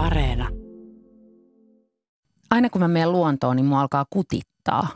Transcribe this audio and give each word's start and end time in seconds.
Areena. 0.00 0.48
Aina 2.50 2.70
kun 2.70 2.80
mä 2.80 2.88
menen 2.88 3.12
luontoon, 3.12 3.56
niin 3.56 3.66
mua 3.66 3.80
alkaa 3.80 4.04
kutittaa. 4.10 4.88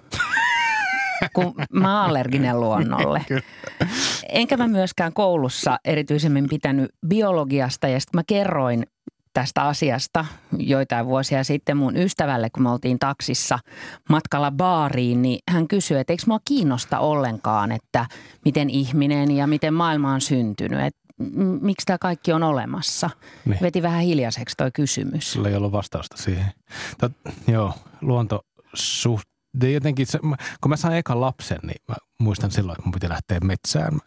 kun 1.34 1.54
mä 1.72 2.00
oon 2.00 2.10
allerginen 2.10 2.60
luonnolle. 2.60 3.26
Enkä 4.28 4.56
mä 4.56 4.68
myöskään 4.68 5.12
koulussa 5.12 5.78
erityisemmin 5.84 6.48
pitänyt 6.48 6.90
biologiasta 7.08 7.88
ja 7.88 8.00
sitten 8.00 8.18
mä 8.18 8.22
kerroin 8.26 8.86
tästä 9.32 9.62
asiasta 9.62 10.24
joitain 10.58 11.06
vuosia 11.06 11.44
sitten 11.44 11.76
mun 11.76 11.96
ystävälle, 11.96 12.50
kun 12.50 12.62
me 12.62 12.70
oltiin 12.70 12.98
taksissa 12.98 13.58
matkalla 14.08 14.50
baariin, 14.50 15.22
niin 15.22 15.38
hän 15.50 15.68
kysyi, 15.68 15.98
että 15.98 16.12
eikö 16.12 16.22
mua 16.26 16.40
kiinnosta 16.44 16.98
ollenkaan, 16.98 17.72
että 17.72 18.06
miten 18.44 18.70
ihminen 18.70 19.30
ja 19.30 19.46
miten 19.46 19.74
maailma 19.74 20.12
on 20.12 20.20
syntynyt, 20.20 20.80
että 20.80 21.03
miksi 21.60 21.86
tämä 21.86 21.98
kaikki 21.98 22.32
on 22.32 22.42
olemassa. 22.42 23.10
Niin. 23.44 23.58
Veti 23.62 23.82
vähän 23.82 24.00
hiljaiseksi 24.00 24.56
toi 24.56 24.70
kysymys. 24.70 25.32
Sulla 25.32 25.48
ei 25.48 25.54
ollut 25.54 25.72
vastausta 25.72 26.16
siihen. 26.16 26.52
Tot, 26.98 27.12
joo, 27.48 27.74
luonto 28.00 28.46
suht, 28.74 29.28
jotenkin, 29.72 30.06
se, 30.06 30.18
kun 30.60 30.68
mä 30.70 30.76
sain 30.76 30.96
ekan 30.96 31.20
lapsen, 31.20 31.58
niin 31.62 31.82
mä 31.88 31.94
muistan 32.18 32.50
silloin, 32.50 32.76
että 32.76 32.86
mun 32.86 32.92
piti 32.92 33.08
lähteä 33.08 33.40
metsään. 33.40 33.98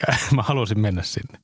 Ja 0.00 0.14
mä 0.36 0.42
halusin 0.42 0.80
mennä 0.80 1.02
sinne. 1.02 1.38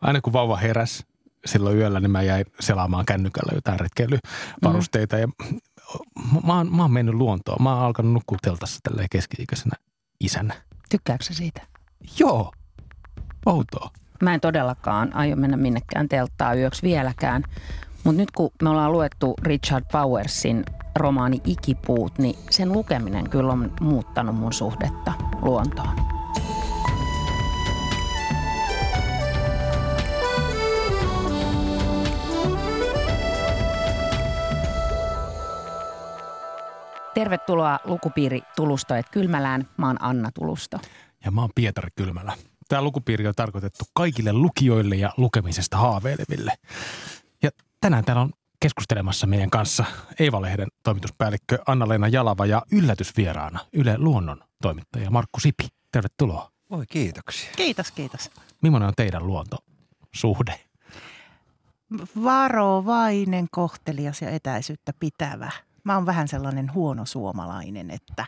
Aina 0.00 0.20
kun 0.20 0.32
vauva 0.32 0.56
heräs, 0.56 1.04
silloin 1.46 1.76
yöllä, 1.76 2.00
niin 2.00 2.10
mä 2.10 2.22
jäin 2.22 2.46
selaamaan 2.60 3.06
kännykällä 3.06 3.52
jotain 3.54 3.80
retkeilyvarusteita. 3.80 5.16
Mm. 5.16 5.22
Ja 5.22 5.28
mä 6.46 6.56
oon, 6.56 6.76
mä 6.76 6.82
oon 6.82 6.92
mennyt 6.92 7.14
luontoon. 7.14 7.62
Mä 7.62 7.74
oon 7.74 7.84
alkanut 7.84 8.12
nukkua 8.12 8.38
teltassa 8.42 8.80
tälleen 8.82 9.08
keski-ikäisenä 9.10 9.76
isänä. 10.20 10.54
Tykkääkö 10.90 11.24
siitä? 11.24 11.66
Joo. 12.18 12.52
Outoa. 13.46 13.90
Mä 14.22 14.34
en 14.34 14.40
todellakaan 14.40 15.16
aio 15.16 15.36
mennä 15.36 15.56
minnekään 15.56 16.08
telttaa 16.08 16.54
yöksi 16.54 16.82
vieläkään. 16.82 17.42
Mutta 18.04 18.20
nyt 18.20 18.30
kun 18.30 18.50
me 18.62 18.68
ollaan 18.68 18.92
luettu 18.92 19.34
Richard 19.42 19.84
Powersin 19.92 20.64
romaani 20.96 21.40
Ikipuut, 21.44 22.18
niin 22.18 22.38
sen 22.50 22.72
lukeminen 22.72 23.30
kyllä 23.30 23.52
on 23.52 23.72
muuttanut 23.80 24.36
mun 24.36 24.52
suhdetta 24.52 25.12
luontoon. 25.42 25.96
Tervetuloa 37.14 37.78
lukupiiri 37.84 38.42
Tulustoet 38.56 39.06
Kylmälään. 39.10 39.68
Mä 39.76 39.86
oon 39.86 40.02
Anna 40.02 40.30
Tulusto. 40.34 40.78
Ja 41.24 41.30
mä 41.30 41.40
oon 41.40 41.50
Pietari 41.54 41.88
Kylmälä. 41.96 42.32
Tämä 42.68 42.82
lukupiiri 42.82 43.26
on 43.26 43.34
tarkoitettu 43.34 43.84
kaikille 43.94 44.32
lukijoille 44.32 44.96
ja 44.96 45.10
lukemisesta 45.16 45.76
haaveileville. 45.76 46.52
Ja 47.42 47.50
tänään 47.80 48.04
täällä 48.04 48.22
on 48.22 48.32
keskustelemassa 48.60 49.26
meidän 49.26 49.50
kanssa 49.50 49.84
Eeva-lehden 50.18 50.68
toimituspäällikkö 50.82 51.58
Anna-Leena 51.66 52.08
Jalava 52.08 52.46
ja 52.46 52.62
yllätysvieraana 52.72 53.60
Yle 53.72 53.98
Luonnon 53.98 54.44
toimittaja 54.62 55.10
Markku 55.10 55.40
Sipi. 55.40 55.68
Tervetuloa. 55.92 56.50
Oi 56.70 56.84
kiitoksia. 56.86 57.50
Kiitos, 57.56 57.90
kiitos. 57.90 58.30
Millainen 58.62 58.88
on 58.88 58.94
teidän 58.96 59.26
luontosuhde? 59.26 60.60
Varovainen, 62.24 63.46
kohtelias 63.50 64.22
ja 64.22 64.30
etäisyyttä 64.30 64.92
pitävä 65.00 65.50
mä 65.84 65.94
oon 65.94 66.06
vähän 66.06 66.28
sellainen 66.28 66.74
huono 66.74 67.06
suomalainen, 67.06 67.90
että, 67.90 68.26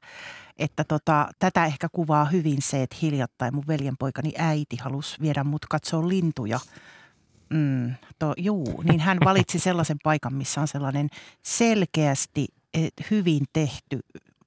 että 0.57 0.85
tota, 0.85 1.29
tätä 1.39 1.65
ehkä 1.65 1.89
kuvaa 1.93 2.25
hyvin 2.25 2.63
se, 2.63 2.83
että 2.83 2.97
hiljattain 3.03 3.55
mun 3.55 3.67
veljenpoikani 3.69 4.33
äiti 4.39 4.77
halusi 4.77 5.21
viedä 5.21 5.45
mut 5.45 5.67
katsoa 5.67 6.09
lintuja. 6.09 6.61
Mm, 7.51 7.95
to, 8.19 8.35
juu, 8.37 8.83
niin 8.83 9.01
hän 9.01 9.19
valitsi 9.25 9.59
sellaisen 9.59 9.97
paikan, 10.03 10.35
missä 10.35 10.61
on 10.61 10.69
sellainen 10.69 11.09
selkeästi 11.43 12.47
hyvin 13.11 13.45
tehty 13.53 14.01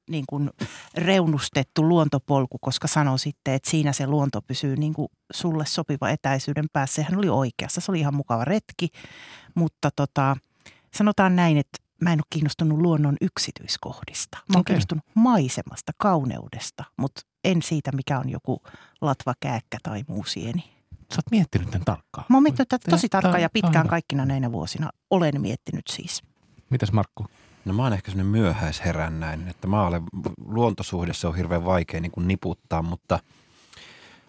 niin 0.10 0.26
kuin 0.30 0.50
reunustettu 0.96 1.90
luontopolku, 1.90 2.58
koska 2.62 2.88
sanoi 2.88 3.20
sitten, 3.20 3.54
että 3.54 3.70
siinä 3.70 3.94
se 3.94 4.08
luonto 4.08 4.42
pysyy 4.42 4.76
niin 4.76 4.94
kuin 4.94 5.08
sulle 5.34 5.66
sopiva 5.66 6.10
etäisyyden 6.10 6.66
päässä. 6.74 7.04
Hän 7.04 7.18
oli 7.18 7.30
oikeassa, 7.30 7.82
se 7.82 7.92
oli 7.92 8.00
ihan 8.00 8.16
mukava 8.16 8.46
retki, 8.46 8.90
mutta 9.56 9.92
tota, 9.96 10.38
sanotaan 10.94 11.36
näin, 11.36 11.58
että 11.58 11.89
mä 12.02 12.14
en 12.14 12.20
ole 12.20 12.26
kiinnostunut 12.30 12.80
luonnon 12.80 13.18
yksityiskohdista. 13.22 14.38
Mä 14.38 14.44
oon 14.54 14.60
okay. 14.60 14.74
kiinnostunut 14.74 15.04
maisemasta, 15.16 15.92
kauneudesta, 15.98 16.84
mutta 16.98 17.22
en 17.44 17.62
siitä, 17.62 17.92
mikä 17.92 18.20
on 18.20 18.30
joku 18.30 18.62
latva, 19.02 19.34
kääkkä 19.40 19.78
tai 19.84 20.04
muu 20.08 20.24
sieni. 20.24 20.64
Sä 20.92 21.18
oot 21.18 21.32
miettinyt 21.32 21.72
tämän 21.72 21.86
tarkkaan. 21.86 22.26
Mä 22.30 22.36
oon 22.38 22.44
miettinyt 22.44 22.70
tätä 22.70 22.92
tosi 22.92 23.10
tarkkaan 23.10 23.42
ja 23.42 23.50
pitkään 23.50 23.88
kaikkina 23.88 24.26
näinä 24.26 24.52
vuosina. 24.52 24.90
Olen 25.10 25.42
miettinyt 25.42 25.88
siis. 25.90 26.24
Mitäs 26.70 26.92
Markku? 26.92 27.26
No 27.66 27.74
mä 27.74 27.84
oon 27.84 27.94
ehkä 27.94 28.12
semmoinen 28.12 28.42
myöhäisherännäinen, 28.42 29.48
että 29.48 29.68
mä 29.68 29.88
olen 29.88 30.04
luontosuhdessa 30.46 31.28
on 31.28 31.36
hirveän 31.36 31.66
vaikea 31.66 32.02
niin 32.02 32.12
kuin 32.12 32.28
niputtaa, 32.28 32.82
mutta 32.82 33.20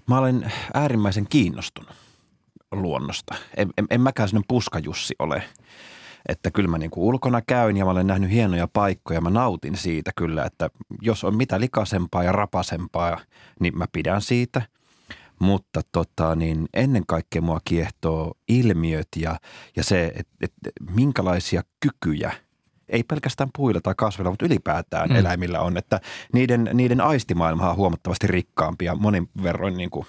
mä 0.06 0.18
olen 0.18 0.52
äärimmäisen 0.74 1.26
kiinnostunut 1.28 1.90
luonnosta. 2.72 3.34
En, 3.56 3.70
en, 3.78 3.86
en 3.90 4.00
mäkään 4.00 4.28
sellainen 4.28 4.48
puskajussi 4.48 5.14
ole 5.18 5.42
että 6.28 6.50
kyllä 6.50 6.68
mä 6.68 6.78
niin 6.78 6.90
kuin 6.90 7.04
ulkona 7.04 7.42
käyn 7.42 7.76
ja 7.76 7.84
mä 7.84 7.90
olen 7.90 8.06
nähnyt 8.06 8.30
hienoja 8.30 8.68
paikkoja. 8.72 9.20
Mä 9.20 9.30
nautin 9.30 9.76
siitä 9.76 10.10
kyllä, 10.16 10.44
että 10.44 10.70
jos 11.02 11.24
on 11.24 11.36
mitä 11.36 11.60
likasempaa 11.60 12.24
ja 12.24 12.32
rapasempaa, 12.32 13.18
niin 13.60 13.78
mä 13.78 13.86
pidän 13.92 14.22
siitä. 14.22 14.62
Mutta 15.38 15.80
tota, 15.92 16.34
niin 16.34 16.68
ennen 16.74 17.02
kaikkea 17.06 17.42
mua 17.42 17.60
kiehtoo 17.64 18.34
ilmiöt 18.48 19.08
ja, 19.16 19.36
ja 19.76 19.84
se, 19.84 20.12
että 20.16 20.32
et, 20.40 20.52
minkälaisia 20.94 21.62
kykyjä– 21.80 22.32
ei 22.90 23.02
pelkästään 23.02 23.50
puilla 23.56 23.80
tai 23.80 23.94
kasveilla, 23.96 24.30
mutta 24.30 24.46
ylipäätään 24.46 25.08
mm. 25.08 25.16
eläimillä 25.16 25.60
on, 25.60 25.76
että 25.76 26.00
niiden, 26.32 26.70
niiden 26.74 27.00
aistimaailma 27.00 27.70
on 27.70 27.76
huomattavasti 27.76 28.26
rikkaampi 28.26 28.84
ja 28.84 28.94
monin 28.94 29.28
verroin 29.42 29.76
niin 29.76 29.90
kuin 29.90 30.06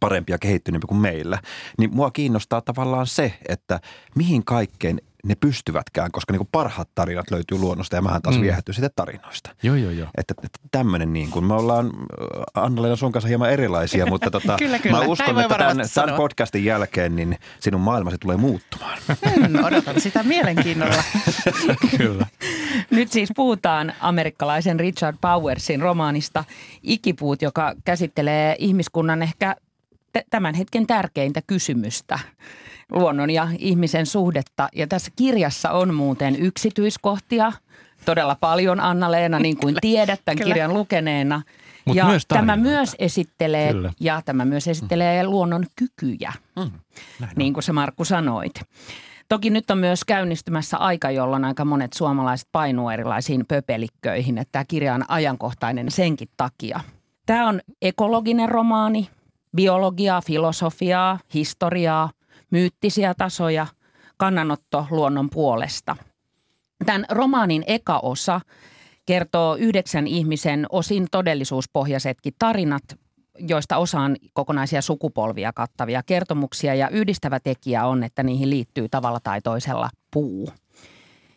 parempia 0.00 0.38
kehittyneempi 0.38 0.86
kuin 0.86 1.00
meillä. 1.00 1.38
Niin 1.78 1.94
mua 1.94 2.10
kiinnostaa 2.10 2.60
tavallaan 2.60 3.06
se, 3.06 3.38
että 3.48 3.80
mihin 4.14 4.44
kaikkeen 4.44 5.00
ne 5.24 5.34
pystyvätkään, 5.34 6.10
koska 6.12 6.32
niin 6.32 6.38
kuin 6.38 6.48
parhaat 6.52 6.88
tarinat 6.94 7.30
löytyy 7.30 7.58
luonnosta 7.58 7.96
ja 7.96 8.02
mähän 8.02 8.22
taas 8.22 8.36
mm. 8.36 8.42
viehätty 8.42 8.72
sitten 8.72 8.90
tarinoista. 8.96 9.50
Joo, 9.62 9.74
joo, 9.76 9.90
joo. 9.90 10.08
Että, 10.16 10.34
että 10.44 10.58
tämmöinen 10.70 11.12
niin 11.12 11.30
kuin, 11.30 11.44
me 11.44 11.54
ollaan 11.54 11.86
äh, 11.86 12.64
Anna-Leena 12.64 12.96
sun 12.96 13.12
kanssa 13.12 13.28
hieman 13.28 13.50
erilaisia, 13.50 14.06
mutta 14.06 14.30
tota, 14.30 14.56
kyllä, 14.58 14.78
kyllä. 14.78 14.98
mä 14.98 15.04
uskon, 15.04 15.40
että 15.40 15.58
tämän, 15.58 15.76
tämän 15.94 16.14
podcastin 16.14 16.64
jälkeen 16.64 17.16
niin 17.16 17.38
sinun 17.60 17.80
maailmasi 17.80 18.18
tulee 18.18 18.36
muuttumaan. 18.36 18.98
Hmm, 19.34 19.64
odotan 19.64 20.00
sitä 20.00 20.22
mielenkiinnolla. 20.22 21.04
kyllä. 21.98 22.26
Nyt 22.90 23.12
siis 23.12 23.32
puhutaan 23.36 23.92
amerikkalaisen 24.00 24.80
Richard 24.80 25.16
Powersin 25.20 25.80
romaanista 25.80 26.44
Ikipuut, 26.82 27.42
joka 27.42 27.74
käsittelee 27.84 28.56
ihmiskunnan 28.58 29.22
ehkä 29.22 29.56
tämän 30.30 30.54
hetken 30.54 30.86
tärkeintä 30.86 31.42
kysymystä– 31.46 32.18
luonnon 32.94 33.30
ja 33.30 33.48
ihmisen 33.58 34.06
suhdetta. 34.06 34.68
Ja 34.74 34.86
tässä 34.86 35.10
kirjassa 35.16 35.70
on 35.70 35.94
muuten 35.94 36.36
yksityiskohtia 36.36 37.52
todella 38.04 38.36
paljon, 38.40 38.80
Anna-Leena, 38.80 39.38
niin 39.38 39.56
kuin 39.56 39.76
tiedät 39.80 40.20
tämän 40.24 40.38
Kyllä. 40.38 40.48
kirjan 40.54 40.74
lukeneena. 40.74 41.42
Mut 41.84 41.96
ja 41.96 42.04
myös 42.04 42.26
tämä 42.26 42.56
myös 42.56 42.96
esittelee, 42.98 43.72
Kyllä. 43.72 43.92
ja 44.00 44.22
tämä 44.24 44.44
myös 44.44 44.68
esittelee 44.68 45.22
mm. 45.22 45.30
luonnon 45.30 45.66
kykyjä, 45.76 46.32
mm. 46.56 46.70
niin 47.36 47.54
kuin 47.54 47.64
sä 47.64 47.72
Markku 47.72 48.04
sanoit. 48.04 48.54
Toki 49.28 49.50
nyt 49.50 49.70
on 49.70 49.78
myös 49.78 50.04
käynnistymässä 50.04 50.76
aika, 50.76 51.10
jolloin 51.10 51.44
aika 51.44 51.64
monet 51.64 51.92
suomalaiset 51.92 52.48
painuu 52.52 52.90
erilaisiin 52.90 53.44
pöpelikköihin, 53.48 54.38
että 54.38 54.52
tämä 54.52 54.64
kirja 54.64 54.94
on 54.94 55.04
ajankohtainen 55.08 55.90
senkin 55.90 56.28
takia. 56.36 56.80
Tämä 57.26 57.48
on 57.48 57.60
ekologinen 57.82 58.48
romaani, 58.48 59.08
biologiaa, 59.56 60.20
filosofiaa, 60.20 61.18
historiaa– 61.34 62.10
myyttisiä 62.54 63.14
tasoja, 63.14 63.66
kannanotto 64.16 64.86
luonnon 64.90 65.30
puolesta. 65.30 65.96
Tämän 66.86 67.04
romaanin 67.10 67.64
eka 67.66 67.98
osa 67.98 68.40
kertoo 69.06 69.56
yhdeksän 69.56 70.06
ihmisen 70.06 70.66
osin 70.70 71.06
todellisuuspohjaisetkin 71.10 72.32
tarinat, 72.38 72.82
joista 73.38 73.76
osa 73.76 74.00
on 74.00 74.16
kokonaisia 74.32 74.82
sukupolvia 74.82 75.52
kattavia 75.52 76.02
kertomuksia 76.02 76.74
ja 76.74 76.88
yhdistävä 76.88 77.40
tekijä 77.40 77.86
on, 77.86 78.04
että 78.04 78.22
niihin 78.22 78.50
liittyy 78.50 78.88
tavalla 78.88 79.20
tai 79.20 79.40
toisella 79.40 79.90
puu. 80.10 80.48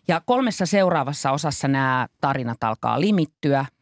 Ja 0.07 0.21
kolmessa 0.25 0.65
seuraavassa 0.65 1.31
osassa 1.31 1.67
nämä 1.67 2.07
tarinat 2.21 2.63
alkaa 2.63 3.01
limittyä– 3.01 3.65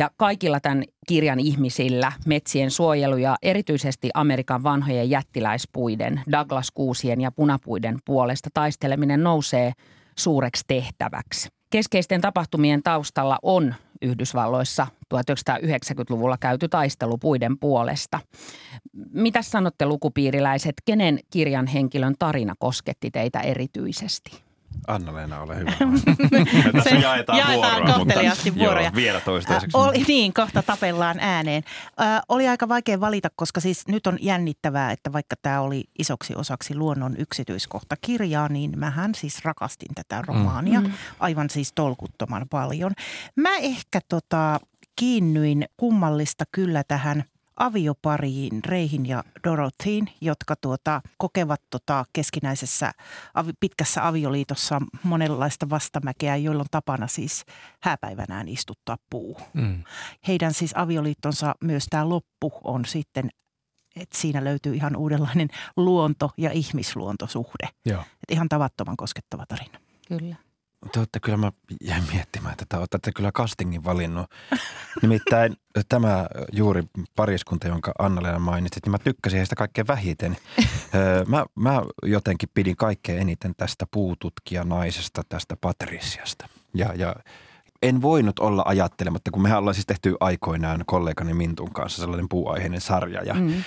ja 0.00 0.10
kaikilla 0.16 0.60
tämän 0.60 0.84
kirjan 1.08 1.40
ihmisillä 1.40 2.12
metsien 2.26 2.70
suojelu 2.70 3.16
ja 3.16 3.36
erityisesti 3.42 4.10
Amerikan 4.14 4.62
vanhojen 4.62 5.10
jättiläispuiden, 5.10 6.20
Douglas-kuusien 6.32 7.20
ja 7.20 7.32
punapuiden 7.32 7.98
puolesta 8.04 8.50
taisteleminen 8.54 9.22
nousee 9.22 9.72
suureksi 10.18 10.64
tehtäväksi. 10.68 11.48
Keskeisten 11.70 12.20
tapahtumien 12.20 12.82
taustalla 12.82 13.38
on 13.42 13.74
Yhdysvalloissa 14.02 14.86
1990-luvulla 15.14 16.36
käyty 16.38 16.68
taistelu 16.68 17.18
puiden 17.18 17.58
puolesta. 17.58 18.20
Mitä 19.12 19.42
sanotte 19.42 19.86
lukupiiriläiset, 19.86 20.74
kenen 20.84 21.18
kirjan 21.30 21.66
henkilön 21.66 22.14
tarina 22.18 22.54
kosketti 22.58 23.10
teitä 23.10 23.40
erityisesti? 23.40 24.49
Anna-Leena, 24.86 25.40
ole 25.40 25.58
hyvä. 25.58 25.72
tässä 26.72 26.94
jaetaan, 26.94 27.38
jaetaan 27.38 27.82
vuoroa, 27.82 27.98
kohteliaasti 27.98 28.50
mutta, 28.50 28.64
vuoroja. 28.64 28.86
Joo, 28.86 28.94
vielä 28.94 29.20
toistaiseksi. 29.20 29.78
Äh, 29.78 29.84
oli, 29.84 30.04
niin, 30.08 30.34
kohta 30.34 30.62
tapellaan 30.62 31.16
ääneen. 31.20 31.62
Äh, 32.00 32.22
oli 32.28 32.48
aika 32.48 32.68
vaikea 32.68 33.00
valita, 33.00 33.28
koska 33.36 33.60
siis 33.60 33.88
nyt 33.88 34.06
on 34.06 34.18
jännittävää, 34.20 34.92
että 34.92 35.12
vaikka 35.12 35.36
tämä 35.42 35.60
oli 35.60 35.84
isoksi 35.98 36.34
osaksi 36.34 36.74
luonnon 36.74 37.16
yksityiskohta 37.18 37.96
kirjaa, 38.00 38.48
niin 38.48 38.78
mähän 38.78 39.14
siis 39.14 39.44
rakastin 39.44 39.94
tätä 39.94 40.22
romaania 40.26 40.80
mm. 40.80 40.92
aivan 41.20 41.50
siis 41.50 41.72
tolkuttoman 41.72 42.46
paljon. 42.50 42.92
Mä 43.36 43.56
ehkä 43.56 44.00
tota, 44.08 44.60
kiinnyin 44.96 45.64
kummallista 45.76 46.44
kyllä 46.52 46.84
tähän– 46.84 47.24
aviopariin, 47.60 48.64
Reihin 48.64 49.06
ja 49.06 49.24
Dorothyin, 49.44 50.08
jotka 50.20 50.54
tuota, 50.56 51.00
kokevat 51.18 51.60
tota 51.70 52.04
keskinäisessä 52.12 52.92
avi, 53.34 53.52
pitkässä 53.60 54.06
avioliitossa 54.06 54.80
monenlaista 55.02 55.70
vastamäkeä, 55.70 56.36
joilla 56.36 56.60
on 56.60 56.66
tapana 56.70 57.06
siis 57.06 57.44
hääpäivänään 57.82 58.48
istuttaa 58.48 58.96
puu. 59.10 59.36
Mm. 59.54 59.84
Heidän 60.28 60.54
siis 60.54 60.72
avioliittonsa 60.76 61.54
myös 61.64 61.86
tämä 61.90 62.08
loppu 62.08 62.52
on 62.64 62.84
sitten 62.84 63.30
että 63.96 64.18
siinä 64.18 64.44
löytyy 64.44 64.74
ihan 64.74 64.96
uudenlainen 64.96 65.48
luonto- 65.76 66.30
ja 66.36 66.50
ihmisluontosuhde. 66.50 67.68
Joo. 67.86 68.00
Et 68.00 68.30
ihan 68.30 68.48
tavattoman 68.48 68.96
koskettava 68.96 69.46
tarina. 69.46 69.78
Kyllä. 70.08 70.36
Te 70.92 70.98
olette 70.98 71.20
kyllä, 71.20 71.36
mä 71.36 71.52
jäin 71.80 72.04
miettimään 72.12 72.56
tätä, 72.56 72.78
olette 72.78 73.12
kyllä 73.16 73.32
castingin 73.32 73.84
valinnut. 73.84 74.26
Nimittäin 75.02 75.56
tämä 75.88 76.26
juuri 76.52 76.82
pariskunta, 77.16 77.68
jonka 77.68 77.92
Anna-Leena 77.98 78.38
mainitsit, 78.38 78.84
niin 78.84 78.90
mä 78.90 78.98
tykkäsin 78.98 79.36
heistä 79.36 79.56
kaikkein 79.56 79.86
vähiten. 79.86 80.36
Mä, 81.26 81.44
mä 81.54 81.82
jotenkin 82.02 82.48
pidin 82.54 82.76
kaikkein 82.76 83.18
eniten 83.18 83.54
tästä 83.56 83.86
puututkijanaisesta, 83.90 85.22
tästä 85.28 85.56
Patriciasta. 85.60 86.48
Ja, 86.74 86.94
ja 86.94 87.16
en 87.82 88.02
voinut 88.02 88.38
olla 88.38 88.62
ajattelematta, 88.66 89.30
kun 89.30 89.42
mehän 89.42 89.58
ollaan 89.58 89.74
siis 89.74 89.86
tehty 89.86 90.16
aikoinaan 90.20 90.84
kollegani 90.86 91.34
Mintun 91.34 91.72
kanssa 91.72 92.00
sellainen 92.02 92.28
puuaiheinen 92.28 92.80
sarja. 92.80 93.22
Ja 93.22 93.34
mm. 93.34 93.64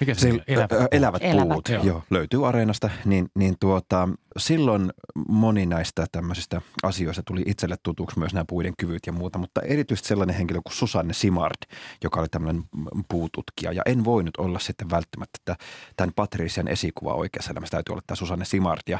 Mikä 0.00 0.14
se, 0.14 0.20
se 0.20 0.38
elävät, 0.46 0.70
puut? 0.70 0.88
elävät 0.90 1.22
puut? 1.48 1.68
Elävät. 1.68 1.86
Joo. 1.86 2.02
löytyy 2.10 2.48
Areenasta. 2.48 2.90
Niin, 3.04 3.28
niin 3.34 3.56
tuota, 3.60 4.08
silloin 4.38 4.90
moni 5.28 5.66
näistä 5.66 6.06
tämmöisistä 6.12 6.60
asioista 6.82 7.22
tuli 7.22 7.42
itselle 7.46 7.76
tutuksi 7.82 8.18
myös 8.18 8.34
nämä 8.34 8.44
puiden 8.48 8.74
kyvyt 8.78 9.06
ja 9.06 9.12
muuta, 9.12 9.38
mutta 9.38 9.60
erityisesti 9.60 10.08
sellainen 10.08 10.36
henkilö 10.36 10.60
kuin 10.64 10.74
Susanne 10.74 11.12
Simard, 11.12 11.72
joka 12.04 12.20
oli 12.20 12.28
tämmöinen 12.28 12.64
puututkija. 13.08 13.72
Ja 13.72 13.82
en 13.86 14.04
voinut 14.04 14.36
olla 14.36 14.58
sitten 14.58 14.90
välttämättä 14.90 15.30
että 15.40 15.56
tämän 15.96 16.12
Patrician 16.16 16.68
esikuva 16.68 17.14
oikeassa 17.14 17.50
elämässä 17.52 17.70
täytyy 17.70 17.92
olla 17.92 18.02
tämä 18.06 18.16
Susanne 18.16 18.44
Simard. 18.44 18.80
Ja 18.88 18.98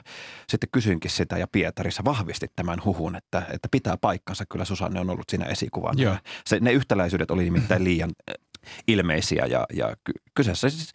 sitten 0.49 0.69
kysyinkin 0.73 1.11
sitä 1.11 1.39
ja 1.39 1.47
Pietarissa 1.53 2.05
vahvisti 2.05 2.47
tämän 2.57 2.85
huhun, 2.85 3.17
että, 3.17 3.43
että 3.53 3.69
pitää 3.71 3.97
paikkansa. 3.97 4.45
Kyllä 4.49 4.65
Susanne 4.65 5.01
on 5.01 5.11
ollut 5.11 5.29
siinä 5.29 5.45
esikuvana. 5.45 6.19
Se, 6.47 6.61
ne 6.61 6.73
yhtäläisyydet 6.73 7.31
oli 7.31 7.45
nimittäin 7.45 7.85
liian 7.85 8.11
ilmeisiä 8.87 9.47
ja, 9.47 9.67
ja 9.73 9.97
kyseessä 10.35 10.71
siis 10.71 10.93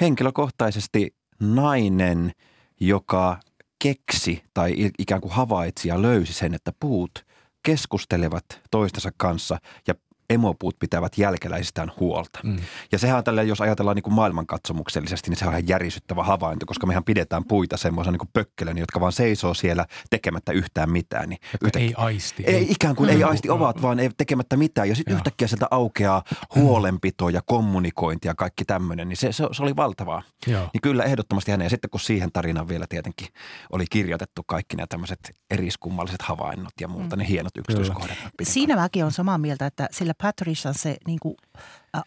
henkilökohtaisesti 0.00 1.14
nainen, 1.40 2.32
joka 2.80 3.40
keksi 3.82 4.44
tai 4.54 4.90
ikään 4.98 5.20
kuin 5.20 5.32
havaitsi 5.32 5.88
ja 5.88 6.02
löysi 6.02 6.32
sen, 6.32 6.54
että 6.54 6.72
puut 6.80 7.26
keskustelevat 7.62 8.44
toistensa 8.70 9.10
kanssa 9.16 9.58
ja 9.86 9.94
emopuut 10.30 10.78
pitävät 10.78 11.18
jälkeläisistään 11.18 11.92
huolta. 12.00 12.40
Mm. 12.42 12.58
Ja 12.92 12.98
sehän 12.98 13.18
on 13.18 13.24
tällä, 13.24 13.42
jos 13.42 13.60
ajatellaan 13.60 13.94
niin 13.94 14.02
kuin 14.02 14.14
maailmankatsomuksellisesti, 14.14 15.30
niin 15.30 15.38
se 15.38 15.44
on 15.44 15.52
ihan 15.52 15.68
järisyttävä 15.68 16.24
havainto, 16.24 16.66
koska 16.66 16.86
mehän 16.86 17.04
pidetään 17.04 17.44
puita 17.44 17.76
semmoisen 17.76 18.12
niin 18.12 18.30
pökkelön, 18.32 18.78
jotka 18.78 19.00
vaan 19.00 19.12
seisoo 19.12 19.54
siellä 19.54 19.86
tekemättä 20.10 20.52
yhtään 20.52 20.90
mitään. 20.90 21.28
Niin 21.28 21.40
yhtä, 21.64 21.78
ei 21.78 21.94
aisti. 21.96 22.44
Ei, 22.46 22.66
ikään 22.70 22.96
kuin 22.96 23.10
mm. 23.10 23.16
ei 23.16 23.24
aisti 23.24 23.50
ovat, 23.50 23.82
vaan 23.82 24.00
ei 24.00 24.10
tekemättä 24.16 24.56
mitään. 24.56 24.88
Ja 24.88 24.96
sitten 24.96 25.14
yhtäkkiä 25.14 25.48
sieltä 25.48 25.66
aukeaa 25.70 26.22
huolenpito 26.54 27.28
ja 27.28 27.40
kommunikointi 27.46 28.28
ja 28.28 28.34
kaikki 28.34 28.64
tämmöinen, 28.64 29.08
niin 29.08 29.16
se, 29.16 29.32
se, 29.32 29.44
se 29.52 29.62
oli 29.62 29.76
valtavaa. 29.76 30.22
Joo. 30.46 30.62
Niin 30.72 30.80
kyllä 30.82 31.04
ehdottomasti 31.04 31.50
hänen. 31.50 31.64
Ja 31.64 31.70
sitten 31.70 31.90
kun 31.90 32.00
siihen 32.00 32.32
tarinaan 32.32 32.68
vielä 32.68 32.86
tietenkin 32.88 33.28
oli 33.72 33.84
kirjoitettu 33.90 34.42
kaikki 34.46 34.76
nämä 34.76 34.86
tämmöiset 34.86 35.36
eriskummalliset 35.50 36.22
havainnot 36.22 36.72
ja 36.80 36.88
muuta, 36.88 37.16
mm. 37.16 37.20
ne 37.20 37.28
hienot 37.28 37.56
yksityiskohdat. 37.56 38.18
Siinä 38.42 38.76
mäkin 38.76 39.04
on 39.04 39.12
samaa 39.12 39.38
mieltä, 39.38 39.66
että 39.66 39.88
sillä 39.90 40.14
Patrician 40.22 40.74
se 40.74 40.96
niin 41.06 41.18
kuin, 41.22 41.34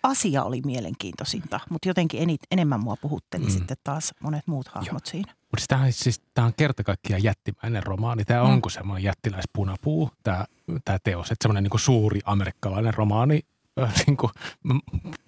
asia 0.04 0.44
oli 0.44 0.62
mielenkiintoisinta, 0.66 1.60
mutta 1.69 1.88
jotenkin 1.88 2.22
enit, 2.22 2.42
enemmän 2.52 2.84
mua 2.84 2.96
puhutteli 3.02 3.44
mm. 3.44 3.52
sitten 3.52 3.78
taas 3.84 4.13
monet 4.19 4.48
muut 4.48 4.68
hahmot 4.68 5.06
Joo. 5.06 5.12
siinä. 5.12 5.34
Mutta 5.42 5.66
tämä 5.68 5.81
on, 5.81 5.94
siis, 5.94 6.22
tämä 6.34 6.48
on 6.48 6.54
kerta 6.58 6.84
kaikkiaan 6.84 7.24
jättimäinen 7.24 7.84
romaani. 7.84 8.25
Tämä 8.25 8.44
mm. 8.44 8.50
onko 8.50 8.69
semmoinen 8.69 9.04
jättiläispunapuu, 9.04 10.10
tämä, 10.24 10.46
tämä 10.86 10.98
teos. 11.04 11.31
Että 11.31 11.44
semmoinen 11.44 11.63
niin 11.63 11.80
suuri 11.80 12.19
amerikkalainen 12.25 12.94
romaani, 12.94 13.40
niin 14.08 14.18
kuin, 14.18 14.31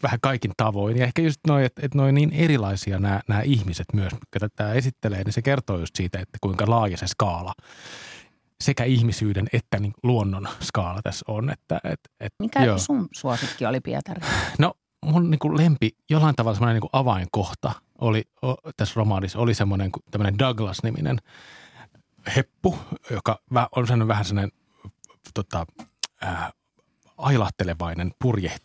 vähän 0.04 0.20
kaikin 0.22 0.52
tavoin. 0.58 0.98
Ja 0.98 1.04
ehkä 1.06 1.22
just 1.22 1.40
noin, 1.48 1.66
että, 1.66 1.82
että 1.86 1.98
noin 1.98 2.16
niin 2.16 2.32
erilaisia 2.34 3.00
nämä, 3.00 3.22
nämä 3.28 3.42
ihmiset 3.42 3.88
myös, 3.94 4.12
jotka 4.12 4.50
tämä 4.56 4.74
esittelee, 4.74 5.24
niin 5.24 5.34
se 5.34 5.42
kertoo 5.42 5.80
just 5.80 5.96
siitä, 5.96 6.20
että 6.20 6.38
kuinka 6.42 6.70
laaja 6.70 6.98
se 6.98 7.08
skaala 7.08 7.54
sekä 8.62 8.84
ihmisyyden 8.84 9.48
että 9.54 9.80
niin 9.80 9.94
luonnon 10.04 10.48
skaala 10.62 11.02
tässä 11.02 11.26
on. 11.28 11.50
Että, 11.50 11.80
et, 11.84 12.00
et, 12.20 12.34
Mikä 12.40 12.64
joo. 12.64 12.78
sun 12.78 13.08
suosikki 13.12 13.66
oli 13.66 13.80
Pietari? 13.80 14.22
No 14.60 14.74
mun 15.06 15.32
niin 15.32 15.40
kuin 15.40 15.58
lempi, 15.58 15.90
jollain 16.10 16.36
tavalla 16.36 16.56
semmoinen 16.56 16.82
niin 16.82 16.90
avainkohta 16.94 17.72
oli 18.02 18.24
o, 18.42 18.56
tässä 18.78 18.94
romaanissa, 18.96 19.40
oli 19.40 19.54
semmoinen 19.54 19.92
tämmöinen 20.12 20.40
Douglas-niminen 20.40 21.18
heppu, 22.36 22.80
joka 23.12 23.40
on 23.76 23.88
sellainen 23.88 24.08
vähän 24.08 24.26
sellainen 24.26 24.52
tota, 25.34 25.66
äh, 26.24 26.54
ailahtelevainen 27.18 28.12
purje, 28.20 28.56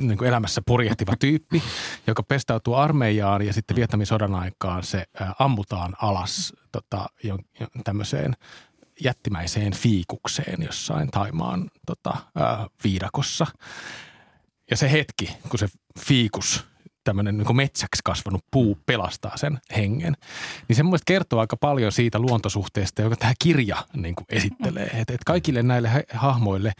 niin 0.00 0.18
kuin 0.18 0.28
elämässä 0.28 0.62
purjehtiva 0.66 1.16
tyyppi, 1.20 1.62
joka 2.06 2.22
pestautuu 2.22 2.74
armeijaan 2.74 3.42
ja 3.42 3.52
sitten 3.52 3.76
Vietnamin 3.76 4.06
sodan 4.06 4.34
aikaan 4.34 4.82
se 4.82 5.04
äh, 5.20 5.34
ammutaan 5.38 5.94
alas 6.02 6.52
tota, 6.72 7.06
jo, 7.24 7.38
jo, 7.60 7.66
tämmöiseen 7.84 8.36
jättimäiseen 9.00 9.72
fiikukseen 9.74 10.62
jossain 10.62 11.10
Taimaan 11.10 11.70
tota, 11.86 12.16
ää, 12.34 12.66
viidakossa. 12.84 13.46
Ja 14.70 14.76
se 14.76 14.92
hetki, 14.92 15.36
kun 15.48 15.58
se 15.58 15.68
fiikus, 15.98 16.66
tämmöinen 17.04 17.38
niin 17.38 17.56
metsäksi 17.56 18.00
kasvanut 18.04 18.44
puu 18.50 18.78
pelastaa 18.86 19.36
sen 19.36 19.58
hengen, 19.76 20.16
niin 20.68 20.76
se 20.76 20.82
mun 20.82 20.98
kertoo 21.06 21.40
aika 21.40 21.56
paljon 21.56 21.92
siitä 21.92 22.18
luontosuhteesta, 22.18 23.02
joka 23.02 23.16
tämä 23.16 23.32
kirja 23.38 23.76
niin 23.96 24.14
kuin 24.14 24.26
esittelee. 24.28 24.86
Että 24.86 25.14
et 25.14 25.24
kaikille 25.26 25.62
näille 25.62 26.06
hahmoille 26.14 26.72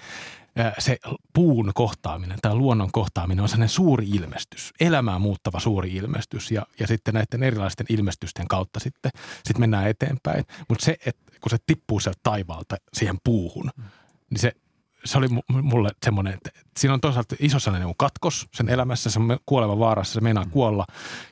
se 0.78 0.98
puun 1.32 1.72
kohtaaminen, 1.74 2.38
tämä 2.42 2.54
luonnon 2.54 2.92
kohtaaminen 2.92 3.42
on 3.42 3.48
sellainen 3.48 3.68
suuri 3.68 4.08
ilmestys, 4.08 4.74
elämää 4.80 5.18
muuttava 5.18 5.60
suuri 5.60 5.94
ilmestys 5.94 6.50
ja, 6.50 6.66
ja 6.80 6.86
sitten 6.86 7.14
näiden 7.14 7.42
erilaisten 7.42 7.86
ilmestysten 7.88 8.48
kautta 8.48 8.80
sitten 8.80 9.10
sit 9.44 9.58
mennään 9.58 9.88
eteenpäin. 9.88 10.44
Mutta 10.68 10.84
se, 10.84 10.96
että 11.06 11.32
kun 11.40 11.50
se 11.50 11.56
tippuu 11.66 12.00
sieltä 12.00 12.20
taivaalta 12.22 12.76
siihen 12.92 13.18
puuhun, 13.24 13.70
mm. 13.76 13.84
niin 14.30 14.40
se, 14.40 14.52
se 15.04 15.18
oli 15.18 15.28
mulle 15.48 15.90
semmoinen, 16.04 16.34
että 16.34 16.50
siinä 16.76 16.94
on 16.94 17.00
toisaalta 17.00 17.36
iso 17.38 17.58
sellainen 17.58 17.94
katkos 17.96 18.48
sen 18.54 18.68
elämässä, 18.68 19.10
se 19.10 19.18
on 19.18 19.38
kuoleva 19.46 19.78
vaarassa, 19.78 20.14
se 20.14 20.20
meinaa 20.20 20.44
mm. 20.44 20.50
kuolla 20.50 20.86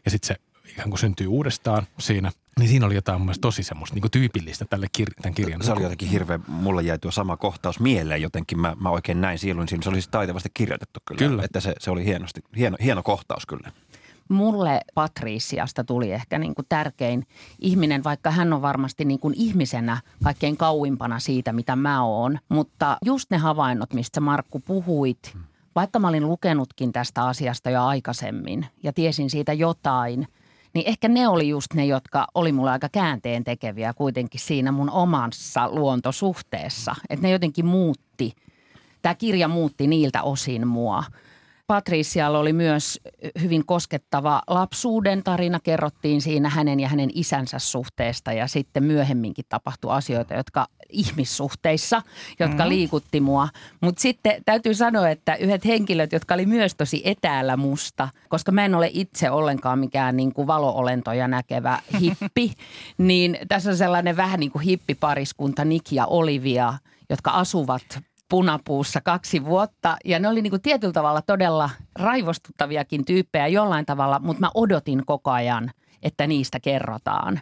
ja 0.05 0.11
sitten 0.11 0.27
se 0.27 0.37
ikään 0.71 0.91
kuin 0.91 0.99
syntyy 0.99 1.27
uudestaan 1.27 1.87
siinä. 1.99 2.33
Niin 2.59 2.69
siinä 2.69 2.87
oli 2.87 2.95
jotain 2.95 3.21
mun 3.21 3.27
mielestä 3.27 3.41
tosi 3.41 3.63
semmoista 3.63 3.95
niin 3.95 4.11
tyypillistä 4.11 4.65
tälle 4.65 4.87
kir- 4.99 5.23
tämän 5.23 5.35
kirjan. 5.35 5.63
Se 5.63 5.73
oli 5.73 5.83
jotenkin 5.83 6.09
hirveän, 6.09 6.45
mulle 6.49 6.83
jäi 6.83 6.99
tuo 6.99 7.11
sama 7.11 7.37
kohtaus 7.37 7.81
mieleen 7.81 8.23
jotenkin. 8.23 8.61
Mä, 8.61 8.77
mä 8.81 8.91
oikein 8.91 9.21
näin 9.21 9.39
silloin, 9.39 9.69
siinä 9.69 9.83
se 9.83 9.89
oli 9.89 9.97
siis 9.97 10.09
taitavasti 10.09 10.49
kirjoitettu 10.55 11.01
kyllä. 11.05 11.19
kyllä. 11.19 11.43
Että 11.45 11.61
se, 11.61 11.75
se 11.79 11.91
oli 11.91 12.05
hienosti, 12.05 12.41
hieno, 12.57 12.77
hieno 12.83 13.03
kohtaus 13.03 13.47
kyllä 13.47 13.73
mulle 14.29 14.81
Patriciasta 14.95 15.85
tuli 15.85 16.13
ehkä 16.13 16.39
niin 16.39 16.55
kuin 16.55 16.67
tärkein 16.69 17.27
ihminen, 17.59 18.05
vaikka 18.05 18.31
hän 18.31 18.53
on 18.53 18.63
varmasti 18.63 19.05
niin 19.05 19.21
kuin 19.21 19.35
ihmisenä 19.37 20.01
kaikkein 20.25 20.57
kauimpana 20.57 21.19
siitä, 21.19 21.53
mitä 21.53 21.77
mä 21.77 22.05
oon. 22.05 22.39
Mutta 22.49 22.97
just 23.05 23.31
ne 23.31 23.37
havainnot, 23.37 23.93
mistä 23.93 24.21
Markku 24.21 24.61
puhuit, 24.61 25.37
vaikka 25.75 25.99
mä 25.99 26.09
olin 26.09 26.29
lukenutkin 26.29 26.93
tästä 26.93 27.25
asiasta 27.25 27.71
jo 27.71 27.85
aikaisemmin 27.85 28.67
ja 28.83 28.93
tiesin 28.93 29.31
siitä 29.31 29.53
jotain, 29.53 30.29
niin 30.75 30.89
ehkä 30.89 31.09
ne 31.09 31.29
oli 31.29 31.49
just 31.49 31.75
ne, 31.75 31.87
jotka 31.87 32.27
oli 32.35 32.53
mulle 32.53 32.71
aika 32.71 32.89
käänteen 32.89 33.45
tekeviä 33.45 33.95
kuitenkin 33.95 34.41
siinä 34.41 34.73
mun 34.73 34.91
omassa 34.91 35.69
luontosuhteessa. 35.71 36.95
Että 37.11 37.27
ne 37.27 37.33
jotenkin 37.33 37.67
muutti, 37.67 38.33
tämä 39.03 39.15
kirja 39.15 39.49
muutti 39.49 39.87
niiltä 39.87 40.23
osin 40.23 40.67
mua– 40.67 41.05
Patricialla 41.67 42.39
oli 42.39 42.53
myös 42.53 43.01
hyvin 43.41 43.67
koskettava 43.67 44.43
lapsuuden 44.47 45.23
tarina. 45.23 45.61
Kerrottiin 45.61 46.23
siinä 46.23 46.49
hänen 46.49 46.81
ja 46.81 46.89
hänen 46.89 47.11
isänsä 47.15 47.59
suhteesta 47.59 48.33
ja 48.33 48.47
sitten 48.47 48.85
myöhemminkin 48.85 49.45
tapahtui 49.49 49.93
asioita, 49.93 50.35
jotka 50.35 50.67
ihmissuhteissa, 50.89 52.03
jotka 52.41 52.63
mm. 52.63 52.69
liikutti 52.69 53.21
mua. 53.21 53.49
Mutta 53.81 54.01
sitten 54.01 54.43
täytyy 54.45 54.75
sanoa, 54.75 55.09
että 55.09 55.35
yhdet 55.35 55.65
henkilöt, 55.65 56.13
jotka 56.13 56.35
oli 56.35 56.47
myös 56.47 56.75
tosi 56.75 57.03
etäällä 57.05 57.57
musta, 57.57 58.09
koska 58.29 58.53
mä 58.53 58.65
en 58.65 58.75
ole 58.75 58.91
itse 58.93 59.31
ollenkaan 59.31 59.79
mikään 59.79 60.17
niin 60.17 60.33
kuin 60.33 60.47
valoolentoja 60.47 61.29
näkevä 61.29 61.79
hippi, 62.01 62.53
niin 62.99 63.39
tässä 63.49 63.71
on 63.71 63.77
sellainen 63.77 64.17
vähän 64.17 64.41
niin 64.41 64.51
kuin 64.53 64.63
hippipariskunta 64.63 65.65
Nick 65.65 65.93
ja 65.93 66.07
Olivia, 66.07 66.75
jotka 67.11 67.31
asuvat 67.31 68.01
punapuussa 68.29 69.01
kaksi 69.01 69.45
vuotta. 69.45 69.97
Ja 70.05 70.19
ne 70.19 70.29
oli 70.29 70.43
niin 70.43 70.51
kuin 70.51 70.63
tietyllä 70.63 70.93
tavalla 70.93 71.23
todella 71.23 71.71
raivostuttaviakin 71.99 73.05
tyyppejä 73.05 73.47
jollain 73.47 73.87
tavalla, 73.87 74.19
mutta 74.19 74.41
mä 74.41 74.51
odotin 74.55 75.03
koko 75.07 75.31
ajan, 75.31 75.71
että 76.03 76.27
niistä 76.27 76.61
kerrotaan. 76.61 77.41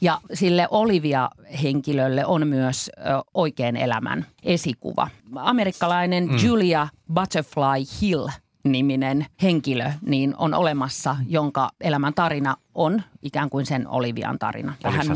Ja 0.00 0.20
sille 0.34 0.68
Olivia-henkilölle 0.70 2.26
on 2.26 2.46
myös 2.46 2.90
ö, 2.98 3.00
oikean 3.34 3.76
elämän 3.76 4.26
esikuva. 4.42 5.08
Amerikkalainen 5.36 6.28
mm. 6.28 6.36
Julia 6.44 6.88
Butterfly 7.14 7.84
Hill– 8.00 8.28
niminen 8.64 9.26
henkilö 9.42 9.90
niin 10.06 10.34
on 10.38 10.54
olemassa, 10.54 11.16
jonka 11.28 11.70
elämän 11.80 12.14
tarina 12.14 12.56
on 12.74 13.02
ikään 13.22 13.50
kuin 13.50 13.66
sen 13.66 13.88
Olivian 13.88 14.38
tarina. 14.38 14.74
Vähän 14.84 15.06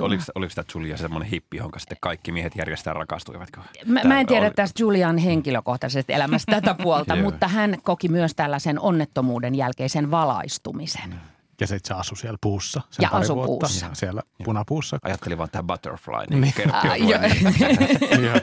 oliko, 0.00 0.22
oliko 0.34 0.52
tämä 0.54 0.64
Julia 0.74 0.96
semmoinen 0.96 1.30
hippi, 1.30 1.56
jonka 1.56 1.78
sitten 1.78 1.98
kaikki 2.00 2.32
miehet 2.32 2.56
järjestään 2.56 2.96
rakastuivatko? 2.96 3.60
Mä, 3.86 4.00
mä 4.04 4.20
en 4.20 4.26
tiedä 4.26 4.46
oli... 4.46 4.54
tästä 4.54 4.82
Julian 4.82 5.18
henkilökohtaisesta 5.18 6.12
elämästä 6.12 6.52
tätä 6.60 6.74
puolta, 6.82 7.16
mutta 7.24 7.48
hän 7.48 7.76
koki 7.82 8.08
myös 8.08 8.34
tällaisen 8.34 8.80
onnettomuuden 8.80 9.54
jälkeisen 9.54 10.10
valaistumisen. 10.10 11.14
Ja 11.60 11.66
sitten 11.66 11.88
se 11.88 12.00
asui 12.00 12.16
siellä 12.16 12.38
puussa. 12.40 12.80
Sen 12.90 13.02
ja 13.02 13.08
asu 13.12 13.34
puussa. 13.34 13.86
Siellä 13.92 14.22
ja. 14.38 14.44
punapuussa. 14.44 14.98
Ajattelin 15.02 15.38
vaan 15.38 15.50
tämä 15.52 15.62
butterfly. 15.62 16.14
Niin 16.30 16.40
niin. 16.40 16.74
Äh, 16.74 18.42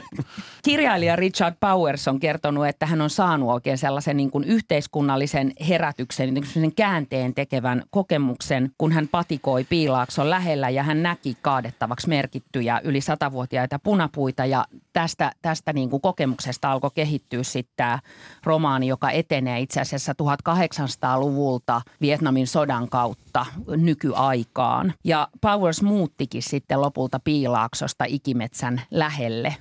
Kirjailija 0.64 1.16
Richard 1.16 1.56
Powers 1.60 2.08
on 2.08 2.20
kertonut, 2.20 2.66
että 2.66 2.86
hän 2.86 3.00
on 3.00 3.10
saanut 3.10 3.50
oikein 3.50 3.78
sellaisen 3.78 4.16
niin 4.16 4.30
kuin 4.30 4.44
yhteiskunnallisen 4.44 5.52
herätyksen, 5.68 6.34
niin 6.34 6.74
käänteen 6.74 7.34
tekevän 7.34 7.82
kokemuksen, 7.90 8.70
kun 8.78 8.92
hän 8.92 9.08
patikoi 9.08 9.64
Piilaakson 9.64 10.30
lähellä 10.30 10.70
ja 10.70 10.82
hän 10.82 11.02
näki 11.02 11.36
kaadettavaksi 11.42 12.08
merkittyjä 12.08 12.80
yli 12.84 13.00
satavuotiaita 13.00 13.78
punapuita 13.78 14.46
ja 14.46 14.64
tästä, 14.92 15.32
tästä 15.42 15.72
niin 15.72 15.90
kuin 15.90 16.02
kokemuksesta 16.02 16.72
alkoi 16.72 16.90
kehittyä 16.94 17.42
sitten 17.42 17.74
tämä 17.76 17.98
romaani, 18.44 18.86
joka 18.86 19.10
etenee 19.10 19.60
itse 19.60 19.80
asiassa 19.80 20.12
1800-luvulta 20.12 21.80
Vietnamin 22.00 22.46
sodan 22.46 22.88
kautta 23.02 23.46
nykyaikaan. 23.68 24.94
Ja 25.04 25.28
Powers 25.40 25.82
muuttikin 25.82 26.42
sitten 26.42 26.80
lopulta 26.80 27.20
Piilaaksosta 27.20 28.04
Ikimetsän 28.08 28.82
lähelle 28.90 29.56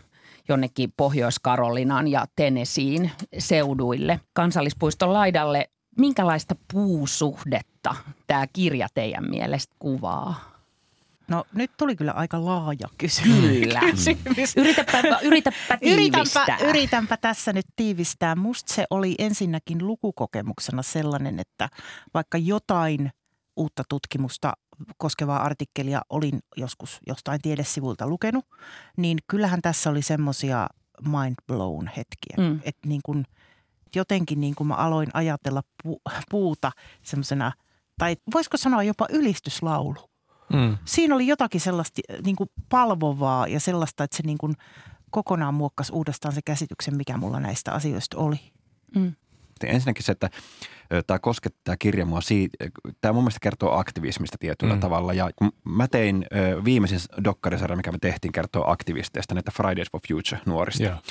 jonnekin 0.49 0.93
Pohjois-Karolinaan 0.97 2.07
ja 2.07 2.25
Tennesseein 2.35 3.11
seuduille 3.37 4.19
kansallispuiston 4.33 5.13
laidalle. 5.13 5.69
Minkälaista 5.97 6.55
puusuhdetta 6.73 7.95
tämä 8.27 8.47
kirja 8.53 8.87
teidän 8.93 9.29
mielestä 9.29 9.75
kuvaa? 9.79 10.51
No 11.27 11.45
nyt 11.53 11.71
tuli 11.77 11.95
kyllä 11.95 12.11
aika 12.11 12.45
laaja 12.45 12.87
kysymys. 12.97 13.39
Kyllä. 13.39 13.79
kysymys. 13.91 14.57
Yritäpä, 14.57 15.01
yritäpä 15.21 15.77
tiivistää. 15.83 16.43
Yritänpä, 16.43 16.69
yritänpä 16.69 17.17
tässä 17.17 17.53
nyt 17.53 17.65
tiivistää. 17.75 18.35
Musta 18.35 18.73
se 18.73 18.85
oli 18.89 19.15
ensinnäkin 19.19 19.87
lukukokemuksena 19.87 20.83
sellainen, 20.83 21.39
että 21.39 21.69
vaikka 22.13 22.37
jotain 22.37 23.11
uutta 23.55 23.83
tutkimusta 23.89 24.53
koskevaa 24.97 25.43
artikkelia 25.43 26.01
olin 26.09 26.39
joskus 26.57 26.99
jostain 27.07 27.41
tiedesivulta 27.41 28.07
lukenut, 28.07 28.45
niin 28.97 29.17
kyllähän 29.27 29.61
tässä 29.61 29.89
oli 29.89 30.01
semmoisia 30.01 30.67
mind 31.01 31.35
blown 31.47 31.87
hetkiä. 31.87 32.35
Mm. 32.37 32.59
Että 32.63 32.87
niin 32.87 33.01
kun, 33.05 33.25
jotenkin 33.95 34.41
niin 34.41 34.55
kuin 34.55 34.67
mä 34.67 34.75
aloin 34.75 35.09
ajatella 35.13 35.63
pu, 35.83 36.01
puuta 36.29 36.71
semmoisena, 37.03 37.51
tai 37.97 38.15
voisiko 38.33 38.57
sanoa 38.57 38.83
jopa 38.83 39.07
ylistyslaulu. 39.09 40.09
Mm. 40.53 40.77
Siinä 40.85 41.15
oli 41.15 41.27
jotakin 41.27 41.61
sellaista 41.61 42.01
niin 42.25 42.35
kuin 42.35 42.49
palvovaa 42.69 43.47
ja 43.47 43.59
sellaista, 43.59 44.03
että 44.03 44.17
se 44.17 44.23
niin 44.25 44.37
kuin 44.37 44.53
kokonaan 45.11 45.53
muokkasi 45.53 45.93
uudestaan 45.93 46.33
se 46.33 46.41
käsityksen, 46.45 46.97
mikä 46.97 47.17
mulla 47.17 47.39
näistä 47.39 47.71
asioista 47.71 48.17
oli. 48.17 48.39
Mm. 48.95 49.13
Ensinnäkin 49.69 50.03
se, 50.03 50.11
että 50.11 50.29
tämä 51.07 51.19
koskettaa 51.19 51.77
kirja 51.79 52.05
mua 52.05 52.21
siitä, 52.21 52.57
tämä 53.01 53.13
mun 53.13 53.23
mielestä 53.23 53.39
kertoo 53.41 53.77
aktivismista 53.77 54.37
tietyllä 54.39 54.73
mm. 54.73 54.79
tavalla. 54.79 55.13
Ja 55.13 55.29
mä 55.63 55.87
tein 55.87 56.25
viimeisin 56.65 56.99
dokkarisarja, 57.23 57.77
mikä 57.77 57.91
me 57.91 57.97
tehtiin, 58.01 58.31
kertoo 58.31 58.71
aktivisteista, 58.71 59.33
näitä 59.33 59.51
Fridays 59.51 59.87
for 59.91 60.01
Future 60.07 60.41
nuorista. 60.45 60.83
Yeah. 60.83 61.01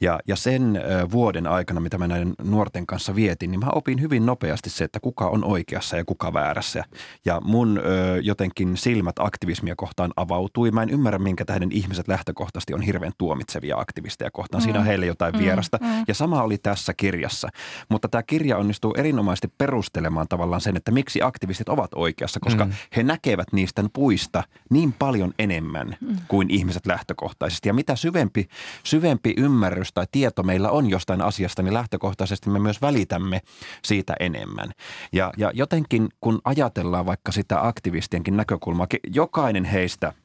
Ja, 0.00 0.20
ja 0.28 0.36
sen 0.36 0.80
vuoden 1.12 1.46
aikana, 1.46 1.80
mitä 1.80 1.98
mä 1.98 2.08
näiden 2.08 2.34
nuorten 2.42 2.86
kanssa 2.86 3.14
vietin, 3.14 3.50
niin 3.50 3.60
mä 3.60 3.70
opin 3.72 4.00
hyvin 4.00 4.26
nopeasti 4.26 4.70
se, 4.70 4.84
että 4.84 5.00
kuka 5.00 5.28
on 5.28 5.44
oikeassa 5.44 5.96
ja 5.96 6.04
kuka 6.04 6.32
väärässä. 6.32 6.84
Ja 7.24 7.40
mun 7.40 7.78
ö, 7.78 8.20
jotenkin 8.22 8.76
silmät 8.76 9.16
aktivismia 9.18 9.74
kohtaan 9.76 10.12
avautui. 10.16 10.70
Mä 10.70 10.82
en 10.82 10.90
ymmärrä, 10.90 11.18
minkä 11.18 11.44
tähden 11.44 11.72
ihmiset 11.72 12.08
lähtökohtaisesti 12.08 12.74
on 12.74 12.82
hirveän 12.82 13.12
tuomitsevia 13.18 13.78
aktivisteja 13.78 14.30
kohtaan. 14.30 14.62
Mm. 14.62 14.64
Siinä 14.64 14.78
on 14.78 14.86
heille 14.86 15.06
jotain 15.06 15.34
mm. 15.34 15.40
vierasta. 15.40 15.78
Mm. 15.80 16.04
Ja 16.08 16.14
sama 16.14 16.42
oli 16.42 16.58
tässä 16.58 16.94
kirjassa. 16.94 17.48
Mutta 17.88 18.08
tämä 18.08 18.22
kirja 18.22 18.56
onnistuu 18.56 18.94
erinomaisesti 18.96 19.48
perustelemaan 19.58 20.28
tavallaan 20.28 20.60
sen, 20.60 20.76
että 20.76 20.90
miksi 20.90 21.22
aktivistit 21.22 21.68
ovat 21.68 21.90
oikeassa, 21.94 22.40
koska 22.40 22.64
mm. 22.64 22.72
he 22.96 23.02
näkevät 23.02 23.52
niistä 23.52 23.84
puista 23.92 24.42
niin 24.70 24.92
paljon 24.92 25.34
enemmän 25.38 25.96
mm. 26.00 26.16
kuin 26.28 26.50
ihmiset 26.50 26.86
lähtökohtaisesti. 26.86 27.68
Ja 27.68 27.74
mitä 27.74 27.96
syvempi, 27.96 28.48
syvempi 28.84 29.34
ymmärrys 29.36 29.91
tai 29.94 30.06
tieto 30.12 30.42
meillä 30.42 30.70
on 30.70 30.90
jostain 30.90 31.22
asiasta, 31.22 31.62
niin 31.62 31.74
lähtökohtaisesti 31.74 32.50
me 32.50 32.58
myös 32.58 32.82
välitämme 32.82 33.40
siitä 33.84 34.14
enemmän. 34.20 34.70
Ja, 35.12 35.32
ja 35.36 35.50
jotenkin 35.54 36.08
kun 36.20 36.40
ajatellaan 36.44 37.06
vaikka 37.06 37.32
sitä 37.32 37.66
aktivistienkin 37.66 38.36
näkökulmaa, 38.36 38.86
jokainen 39.14 39.64
heistä– 39.64 40.12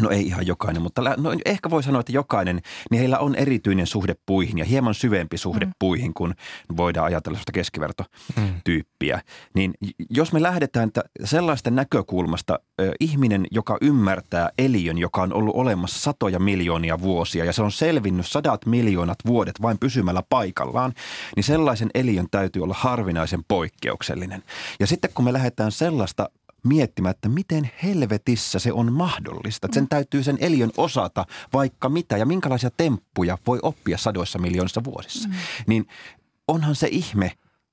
No 0.00 0.10
ei 0.10 0.26
ihan 0.26 0.46
jokainen, 0.46 0.82
mutta 0.82 1.02
no 1.02 1.32
ehkä 1.44 1.70
voi 1.70 1.82
sanoa, 1.82 2.00
että 2.00 2.12
jokainen, 2.12 2.62
niin 2.90 2.98
heillä 2.98 3.18
on 3.18 3.34
erityinen 3.34 3.86
suhde 3.86 4.14
puihin 4.26 4.58
ja 4.58 4.64
hieman 4.64 4.94
syvempi 4.94 5.38
suhde 5.38 5.64
mm. 5.64 5.72
puihin, 5.78 6.14
kun 6.14 6.34
voidaan 6.76 7.06
ajatella 7.06 7.36
sellaista 7.36 7.52
keskivertotyyppiä. 7.52 9.16
Mm. 9.16 9.22
Niin 9.54 9.74
jos 10.10 10.32
me 10.32 10.42
lähdetään 10.42 10.90
sellaista 11.24 11.70
näkökulmasta, 11.70 12.58
ihminen, 13.00 13.46
joka 13.50 13.78
ymmärtää 13.80 14.50
eliön, 14.58 14.98
joka 14.98 15.22
on 15.22 15.32
ollut 15.32 15.56
olemassa 15.56 16.00
satoja 16.00 16.38
miljoonia 16.38 17.00
vuosia 17.00 17.44
ja 17.44 17.52
se 17.52 17.62
on 17.62 17.72
selvinnyt 17.72 18.26
sadat 18.26 18.66
miljoonat 18.66 19.18
vuodet 19.26 19.62
vain 19.62 19.78
pysymällä 19.78 20.22
paikallaan, 20.28 20.92
niin 21.36 21.44
sellaisen 21.44 21.90
eliön 21.94 22.26
täytyy 22.30 22.62
olla 22.62 22.74
harvinaisen 22.78 23.44
poikkeuksellinen. 23.48 24.42
Ja 24.80 24.86
sitten 24.86 25.10
kun 25.14 25.24
me 25.24 25.32
lähdetään 25.32 25.72
sellaista 25.72 26.30
miettimään, 26.64 27.10
että 27.10 27.28
miten 27.28 27.70
helvetissä 27.82 28.58
se 28.58 28.72
on 28.72 28.92
mahdollista. 28.92 29.66
Että 29.66 29.74
sen 29.74 29.88
täytyy 29.88 30.22
sen 30.22 30.38
eliön 30.40 30.70
osata 30.76 31.26
vaikka 31.52 31.88
mitä 31.88 32.16
ja 32.16 32.26
minkälaisia 32.26 32.70
temppuja 32.76 33.38
voi 33.46 33.58
oppia 33.62 33.98
sadoissa 33.98 34.38
miljoonissa 34.38 34.84
vuosissa. 34.84 35.28
Mm. 35.28 35.34
Niin 35.66 35.86
onhan 36.48 36.74
se 36.74 36.88
ihme, 36.90 37.32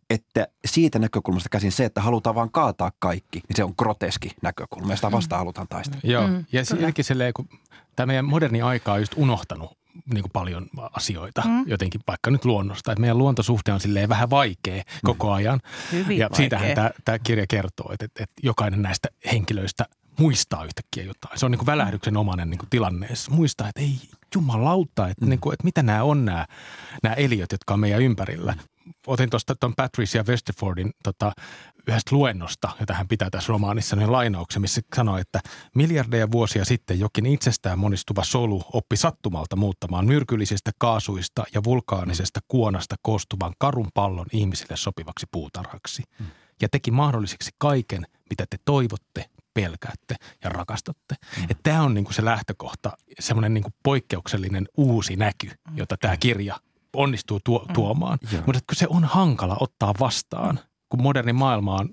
että 0.09 0.47
siitä 0.65 0.99
näkökulmasta 0.99 1.49
käsin 1.49 1.71
se, 1.71 1.85
että 1.85 2.01
halutaan 2.01 2.35
vaan 2.35 2.51
kaataa 2.51 2.91
kaikki, 2.99 3.39
niin 3.47 3.55
se 3.55 3.63
on 3.63 3.73
groteski 3.77 4.31
näkökulma 4.41 4.91
ja 4.91 4.95
sitä 4.95 5.11
vastaan 5.11 5.37
mm. 5.37 5.41
halutaan 5.41 5.67
taistella. 5.67 6.01
Joo, 6.03 6.27
mm, 6.27 6.45
ja 6.51 6.65
siinäkin 6.65 7.05
silleen, 7.05 7.33
kun 7.33 7.49
tämä 7.95 8.05
meidän 8.07 8.25
moderni 8.25 8.61
aika 8.61 8.93
on 8.93 8.99
just 8.99 9.13
unohtanut 9.15 9.78
niin 10.13 10.23
kuin 10.23 10.31
paljon 10.31 10.67
asioita 10.91 11.41
mm. 11.45 11.63
jotenkin 11.67 12.01
vaikka 12.07 12.31
nyt 12.31 12.45
luonnosta. 12.45 12.91
Että 12.91 13.01
meidän 13.01 13.17
luontosuhde 13.17 13.73
on 13.73 13.79
silleen 13.79 14.09
vähän 14.09 14.29
vaikea 14.29 14.77
mm. 14.77 14.99
koko 15.03 15.31
ajan. 15.31 15.59
Hyvin 15.91 16.17
ja 16.17 16.25
vaikea. 16.25 16.37
siitähän 16.37 16.75
tämä, 16.75 16.91
tämä 17.05 17.19
kirja 17.19 17.45
kertoo, 17.49 17.91
että, 17.93 18.05
että, 18.05 18.23
että 18.23 18.35
jokainen 18.43 18.81
näistä 18.81 19.09
henkilöistä 19.31 19.85
muistaa 20.19 20.65
yhtäkkiä 20.65 21.03
jotain. 21.03 21.39
Se 21.39 21.45
on 21.45 21.51
niin 21.51 21.59
kuin 21.59 21.65
välähdyksen 21.65 22.17
omainen 22.17 22.49
niin 22.49 22.59
kuin 22.59 22.69
tilanne. 22.69 23.07
Muistaa, 23.29 23.69
että 23.69 23.81
ei 23.81 23.95
jumalauta, 24.35 25.07
että, 25.07 25.25
mm. 25.25 25.29
niin 25.29 25.39
kuin, 25.39 25.53
että 25.53 25.63
mitä 25.63 25.83
nämä 25.83 26.03
on 26.03 26.25
nämä, 26.25 26.45
nämä 27.03 27.15
eliöt, 27.15 27.51
jotka 27.51 27.73
on 27.73 27.79
meidän 27.79 28.01
ympärillä. 28.01 28.55
Otin 29.07 29.29
tuosta 29.29 29.55
tuon 29.55 29.75
Patricia 29.75 30.23
Westerfordin 30.23 30.91
tota, 31.03 31.31
yhdestä 31.87 32.15
luennosta, 32.15 32.69
jota 32.79 32.93
hän 32.93 33.07
pitää 33.07 33.29
tässä 33.29 33.49
romaanissa, 33.49 33.95
niin 33.95 34.11
lainauksen, 34.11 34.61
missä 34.61 34.81
sanoi, 34.95 35.21
että 35.21 35.39
miljardeja 35.75 36.31
vuosia 36.31 36.65
sitten 36.65 36.99
jokin 36.99 37.25
itsestään 37.25 37.79
monistuva 37.79 38.23
solu 38.23 38.63
oppi 38.73 38.97
sattumalta 38.97 39.55
muuttamaan 39.55 40.05
myrkyllisistä 40.05 40.71
kaasuista 40.77 41.43
ja 41.53 41.63
vulkaanisesta 41.63 42.39
kuonasta 42.47 42.95
koostuvan 43.01 43.53
karun 43.57 43.87
pallon 43.93 44.25
ihmisille 44.33 44.77
sopivaksi 44.77 45.25
puutarhaksi. 45.31 46.03
Mm. 46.19 46.25
Ja 46.61 46.69
teki 46.69 46.91
mahdolliseksi 46.91 47.51
kaiken, 47.57 48.07
mitä 48.29 48.45
te 48.49 48.57
toivotte, 48.65 49.25
pelkäätte 49.53 50.15
ja 50.43 50.49
rakastatte. 50.49 51.15
Mm. 51.37 51.47
Tämä 51.63 51.81
on 51.81 51.93
niinku 51.93 52.13
se 52.13 52.25
lähtökohta, 52.25 52.91
semmoinen 53.19 53.53
niinku 53.53 53.69
poikkeuksellinen 53.83 54.67
uusi 54.77 55.15
näky, 55.15 55.51
jota 55.75 55.97
tämä 55.97 56.17
kirja 56.17 56.59
onnistuu 56.95 57.39
tuo, 57.43 57.65
mm. 57.67 57.73
tuomaan. 57.73 58.17
Mm. 58.31 58.43
Mutta 58.45 58.59
se 58.73 58.87
on 58.89 59.03
hankala 59.03 59.57
ottaa 59.59 59.93
vastaan, 59.99 60.59
kun 60.89 61.01
moderni 61.01 61.33
maailma 61.33 61.75
on 61.75 61.89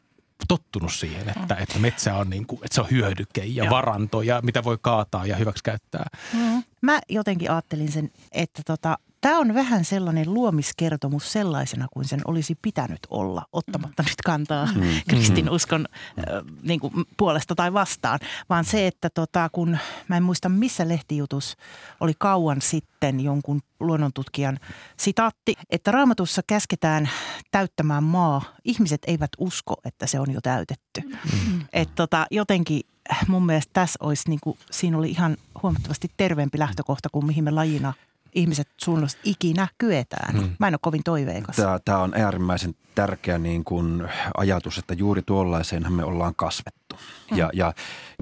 tottunut 0.48 0.92
siihen, 0.92 1.28
että, 1.28 1.54
mm. 1.54 1.62
että 1.62 1.78
metsä 1.78 2.14
on, 2.14 2.30
niin 2.30 2.46
kuin, 2.46 2.60
että 2.64 2.74
se 2.74 2.80
on 2.80 2.90
hyödyke 2.90 3.44
ja 3.44 3.64
Joo. 3.64 3.70
varanto 3.70 4.22
ja 4.22 4.40
mitä 4.42 4.64
voi 4.64 4.78
kaataa 4.80 5.26
ja 5.26 5.36
hyväksi 5.36 5.64
käyttää. 5.64 6.06
Mm. 6.32 6.62
Mä 6.82 6.98
jotenkin 7.08 7.50
ajattelin 7.50 7.92
sen, 7.92 8.10
että 8.32 8.62
tota, 8.66 8.98
Tämä 9.20 9.38
on 9.38 9.54
vähän 9.54 9.84
sellainen 9.84 10.34
luomiskertomus 10.34 11.32
sellaisena 11.32 11.86
kuin 11.92 12.08
sen 12.08 12.20
olisi 12.24 12.58
pitänyt 12.62 12.98
olla, 13.10 13.42
ottamatta 13.52 14.02
mm. 14.02 14.06
nyt 14.06 14.22
kantaa 14.24 14.66
mm. 14.66 14.82
kristinuskon 15.08 15.80
mm. 15.80 16.22
äh, 16.22 16.42
niin 16.62 16.80
kuin 16.80 16.92
puolesta 17.16 17.54
tai 17.54 17.72
vastaan, 17.72 18.18
vaan 18.48 18.64
se, 18.64 18.86
että 18.86 19.10
tota, 19.10 19.48
kun 19.52 19.78
mä 20.08 20.16
en 20.16 20.22
muista 20.22 20.48
missä 20.48 20.88
lehtijutus 20.88 21.56
oli 22.00 22.12
kauan 22.18 22.62
sitten 22.62 23.20
jonkun 23.20 23.60
luonnontutkijan 23.80 24.58
sitaatti, 24.96 25.54
että 25.70 25.90
raamatussa 25.90 26.42
käsketään 26.46 27.08
täyttämään 27.50 28.04
maa. 28.04 28.42
Ihmiset 28.64 29.02
eivät 29.06 29.30
usko, 29.38 29.74
että 29.84 30.06
se 30.06 30.20
on 30.20 30.32
jo 30.32 30.40
täytetty. 30.40 31.00
Mm. 31.00 31.60
Että 31.72 31.94
tota, 31.94 32.26
jotenkin 32.30 32.80
mun 33.28 33.46
mielestä 33.46 33.70
tässä 33.72 33.98
olisi, 34.02 34.28
niin 34.28 34.40
kuin, 34.42 34.58
siinä 34.70 34.98
oli 34.98 35.10
ihan 35.10 35.36
huomattavasti 35.62 36.10
terveempi 36.16 36.58
lähtökohta 36.58 37.08
kuin 37.12 37.26
mihin 37.26 37.44
me 37.44 37.50
lajina– 37.50 37.92
ihmiset 38.36 38.68
suunnasta 38.84 39.20
ikinä 39.24 39.68
kyetään. 39.78 40.38
Hmm. 40.38 40.56
Mä 40.58 40.68
en 40.68 40.74
ole 40.74 40.78
kovin 40.82 41.02
toiveikas. 41.04 41.56
Tämä, 41.56 41.78
tämä 41.84 41.98
on 41.98 42.12
äärimmäisen 42.14 42.74
tärkeä 42.94 43.38
niin 43.38 43.64
kuin 43.64 44.08
ajatus, 44.36 44.78
että 44.78 44.94
juuri 44.94 45.22
tuollaiseenhan 45.22 45.92
me 45.92 46.04
ollaan 46.04 46.34
kasvettu. 46.36 46.96
Hmm. 47.30 47.38
Ja, 47.38 47.50
ja 47.52 47.72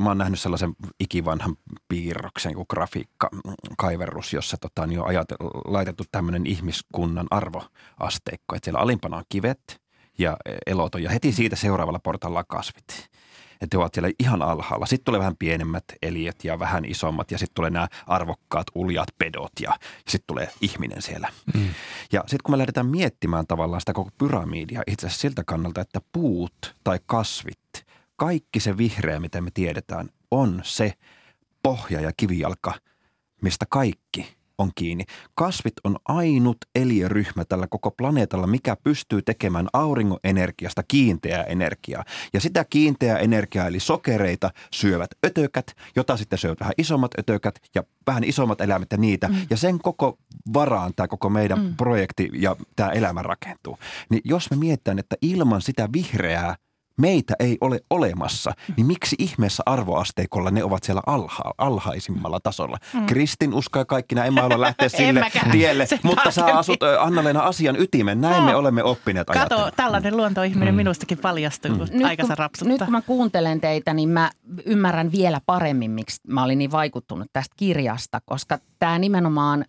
mä 0.00 0.08
oon 0.10 0.18
nähnyt 0.18 0.40
sellaisen 0.40 0.72
ikivanhan 1.00 1.56
piirroksen 1.88 2.54
kuin 2.54 2.66
grafiikkakaiverus, 2.70 4.32
jossa 4.32 4.56
tota, 4.56 4.82
on 4.82 4.92
jo 4.92 5.04
ajate, 5.04 5.34
laitettu 5.64 6.04
tämmöinen 6.12 6.46
ihmiskunnan 6.46 7.26
arvoasteikko. 7.30 8.56
Että 8.56 8.64
siellä 8.66 8.80
alimpana 8.80 9.16
on 9.16 9.24
kivet 9.28 9.80
ja 10.18 10.36
eloton 10.66 11.02
ja 11.02 11.10
heti 11.10 11.32
siitä 11.32 11.56
seuraavalla 11.56 11.98
portaalla 11.98 12.44
kasvit 12.44 13.08
että 13.60 13.76
he 13.76 13.78
ovat 13.78 13.94
siellä 13.94 14.10
ihan 14.18 14.42
alhaalla. 14.42 14.86
Sitten 14.86 15.04
tulee 15.04 15.18
vähän 15.18 15.36
pienemmät 15.36 15.84
eliöt 16.02 16.44
ja 16.44 16.58
vähän 16.58 16.84
isommat 16.84 17.30
ja 17.30 17.38
sitten 17.38 17.54
tulee 17.54 17.70
nämä 17.70 17.88
arvokkaat 18.06 18.66
uljat 18.74 19.08
pedot 19.18 19.52
ja, 19.60 19.70
ja 19.70 19.78
sitten 20.08 20.26
tulee 20.26 20.50
ihminen 20.60 21.02
siellä. 21.02 21.28
Mm. 21.54 21.68
Ja 22.12 22.20
sitten 22.20 22.40
kun 22.44 22.52
me 22.52 22.58
lähdetään 22.58 22.86
miettimään 22.86 23.46
tavallaan 23.46 23.80
sitä 23.80 23.92
koko 23.92 24.10
pyramidia 24.18 24.82
itse 24.86 25.06
asiassa 25.06 25.20
siltä 25.20 25.42
kannalta, 25.46 25.80
että 25.80 26.00
puut 26.12 26.74
tai 26.84 26.98
kasvit, 27.06 27.86
kaikki 28.16 28.60
se 28.60 28.76
vihreä, 28.76 29.20
mitä 29.20 29.40
me 29.40 29.50
tiedetään, 29.54 30.08
on 30.30 30.60
se 30.64 30.92
pohja 31.62 32.00
ja 32.00 32.10
kivijalka, 32.16 32.74
mistä 33.42 33.66
kaikki 33.68 34.36
on 34.58 34.70
kiinni. 34.74 35.04
Kasvit 35.34 35.74
on 35.84 35.96
ainut 36.04 36.56
eliöryhmä 36.74 37.44
tällä 37.44 37.66
koko 37.66 37.90
planeetalla, 37.90 38.46
mikä 38.46 38.76
pystyy 38.76 39.22
tekemään 39.22 39.68
auringoenergiasta 39.72 40.82
kiinteää 40.88 41.42
energiaa. 41.42 42.04
Ja 42.32 42.40
sitä 42.40 42.64
kiinteää 42.64 43.18
energiaa, 43.18 43.66
eli 43.66 43.80
sokereita, 43.80 44.50
syövät 44.74 45.10
ötökät, 45.26 45.66
jota 45.96 46.16
sitten 46.16 46.38
syövät 46.38 46.60
vähän 46.60 46.74
isommat 46.78 47.10
ötökät 47.18 47.54
ja 47.74 47.82
vähän 48.06 48.24
isommat 48.24 48.60
eläimet 48.60 48.92
ja 48.92 48.98
niitä. 48.98 49.28
Mm. 49.28 49.34
Ja 49.50 49.56
sen 49.56 49.78
koko 49.78 50.18
varaan 50.54 50.92
tämä 50.96 51.08
koko 51.08 51.30
meidän 51.30 51.60
mm. 51.62 51.76
projekti 51.76 52.30
ja 52.32 52.56
tämä 52.76 52.90
elämä 52.90 53.22
rakentuu. 53.22 53.78
Niin 54.10 54.22
jos 54.24 54.50
me 54.50 54.56
mietitään, 54.56 54.98
että 54.98 55.16
ilman 55.22 55.62
sitä 55.62 55.88
vihreää 55.92 56.56
meitä 56.98 57.34
ei 57.38 57.58
ole 57.60 57.80
olemassa, 57.90 58.52
niin 58.76 58.86
miksi 58.86 59.16
ihmeessä 59.18 59.62
arvoasteikolla 59.66 60.50
ne 60.50 60.64
ovat 60.64 60.82
siellä 60.82 61.02
alha, 61.06 61.54
alhaisimmalla 61.58 62.40
tasolla? 62.40 62.76
Mm. 62.94 63.06
Kristin 63.06 63.54
usko 63.54 63.78
ja 63.78 63.84
kaikki 63.84 64.14
nämä, 64.14 64.26
en 64.26 64.34
mä 64.34 64.44
ole 64.44 64.60
lähteä 64.60 64.88
sille 64.98 65.26
tielle, 65.52 65.86
mutta 66.02 66.30
sä 66.30 66.46
asut 66.46 66.80
Anna-Leena 67.00 67.40
asian 67.40 67.76
ytimen, 67.80 68.20
näin 68.20 68.40
no. 68.40 68.46
me 68.46 68.56
olemme 68.56 68.82
oppineet 68.82 69.26
Kato, 69.26 69.38
ajattelemaan. 69.40 69.72
tällainen 69.76 70.16
luontoihminen 70.16 70.74
mm. 70.74 70.76
minustakin 70.76 71.18
paljastuu, 71.18 71.70
mm. 71.70 71.78
kun 71.78 72.04
aikansa 72.04 72.34
rapsuttaa. 72.34 72.72
Nyt 72.72 72.82
kun 72.82 72.92
mä 72.92 73.02
kuuntelen 73.02 73.60
teitä, 73.60 73.94
niin 73.94 74.08
mä 74.08 74.30
ymmärrän 74.64 75.12
vielä 75.12 75.40
paremmin, 75.46 75.90
miksi 75.90 76.20
mä 76.28 76.44
olin 76.44 76.58
niin 76.58 76.70
vaikuttunut 76.70 77.28
tästä 77.32 77.54
kirjasta, 77.56 78.20
koska 78.24 78.58
tämä 78.78 78.98
nimenomaan 78.98 79.64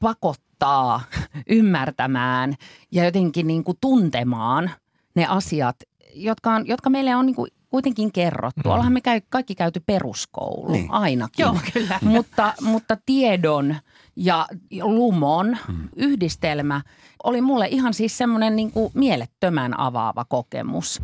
pakottaa 0.00 1.00
ymmärtämään 1.48 2.54
ja 2.92 3.04
jotenkin 3.04 3.46
niin 3.46 3.64
kuin 3.64 3.78
tuntemaan 3.80 4.70
ne 5.14 5.26
asiat 5.26 5.76
jotka, 6.14 6.54
on, 6.54 6.66
jotka 6.66 6.90
meille 6.90 7.16
on 7.16 7.26
niin 7.26 7.36
kuin 7.36 7.50
kuitenkin 7.70 8.12
kerrottu. 8.12 8.60
Mm. 8.64 8.70
Ollaanhan 8.70 8.92
me 8.92 9.00
käy, 9.00 9.20
kaikki 9.28 9.54
käyty 9.54 9.82
peruskoulu 9.86 10.72
niin. 10.72 10.90
ainakin. 10.90 11.42
Joo, 11.42 11.56
kyllä. 11.72 11.98
mutta, 12.14 12.54
mutta 12.60 12.96
tiedon 13.06 13.76
ja 14.16 14.46
lumon 14.82 15.56
mm. 15.68 15.88
yhdistelmä 15.96 16.82
oli 17.24 17.40
mulle 17.40 17.68
ihan 17.68 17.94
siis 17.94 18.18
semmoinen 18.18 18.56
niin 18.56 18.70
kuin 18.70 18.90
mielettömän 18.94 19.80
avaava 19.80 20.24
kokemus. 20.24 21.02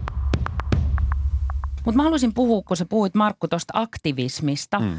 Mutta 1.85 1.97
mä 1.97 2.03
haluaisin 2.03 2.35
puhua, 2.35 2.63
kun 2.63 2.77
sä 2.77 2.85
puhuit 2.85 3.15
Markku 3.15 3.49
tuosta 3.49 3.73
aktivismista. 3.77 4.81
Mm 4.81 4.99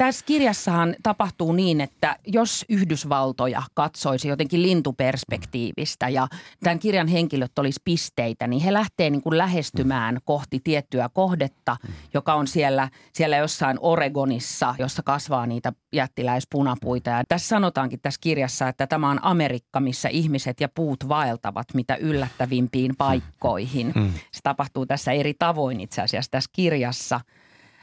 tässä 0.00 0.26
kirjassahan 0.26 0.96
tapahtuu 1.02 1.52
niin, 1.52 1.80
että 1.80 2.16
jos 2.26 2.64
Yhdysvaltoja 2.68 3.62
katsoisi 3.74 4.28
jotenkin 4.28 4.62
lintuperspektiivistä 4.62 6.08
ja 6.08 6.28
tämän 6.62 6.78
kirjan 6.78 7.08
henkilöt 7.08 7.58
olisi 7.58 7.80
pisteitä, 7.84 8.46
niin 8.46 8.62
he 8.62 8.72
lähtee 8.72 9.10
niin 9.10 9.22
kuin 9.22 9.38
lähestymään 9.38 10.18
kohti 10.24 10.60
tiettyä 10.64 11.08
kohdetta, 11.08 11.76
joka 12.14 12.34
on 12.34 12.46
siellä, 12.46 12.88
siellä 13.12 13.36
jossain 13.36 13.78
Oregonissa, 13.80 14.74
jossa 14.78 15.02
kasvaa 15.02 15.46
niitä 15.46 15.72
jättiläispunapuita. 15.92 17.10
Ja 17.10 17.24
tässä 17.28 17.48
sanotaankin 17.48 18.00
tässä 18.00 18.20
kirjassa, 18.20 18.68
että 18.68 18.86
tämä 18.86 19.10
on 19.10 19.24
Amerikka, 19.24 19.80
missä 19.80 20.08
ihmiset 20.08 20.60
ja 20.60 20.68
puut 20.68 21.08
vaeltavat 21.08 21.66
mitä 21.74 21.96
yllättävimpiin 21.96 22.96
paikkoihin. 22.98 23.92
Mm. 23.94 24.12
Se 24.32 24.40
tapahtuu 24.42 24.86
tässä 24.86 25.12
eri 25.12 25.34
tavoin 25.34 25.80
itse 25.80 26.02
asiassa 26.02 26.30
tässä 26.30 26.50
kirjassa– 26.52 27.20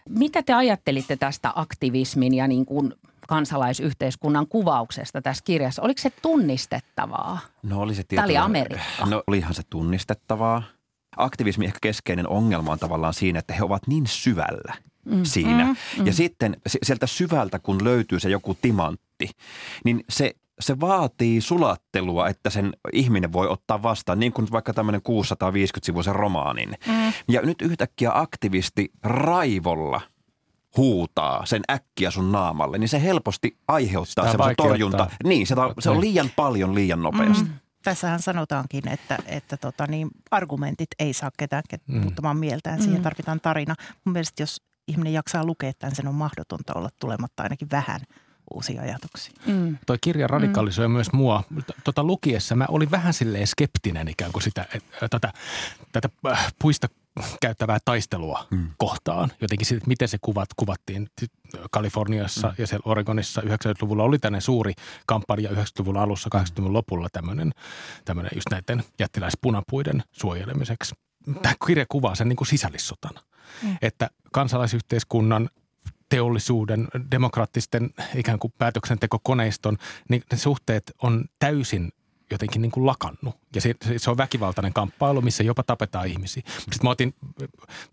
mitä 0.09 0.43
te 0.43 0.53
ajattelitte 0.53 1.17
tästä 1.17 1.51
aktivismin 1.55 2.33
ja 2.33 2.47
niin 2.47 2.65
kuin 2.65 2.93
kansalaisyhteiskunnan 3.27 4.47
kuvauksesta 4.47 5.21
tässä 5.21 5.43
kirjassa? 5.43 5.81
Oliko 5.81 6.01
se 6.01 6.09
tunnistettavaa? 6.21 7.39
No 7.63 7.79
oli 7.79 7.95
se 7.95 8.03
Tämä 8.03 8.25
oli 8.25 8.37
Amerikka. 8.37 9.05
No 9.05 9.23
olihan 9.27 9.53
se 9.53 9.63
tunnistettavaa. 9.69 10.63
Aktivismi 11.17 11.65
ehkä 11.65 11.79
keskeinen 11.81 12.27
ongelma 12.27 12.71
on 12.71 12.79
tavallaan 12.79 13.13
siinä, 13.13 13.39
että 13.39 13.53
he 13.53 13.63
ovat 13.63 13.87
niin 13.87 14.07
syvällä 14.07 14.73
mm. 15.09 15.23
siinä. 15.23 15.65
Mm, 15.65 15.75
mm. 15.97 16.05
Ja 16.05 16.13
sitten 16.13 16.57
sieltä 16.83 17.07
syvältä, 17.07 17.59
kun 17.59 17.83
löytyy 17.83 18.19
se 18.19 18.29
joku 18.29 18.57
timantti, 18.61 19.29
niin 19.83 20.03
se 20.09 20.35
se 20.59 20.79
vaatii 20.79 21.41
sulattelua, 21.41 22.27
että 22.27 22.49
sen 22.49 22.73
ihminen 22.93 23.33
voi 23.33 23.47
ottaa 23.47 23.83
vastaan, 23.83 24.19
niin 24.19 24.33
kuin 24.33 24.47
vaikka 24.51 24.73
tämmöinen 24.73 25.01
650-sivuisen 25.01 26.15
romaanin. 26.15 26.69
Mm. 26.69 27.13
Ja 27.27 27.41
nyt 27.41 27.61
yhtäkkiä 27.61 28.11
aktivisti 28.13 28.91
raivolla 29.03 30.01
huutaa 30.77 31.45
sen 31.45 31.61
äkkiä 31.71 32.11
sun 32.11 32.31
naamalle, 32.31 32.77
niin 32.77 32.89
se 32.89 33.03
helposti 33.03 33.57
aiheuttaa 33.67 34.31
semmoisen 34.31 34.55
torjunta. 34.55 35.09
Niin, 35.23 35.47
se, 35.47 35.55
se 35.79 35.89
on 35.89 35.95
niin. 35.95 36.01
liian 36.01 36.29
paljon 36.35 36.75
liian 36.75 37.01
nopeasti. 37.01 37.43
Mm. 37.43 37.53
Tässähän 37.83 38.19
sanotaankin, 38.19 38.87
että, 38.87 39.17
että 39.25 39.57
tota, 39.57 39.87
niin, 39.87 40.07
argumentit 40.31 40.89
ei 40.99 41.13
saa 41.13 41.31
ketään 41.37 41.63
mm. 41.87 42.01
muuttamaan 42.01 42.37
mieltään. 42.37 42.81
Siihen 42.81 42.99
mm. 42.99 43.03
tarvitaan 43.03 43.39
tarina. 43.41 43.75
Mun 44.05 44.13
mielestä 44.13 44.43
jos 44.43 44.61
ihminen 44.87 45.13
jaksaa 45.13 45.45
lukea 45.45 45.73
tämän, 45.79 45.95
sen 45.95 46.07
on 46.07 46.15
mahdotonta 46.15 46.73
olla 46.73 46.89
tulematta 46.99 47.43
ainakin 47.43 47.67
vähän– 47.71 48.01
uusia 48.53 48.81
ajatuksia. 48.81 49.33
Mm. 49.45 49.77
Toi 49.85 49.97
kirja 50.01 50.27
radikalisoi 50.27 50.87
mm. 50.87 50.91
myös 50.91 51.13
mua. 51.13 51.43
Tota 51.83 52.03
lukiessa 52.03 52.55
mä 52.55 52.65
olin 52.69 52.91
vähän 52.91 53.13
silleen 53.13 53.47
skeptinen 53.47 54.07
ikään 54.07 54.31
kuin 54.31 54.43
sitä, 54.43 54.65
että, 54.73 55.07
tätä, 55.09 55.33
tätä 55.91 56.09
äh, 56.27 56.53
puista 56.61 56.87
käyttävää 57.41 57.77
taistelua 57.85 58.47
mm. 58.51 58.69
kohtaan. 58.77 59.31
Jotenkin 59.41 59.65
siitä, 59.65 59.77
että 59.77 59.87
miten 59.87 60.07
se 60.07 60.17
kuvat 60.21 60.49
kuvattiin 60.55 61.07
Kaliforniassa 61.71 62.47
mm. 62.47 62.53
ja 62.57 62.67
siellä 62.67 62.83
Oregonissa 62.85 63.41
90-luvulla 63.41 64.03
oli 64.03 64.19
tänne 64.19 64.41
suuri 64.41 64.73
kampanja 65.05 65.49
90-luvun 65.49 65.97
alussa, 65.97 66.29
80-luvun 66.37 66.73
lopulla 66.73 67.07
tämmöinen, 67.11 67.51
tämmöinen 68.05 68.31
just 68.35 68.47
näiden 68.51 68.83
jättiläispunapuiden 68.99 70.03
suojelemiseksi. 70.11 70.95
Tämä 71.41 71.53
kirja 71.67 71.85
kuvaa 71.89 72.15
sen 72.15 72.29
niin 72.29 72.37
kuin 72.37 72.47
sisällissotana. 72.47 73.23
Mm. 73.63 73.77
Että 73.81 74.09
kansalaisyhteiskunnan 74.31 75.49
teollisuuden, 76.09 76.87
demokraattisten 77.11 77.89
ikään 78.15 78.39
kuin 78.39 78.53
päätöksentekokoneiston, 78.57 79.77
niin 80.09 80.23
ne 80.31 80.37
suhteet 80.37 80.83
on 81.01 81.25
täysin 81.39 81.91
jotenkin 82.31 82.61
niin 82.61 82.71
kuin 82.71 82.85
lakannut. 82.85 83.35
Ja 83.55 83.61
se, 83.61 83.75
se 83.97 84.09
on 84.09 84.17
väkivaltainen 84.17 84.73
kamppailu, 84.73 85.21
missä 85.21 85.43
jopa 85.43 85.63
tapetaan 85.63 86.07
ihmisiä. 86.07 86.43
Sitten 86.57 86.79
mä 86.83 86.89
otin, 86.89 87.13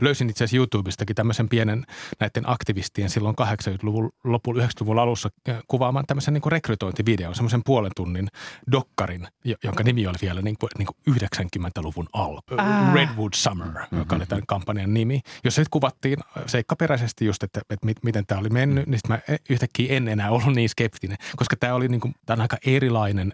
löysin 0.00 0.30
itse 0.30 0.44
asiassa 0.44 0.56
YouTubestakin 0.56 1.16
tämmöisen 1.16 1.48
pienen 1.48 1.86
näiden 2.20 2.50
aktivistien 2.50 3.10
silloin 3.10 3.36
80-luvun 3.40 4.12
lopulla, 4.24 4.62
90-luvun 4.62 4.98
alussa 4.98 5.30
kuvaamaan 5.68 6.06
tämmöisen 6.06 6.34
niin 6.34 6.42
kuin 6.42 6.52
rekrytointivideon, 6.52 7.34
semmoisen 7.34 7.62
puolen 7.64 7.92
tunnin 7.96 8.28
dokkarin, 8.72 9.28
jonka 9.64 9.82
nimi 9.82 10.06
oli 10.06 10.18
vielä 10.22 10.42
niin 10.42 10.56
kuin, 10.60 10.70
niin 10.78 10.86
kuin 10.86 11.16
90-luvun 11.16 12.08
alku. 12.12 12.54
Redwood 12.94 13.32
Summer, 13.34 13.66
mm-hmm. 13.66 13.98
joka 13.98 14.16
oli 14.16 14.26
tämän 14.26 14.46
kampanjan 14.46 14.94
nimi, 14.94 15.20
jossa 15.44 15.56
sitten 15.62 15.70
kuvattiin 15.70 16.18
seikkaperäisesti 16.46 17.24
just, 17.24 17.42
että, 17.42 17.60
että 17.70 17.86
miten 18.02 18.26
tämä 18.26 18.40
oli 18.40 18.48
mennyt. 18.48 18.86
Niin 18.86 18.98
sitten 18.98 19.22
mä 19.28 19.36
yhtäkkiä 19.50 19.96
en 19.96 20.08
enää 20.08 20.30
ollut 20.30 20.54
niin 20.54 20.68
skeptinen, 20.68 21.16
koska 21.36 21.56
tämä 21.56 21.74
oli 21.74 21.88
niin 21.88 22.00
kuin, 22.00 22.14
tämä 22.26 22.34
on 22.34 22.40
aika 22.40 22.56
erilainen 22.66 23.32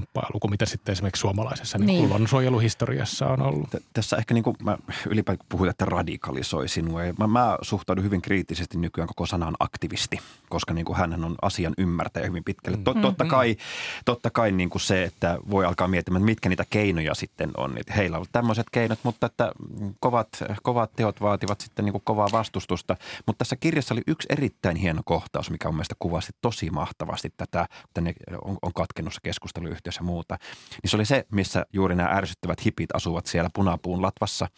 ympäristökamppailu 0.00 0.40
kuin 0.40 0.50
mitä 0.50 0.66
sitten 0.66 0.92
esimerkiksi 0.92 1.20
suomalaisessa 1.20 1.78
niin. 1.78 1.86
Niin 1.86 2.08
luonnonsuojeluhistoriassa 2.08 3.26
on 3.26 3.42
ollut. 3.42 3.70
T- 3.70 3.84
tässä 3.92 4.16
ehkä 4.16 4.34
niin 4.34 4.44
kuin 4.44 4.56
mä 4.62 4.78
ylipäätään 5.08 5.46
puhuin, 5.48 5.70
että 5.70 5.84
radikalisoi 5.84 6.68
sinua. 6.68 7.00
Mä, 7.18 7.26
mä 7.26 7.58
suhtaudun 7.62 8.04
hyvin 8.04 8.22
kriittisesti 8.22 8.78
nykyään 8.78 9.08
koko 9.08 9.26
sanaan 9.26 9.54
aktivisti, 9.58 10.18
koska 10.48 10.74
niin 10.74 10.84
kuin 10.84 10.96
hän 10.96 11.24
on 11.24 11.36
asian 11.42 11.74
ymmärtäjä 11.78 12.26
hyvin 12.26 12.44
pitkälle. 12.44 12.78
Tot, 12.84 12.96
mm. 12.96 13.02
Totta 13.02 13.24
kai, 13.24 13.56
totta 14.04 14.30
kai 14.30 14.52
niin 14.52 14.70
kuin 14.70 14.82
se, 14.82 15.04
että 15.04 15.38
voi 15.50 15.64
alkaa 15.64 15.88
miettimään, 15.88 16.22
mitkä 16.22 16.48
niitä 16.48 16.64
keinoja 16.70 17.14
sitten 17.14 17.50
on. 17.56 17.78
Että 17.78 17.92
heillä 17.92 18.18
on 18.18 18.26
tämmöiset 18.32 18.66
keinot, 18.72 18.98
mutta 19.02 19.26
että 19.26 19.52
kovat, 20.00 20.28
kovat 20.62 20.92
teot 20.96 21.20
vaativat 21.20 21.60
sitten 21.60 21.84
niin 21.84 21.92
kuin 21.92 22.02
kovaa 22.04 22.28
vastustusta. 22.32 22.96
Mutta 23.26 23.38
tässä 23.38 23.56
kirjassa 23.56 23.94
oli 23.94 24.02
yksi 24.06 24.28
erittäin 24.30 24.76
hieno 24.76 25.02
kohtaus, 25.04 25.50
mikä 25.50 25.68
on 25.68 25.74
mielestäni 25.74 25.96
kuvasti 25.98 26.32
tosi 26.40 26.70
mahtavasti 26.70 27.32
tätä, 27.36 27.66
että 27.84 28.00
ne 28.00 28.14
on, 28.44 28.58
on 28.62 28.72
katkennut 28.72 29.14
se 29.14 29.20
keskusteluyhteys 29.22 29.89
ja 29.98 30.04
muuta. 30.04 30.38
Niin 30.82 30.90
se 30.90 30.96
oli 30.96 31.04
se, 31.04 31.26
missä 31.32 31.66
juuri 31.72 31.94
nämä 31.94 32.08
ärsyttävät 32.08 32.64
hipit 32.64 32.94
asuvat 32.94 33.26
siellä 33.26 33.50
punapuun 33.54 34.02
latvassa. 34.02 34.48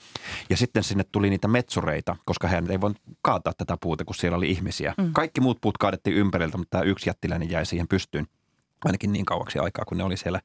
Ja 0.50 0.56
sitten 0.56 0.82
sinne 0.82 1.04
tuli 1.12 1.30
niitä 1.30 1.48
metsureita, 1.48 2.16
koska 2.24 2.48
hän 2.48 2.70
ei 2.70 2.80
voinut 2.80 3.02
kaataa 3.22 3.52
tätä 3.58 3.76
puuta, 3.80 4.04
kun 4.04 4.14
siellä 4.14 4.36
oli 4.36 4.50
ihmisiä. 4.50 4.94
Mm. 4.98 5.12
Kaikki 5.12 5.40
muut 5.40 5.60
puut 5.60 5.78
kaadettiin 5.78 6.16
ympäriltä, 6.16 6.58
mutta 6.58 6.78
tämä 6.78 6.90
yksi 6.90 7.08
jättiläinen 7.08 7.50
jäi 7.50 7.66
siihen 7.66 7.88
pystyyn 7.88 8.26
ainakin 8.84 9.12
niin 9.12 9.24
kauaksi 9.24 9.58
aikaa, 9.58 9.84
kun 9.84 9.98
ne 9.98 10.04
oli 10.04 10.16
siellä 10.16 10.40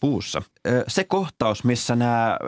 puussa. 0.00 0.42
Se 0.88 1.04
kohtaus, 1.04 1.64
missä 1.64 1.96
nämä 1.96 2.38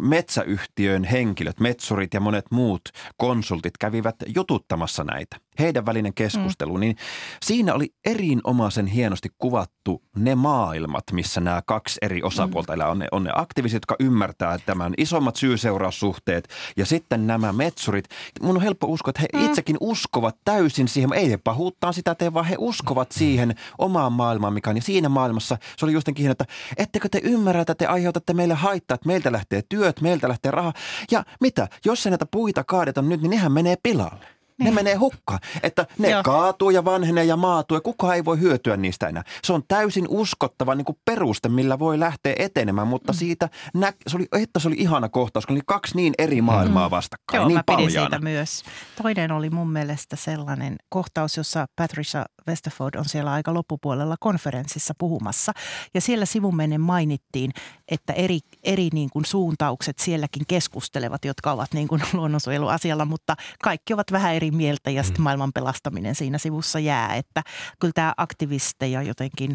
metsäyhtiön 0.00 1.04
henkilöt, 1.04 1.60
metsurit 1.60 2.14
ja 2.14 2.20
monet 2.20 2.44
muut 2.50 2.88
konsultit 3.16 3.78
kävivät 3.78 4.16
jututtamassa 4.26 5.04
näitä, 5.04 5.36
heidän 5.58 5.86
välinen 5.86 6.14
keskustelu, 6.14 6.74
mm. 6.74 6.80
niin 6.80 6.96
siinä 7.42 7.74
oli 7.74 7.94
erinomaisen 8.04 8.86
hienosti 8.86 9.28
kuvattu 9.38 10.02
ne 10.16 10.34
maailmat, 10.34 11.04
missä 11.12 11.40
nämä 11.40 11.62
kaksi 11.66 11.98
eri 12.02 12.22
osapuolta 12.22 12.72
mm. 12.72 12.74
elää. 12.74 12.88
On 12.88 12.98
ne, 12.98 13.06
on 13.12 13.24
ne 13.24 13.30
aktiiviset, 13.34 13.76
jotka 13.76 13.96
ymmärtää 14.00 14.58
tämän 14.66 14.94
isommat 14.98 15.36
syy-seuraussuhteet 15.36 16.48
ja 16.76 16.86
sitten 16.86 17.26
nämä 17.26 17.52
metsurit. 17.52 18.04
Mun 18.42 18.56
on 18.56 18.62
helppo 18.62 18.86
uskoa, 18.86 19.10
että 19.10 19.22
he 19.22 19.28
mm. 19.32 19.46
itsekin 19.46 19.76
uskovat 19.80 20.36
täysin 20.44 20.88
siihen. 20.88 21.12
Ei 21.12 21.30
he 21.30 21.36
pahuuttaan 21.36 21.94
sitä 21.94 22.14
tee, 22.14 22.34
vaan 22.34 22.46
he 22.46 22.56
uskovat 22.58 23.12
siihen 23.12 23.54
omaan 23.78 24.12
maailmaan, 24.12 24.52
mikä 24.52 24.70
on. 24.70 24.76
Ja 24.76 24.82
siinä 24.82 25.08
maailmassa 25.08 25.58
se 25.76 25.84
oli 25.84 25.92
justenkin 25.92 26.30
että 26.30 26.44
ettekö 26.76 27.08
te 27.08 27.20
ymmärrä, 27.24 27.60
että 27.60 27.74
te 27.74 27.86
aiheutatte 27.86 28.34
meille 28.34 28.54
haittaa, 28.54 28.94
että 28.94 29.06
meiltä 29.06 29.32
lähtee 29.32 29.62
työt, 29.68 30.00
meiltä 30.00 30.28
lähtee 30.28 30.50
raha. 30.50 30.72
Ja 31.10 31.24
mitä, 31.40 31.68
jos 31.84 32.02
se 32.02 32.10
näitä 32.10 32.26
puita 32.26 32.64
kaadetaan 32.64 33.08
nyt, 33.08 33.22
niin 33.22 33.30
nehän 33.30 33.52
menee 33.52 33.76
pilalle. 33.82 34.35
Ne 34.58 34.64
niin. 34.64 34.74
menee 34.74 34.94
hukkaan. 34.94 35.40
Että 35.62 35.86
ne 35.98 36.10
Joo. 36.10 36.22
kaatuu 36.22 36.70
ja 36.70 36.84
vanhenee 36.84 37.24
ja 37.24 37.36
maatuu 37.36 37.76
ja 37.76 37.80
kukaan 37.80 38.14
ei 38.14 38.24
voi 38.24 38.40
hyötyä 38.40 38.76
niistä 38.76 39.08
enää. 39.08 39.22
Se 39.44 39.52
on 39.52 39.62
täysin 39.68 40.06
uskottava 40.08 40.74
niin 40.74 40.84
kuin 40.84 40.98
peruste, 41.04 41.48
millä 41.48 41.78
voi 41.78 42.00
lähteä 42.00 42.34
etenemään, 42.38 42.88
mutta 42.88 43.12
mm. 43.12 43.16
siitä, 43.16 43.48
nä- 43.74 43.92
se 44.06 44.16
oli, 44.16 44.26
että 44.32 44.60
se 44.60 44.68
oli 44.68 44.76
ihana 44.78 45.08
kohtaus, 45.08 45.46
kun 45.46 45.54
oli 45.56 45.62
kaksi 45.66 45.96
niin 45.96 46.14
eri 46.18 46.42
maailmaa 46.42 46.88
mm. 46.88 46.90
vastakkain. 46.90 47.40
Joo, 47.40 47.48
niin 47.48 47.56
mä 47.56 47.76
pidin 47.76 47.90
siitä 47.90 48.18
myös. 48.18 48.64
Toinen 49.02 49.32
oli 49.32 49.50
mun 49.50 49.70
mielestä 49.70 50.16
sellainen 50.16 50.76
kohtaus, 50.88 51.36
jossa 51.36 51.66
Patricia 51.76 52.24
Westerford 52.48 52.94
on 52.94 53.04
siellä 53.04 53.32
aika 53.32 53.54
loppupuolella 53.54 54.16
konferenssissa 54.20 54.94
puhumassa. 54.98 55.52
Ja 55.94 56.00
siellä 56.00 56.26
sivumennen 56.26 56.80
mainittiin, 56.80 57.50
että 57.88 58.12
eri, 58.12 58.38
eri 58.62 58.88
niin 58.92 59.10
kuin 59.10 59.24
suuntaukset 59.24 59.98
sielläkin 59.98 60.42
keskustelevat, 60.48 61.24
jotka 61.24 61.52
ovat 61.52 61.74
niin 61.74 61.88
kuin 61.88 62.02
luonnonsuojeluasialla, 62.12 63.04
mutta 63.04 63.36
kaikki 63.62 63.94
ovat 63.94 64.12
vähän 64.12 64.34
eri 64.34 64.45
mieltä 64.50 64.90
ja 64.90 65.02
sitten 65.02 65.20
mm. 65.20 65.24
maailman 65.24 65.52
pelastaminen 65.52 66.14
siinä 66.14 66.38
sivussa 66.38 66.78
jää. 66.78 67.14
Että 67.14 67.42
kyllä 67.80 67.92
tämä 67.94 68.14
aktivisteja 68.16 69.02
jotenkin, 69.02 69.54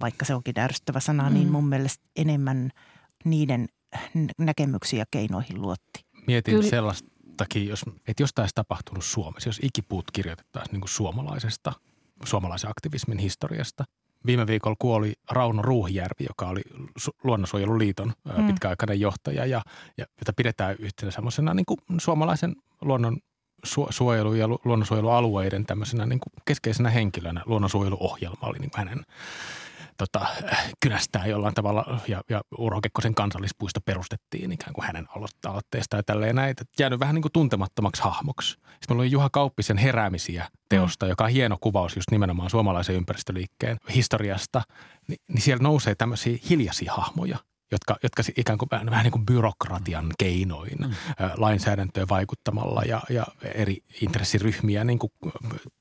vaikka 0.00 0.24
se 0.24 0.34
onkin 0.34 0.60
ärsyttävä 0.60 1.00
sana, 1.00 1.22
niin 1.22 1.32
mm. 1.32 1.38
niin 1.38 1.52
mun 1.52 1.68
mielestä 1.68 2.04
enemmän 2.16 2.70
niiden 3.24 3.68
näkemyksiä 4.38 4.98
ja 4.98 5.04
keinoihin 5.10 5.62
luotti. 5.62 6.04
Mietin 6.26 6.54
kyllä. 6.54 6.70
sellaistakin, 6.70 7.68
jos, 7.68 7.82
että 8.08 8.22
jos 8.22 8.30
tämä 8.34 8.42
olisi 8.42 8.54
tapahtunut 8.54 9.04
Suomessa, 9.04 9.48
jos 9.48 9.60
ikipuut 9.62 10.04
kirjoitettaisiin 10.12 10.72
niin 10.72 10.80
kuin 10.80 10.90
suomalaisesta– 10.90 11.72
suomalaisen 12.24 12.70
aktivismin 12.70 13.18
historiasta. 13.18 13.84
Viime 14.26 14.46
viikolla 14.46 14.76
kuoli 14.78 15.12
Rauno 15.30 15.62
Ruuhijärvi, 15.62 16.26
joka 16.28 16.48
oli 16.48 16.62
Luonnonsuojeluliiton 17.24 18.12
mm. 18.38 18.46
pitkäaikainen 18.46 19.00
johtaja 19.00 19.46
ja, 19.46 19.62
ja 19.98 20.06
jota 20.20 20.32
pidetään 20.36 20.76
yhtenä 20.78 21.10
semmoisena 21.10 21.54
niin 21.54 21.66
kuin 21.66 21.78
suomalaisen 21.98 22.56
luonnon 22.80 23.18
suojelu- 23.90 24.34
ja 24.34 24.48
luonnonsuojelualueiden 24.48 25.66
tämmöisenä 25.66 26.06
niin 26.06 26.20
kuin 26.20 26.32
keskeisenä 26.44 26.90
henkilönä. 26.90 27.42
Luonnonsuojeluohjelma 27.46 28.46
oli 28.48 28.58
niin 28.58 28.70
kuin 28.70 28.78
hänen 28.78 29.04
tota, 29.96 30.26
kynästää 30.82 31.26
jollain 31.26 31.54
tavalla 31.54 32.00
ja, 32.08 32.22
ja 32.30 32.42
Urho 32.58 32.80
Kekkosen 32.80 33.14
kansallispuisto 33.14 33.80
perustettiin 33.80 34.52
ikään 34.52 34.72
kuin 34.72 34.86
hänen 34.86 35.06
aloitteesta 35.46 35.96
ja 35.96 36.02
tälleen 36.02 36.36
näin. 36.36 36.54
Jäänyt 36.78 37.00
vähän 37.00 37.14
niin 37.14 37.22
kuin 37.22 37.32
tuntemattomaksi 37.32 38.02
hahmoksi. 38.02 38.50
Sitten 38.50 38.66
meillä 38.88 39.00
oli 39.00 39.10
Juha 39.10 39.30
Kauppisen 39.30 39.78
heräämisiä 39.78 40.48
teosta, 40.68 41.06
mm. 41.06 41.10
joka 41.10 41.24
on 41.24 41.30
hieno 41.30 41.58
kuvaus 41.60 41.96
just 41.96 42.10
nimenomaan 42.10 42.50
suomalaisen 42.50 42.96
ympäristöliikkeen 42.96 43.78
historiasta. 43.94 44.62
Ni, 45.08 45.16
niin 45.28 45.42
siellä 45.42 45.62
nousee 45.62 45.94
tämmöisiä 45.94 46.38
hiljaisia 46.50 46.92
hahmoja– 46.92 47.38
jotka, 47.74 47.96
jotka 48.02 48.22
ikään 48.36 48.58
kuin 48.58 48.68
vähän, 48.70 48.90
vähän 48.90 49.04
niin 49.04 49.12
kuin 49.12 49.26
byrokratian 49.26 50.12
keinoin 50.18 50.78
mm. 50.78 50.90
lainsäädäntöön 51.36 52.08
vaikuttamalla 52.08 52.82
ja, 52.82 53.00
ja 53.10 53.26
eri 53.54 53.78
intressiryhmiä 54.00 54.84
niin 54.84 54.98
kuin 54.98 55.12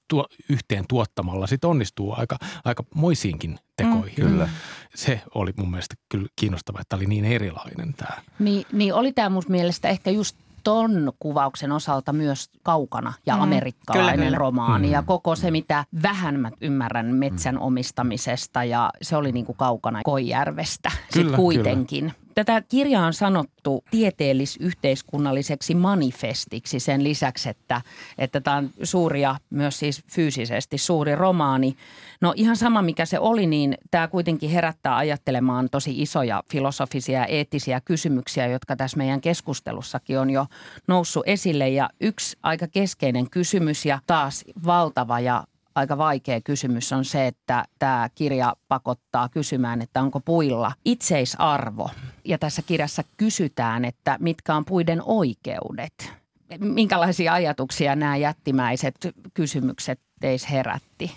tuo, 0.08 0.28
yhteen 0.50 0.86
tuottamalla 0.90 1.48
sit 1.48 1.64
onnistuu 1.64 2.14
aika, 2.18 2.38
aika 2.66 2.84
moisiinkin 2.96 3.60
tekoihin. 3.78 4.26
Mm, 4.26 4.30
kyllä. 4.30 4.50
Se 4.96 5.22
oli 5.36 5.52
mun 5.58 5.72
mielestä 5.72 5.96
kyllä 6.10 6.28
kiinnostava, 6.36 6.82
että 6.82 6.96
oli 6.96 7.06
niin 7.06 7.26
erilainen 7.26 7.94
tämä. 7.94 8.22
Niin, 8.40 8.66
niin 8.72 8.94
oli 8.94 9.14
tämä 9.14 9.30
mun 9.30 9.44
mielestä 9.48 9.90
ehkä 9.90 10.12
just 10.12 10.38
ton 10.64 11.12
kuvauksen 11.20 11.72
osalta 11.72 12.14
myös 12.14 12.50
kaukana 12.64 13.14
ja 13.26 13.36
mm, 13.36 13.42
amerikkalainen 13.42 14.14
kyllä, 14.14 14.26
kyllä. 14.26 14.38
romaani. 14.38 14.88
Mm. 14.88 14.94
Ja 14.94 15.02
koko 15.02 15.36
se, 15.36 15.52
mitä 15.52 15.86
vähän 16.04 16.40
mä 16.40 16.52
ymmärrän 16.62 17.06
metsän 17.06 17.56
mm. 17.56 17.62
omistamisesta 17.62 18.64
ja 18.64 18.90
se 19.02 19.16
oli 19.18 19.32
niin 19.32 19.46
kuin 19.46 19.58
kaukana 19.58 20.02
Koijärvestä 20.04 20.92
sitten 21.10 21.36
kuitenkin. 21.36 22.04
Kyllä. 22.04 22.23
Tätä 22.36 22.62
kirjaa 22.62 23.06
on 23.06 23.14
sanottu 23.14 23.84
tieteellis-yhteiskunnalliseksi 23.92 25.76
manifestiksi 25.76 26.80
sen 26.80 27.04
lisäksi, 27.04 27.50
että, 27.50 27.82
että 28.18 28.42
tämä 28.42 28.58
on 28.58 28.70
suuri 28.84 29.22
ja 29.22 29.36
myös 29.50 29.80
siis 29.80 30.04
fyysisesti 30.12 30.78
suuri 30.78 31.16
romaani. 31.16 31.76
No 32.22 32.34
ihan 32.36 32.58
sama 32.58 32.82
mikä 32.82 33.06
se 33.06 33.20
oli, 33.20 33.46
niin 33.46 33.78
tämä 33.92 34.08
kuitenkin 34.08 34.50
herättää 34.50 34.98
ajattelemaan 34.98 35.70
tosi 35.70 36.02
isoja 36.02 36.44
filosofisia 36.52 37.20
ja 37.20 37.26
eettisiä 37.26 37.82
kysymyksiä, 37.82 38.48
jotka 38.48 38.76
tässä 38.76 38.98
meidän 38.98 39.22
keskustelussakin 39.22 40.20
on 40.20 40.30
jo 40.30 40.46
noussut 40.88 41.24
esille. 41.26 41.70
Ja 41.70 41.90
yksi 42.02 42.38
aika 42.44 42.68
keskeinen 42.68 43.30
kysymys 43.30 43.86
ja 43.86 44.00
taas 44.08 44.46
valtava 44.66 45.20
ja 45.20 45.44
aika 45.76 45.98
vaikea 45.98 46.42
kysymys 46.42 46.94
on 46.94 47.06
se, 47.06 47.28
että 47.28 47.66
tämä 47.80 48.10
kirja 48.16 48.56
pakottaa 48.68 49.30
kysymään, 49.30 49.82
että 49.82 50.02
onko 50.02 50.20
puilla 50.20 50.72
itseisarvo. 50.86 51.90
Ja 52.26 52.38
tässä 52.38 52.62
kirjassa 52.62 53.04
kysytään, 53.18 53.86
että 53.86 54.18
mitkä 54.20 54.56
on 54.56 54.66
puiden 54.66 55.02
oikeudet. 55.06 56.14
Minkälaisia 56.60 57.34
ajatuksia 57.34 57.96
nämä 57.96 58.18
jättimäiset 58.18 58.96
kysymykset 59.34 60.00
teis 60.20 60.52
herätti? 60.52 61.12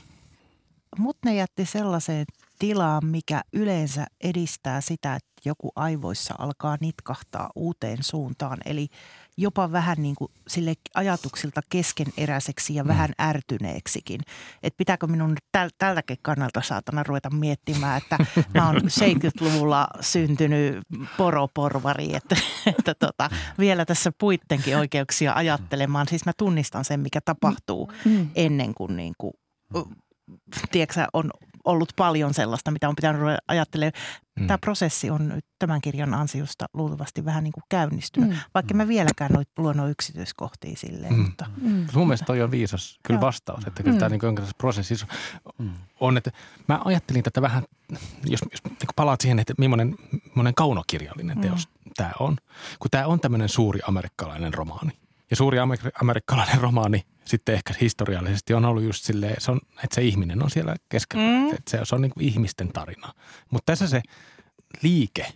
Mut 0.98 1.16
ne 1.24 1.34
jätti 1.34 1.64
sellaiseen 1.64 2.26
tilaan, 2.58 3.06
mikä 3.06 3.42
yleensä 3.52 4.06
edistää 4.20 4.80
sitä, 4.80 5.14
että 5.14 5.30
joku 5.44 5.72
aivoissa 5.76 6.34
alkaa 6.38 6.76
nitkahtaa 6.80 7.50
uuteen 7.54 7.98
suuntaan. 8.02 8.58
Eli 8.64 8.88
jopa 9.36 9.72
vähän 9.72 9.96
niin 10.02 10.14
kuin 10.14 10.30
sille 10.48 10.74
ajatuksilta 10.94 11.60
keskeneräiseksi 11.68 12.74
ja 12.74 12.84
mm. 12.84 12.88
vähän 12.88 13.10
ärtyneeksikin. 13.20 14.20
Että 14.62 14.76
pitääkö 14.76 15.06
minun 15.06 15.36
täl, 15.52 15.70
tältäkin 15.78 16.18
kannalta 16.22 16.62
saatana 16.62 17.02
ruveta 17.02 17.30
miettimään, 17.30 17.98
että 17.98 18.18
mä 18.54 18.66
oon 18.66 18.76
70-luvulla 19.02 19.88
syntynyt 20.00 20.78
poroporvari, 21.16 22.16
että, 22.16 22.36
että 22.66 22.94
tota, 22.94 23.30
vielä 23.58 23.84
tässä 23.84 24.12
puittenkin 24.18 24.76
oikeuksia 24.76 25.32
ajattelemaan. 25.34 26.08
Siis 26.08 26.26
mä 26.26 26.32
tunnistan 26.38 26.84
sen, 26.84 27.00
mikä 27.00 27.20
tapahtuu 27.24 27.92
mm. 28.04 28.28
ennen 28.34 28.74
kuin, 28.74 28.96
niin 28.96 29.14
kuin 29.18 29.34
tiedätkö, 30.70 31.06
on 31.12 31.30
ollut 31.66 31.92
paljon 31.96 32.34
sellaista, 32.34 32.70
mitä 32.70 32.88
on 32.88 32.96
pitänyt 32.96 33.22
ajattelemaan. 33.48 34.02
Mm. 34.40 34.46
Tämä 34.46 34.58
prosessi 34.58 35.10
on 35.10 35.28
nyt 35.28 35.44
tämän 35.58 35.80
kirjan 35.80 36.14
ansiosta 36.14 36.66
luultavasti 36.74 37.24
vähän 37.24 37.44
niin 37.44 37.52
kuin 37.52 37.64
käynnistynyt, 37.68 38.30
mm. 38.30 38.36
vaikka 38.54 38.74
mä 38.74 38.88
vieläkään 38.88 39.30
luonnon 39.58 39.90
yksityiskohtia 39.90 40.76
silleen. 40.76 41.12
Mm. 41.12 41.20
Mutta. 41.20 41.46
Mm. 41.60 41.86
Mun 41.94 42.06
mielestä 42.06 42.26
toi 42.26 42.42
on 42.42 42.50
viisas 42.50 42.98
kyllä 43.02 43.20
vastaus, 43.20 43.66
että 43.66 43.82
kyllä 43.82 43.94
mm. 43.94 43.98
tämä 43.98 44.08
niin 44.08 44.46
prosessi 44.58 44.94
mm. 45.58 45.70
on, 46.00 46.16
että 46.16 46.30
mä 46.68 46.80
ajattelin 46.84 47.22
tätä 47.22 47.42
vähän, 47.42 47.62
jos, 48.24 48.40
jos 48.52 48.64
niin 48.64 48.76
palaat 48.96 49.20
siihen, 49.20 49.38
että 49.38 49.54
millainen, 49.58 49.96
millainen 50.26 50.54
kaunokirjallinen 50.54 51.40
teos 51.40 51.68
mm. 51.68 51.90
tämä 51.96 52.10
on, 52.20 52.36
kun 52.78 52.90
tämä 52.90 53.06
on 53.06 53.20
tämmöinen 53.20 53.48
suuri 53.48 53.80
amerikkalainen 53.86 54.54
romaani. 54.54 54.92
Ja 55.30 55.36
suuri 55.36 55.58
amerikkalainen 56.00 56.60
romaani 56.60 57.02
sitten 57.26 57.54
ehkä 57.54 57.74
historiallisesti 57.80 58.54
on 58.54 58.64
ollut 58.64 58.82
just 58.82 59.04
silleen, 59.04 59.34
se 59.38 59.50
on, 59.50 59.60
että 59.84 59.94
se 59.94 60.02
ihminen 60.02 60.42
on 60.42 60.50
siellä 60.50 60.76
keskellä. 60.88 61.24
Mm. 61.24 61.50
Että 61.50 61.70
se, 61.70 61.78
se 61.82 61.94
on 61.94 62.00
niin 62.00 62.10
kuin 62.10 62.24
ihmisten 62.24 62.72
tarina. 62.72 63.12
Mutta 63.50 63.72
tässä 63.72 63.86
se 63.86 64.02
liike 64.82 65.26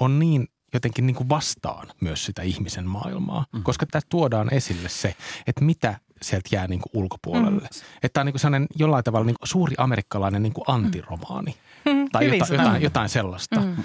on 0.00 0.18
niin 0.18 0.48
jotenkin 0.74 1.06
niin 1.06 1.14
kuin 1.14 1.28
vastaan 1.28 1.88
myös 2.00 2.24
sitä 2.24 2.42
ihmisen 2.42 2.86
maailmaa, 2.86 3.46
mm. 3.52 3.62
koska 3.62 3.86
tässä 3.86 4.06
tuodaan 4.10 4.54
esille 4.54 4.88
se, 4.88 5.14
että 5.46 5.64
mitä 5.64 6.00
sieltä 6.22 6.48
jää 6.52 6.66
niin 6.66 6.80
kuin 6.80 7.02
ulkopuolelle. 7.02 7.60
Mm. 7.60 7.82
Että 8.02 8.08
tämä 8.12 8.22
on 8.22 8.26
niin 8.26 8.32
kuin 8.32 8.40
sellainen 8.40 8.68
jollain 8.76 9.04
tavalla 9.04 9.26
niin 9.26 9.36
kuin 9.40 9.48
suuri 9.48 9.74
amerikkalainen 9.78 10.42
niin 10.42 10.52
kuin 10.52 10.64
antiromaani 10.68 11.56
mm. 11.84 12.08
tai 12.12 12.38
jotain, 12.38 12.58
jotain, 12.58 12.82
jotain 12.82 13.08
sellaista. 13.08 13.60
Mm. 13.60 13.76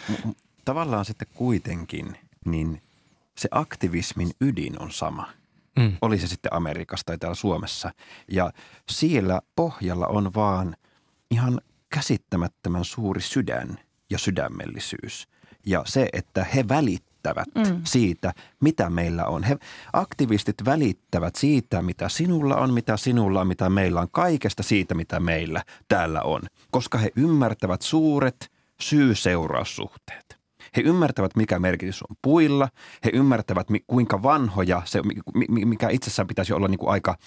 Tavallaan 0.66 1.06
sitten 1.06 1.28
kuitenkin, 1.34 2.18
niin 2.46 2.82
se 3.38 3.50
aktivismin 3.52 4.32
ydin 4.42 4.82
on 4.82 4.92
sama– 4.92 5.30
Mm. 5.78 5.98
Oli 6.02 6.20
se 6.20 6.28
sitten 6.28 6.54
Amerikassa 6.54 7.06
tai 7.06 7.18
täällä 7.18 7.36
Suomessa. 7.36 7.92
Ja 8.32 8.52
siellä 8.90 9.42
pohjalla 9.56 10.08
on 10.08 10.34
vaan 10.34 10.76
ihan 11.32 11.62
käsittämättömän 11.90 12.86
suuri 12.86 13.22
sydän 13.22 13.80
ja 14.10 14.18
sydämellisyys. 14.18 15.28
Ja 15.66 15.84
se, 15.86 16.10
että 16.14 16.44
he 16.44 16.68
välittävät 16.70 17.48
mm. 17.56 17.82
siitä, 17.84 18.34
mitä 18.60 18.90
meillä 18.90 19.26
on. 19.26 19.44
He, 19.44 19.58
aktivistit 19.94 20.66
välittävät 20.66 21.36
siitä, 21.36 21.82
mitä 21.82 22.10
sinulla 22.10 22.56
on, 22.56 22.74
mitä 22.74 22.98
sinulla 22.98 23.42
on, 23.42 23.48
mitä 23.48 23.70
meillä 23.70 24.02
on. 24.02 24.08
Kaikesta 24.12 24.64
siitä, 24.64 24.96
mitä 24.96 25.20
meillä 25.20 25.64
täällä 25.88 26.22
on. 26.22 26.42
Koska 26.72 26.98
he 26.98 27.12
ymmärtävät 27.16 27.82
suuret 27.82 28.52
syy-seuraussuhteet. 28.82 30.37
He 30.76 30.82
ymmärtävät, 30.82 31.36
mikä 31.36 31.60
merkitys 31.60 32.04
on 32.04 32.16
puilla. 32.22 32.70
He 33.06 33.12
ymmärtävät, 33.14 33.68
kuinka 33.88 34.24
vanhoja 34.24 34.82
se, 34.86 35.02
mikä 35.50 35.90
itsessään 35.90 36.28
pitäisi 36.28 36.54
olla 36.54 36.68
niin 36.68 36.80
kuin 36.80 36.90
aika, 36.90 37.18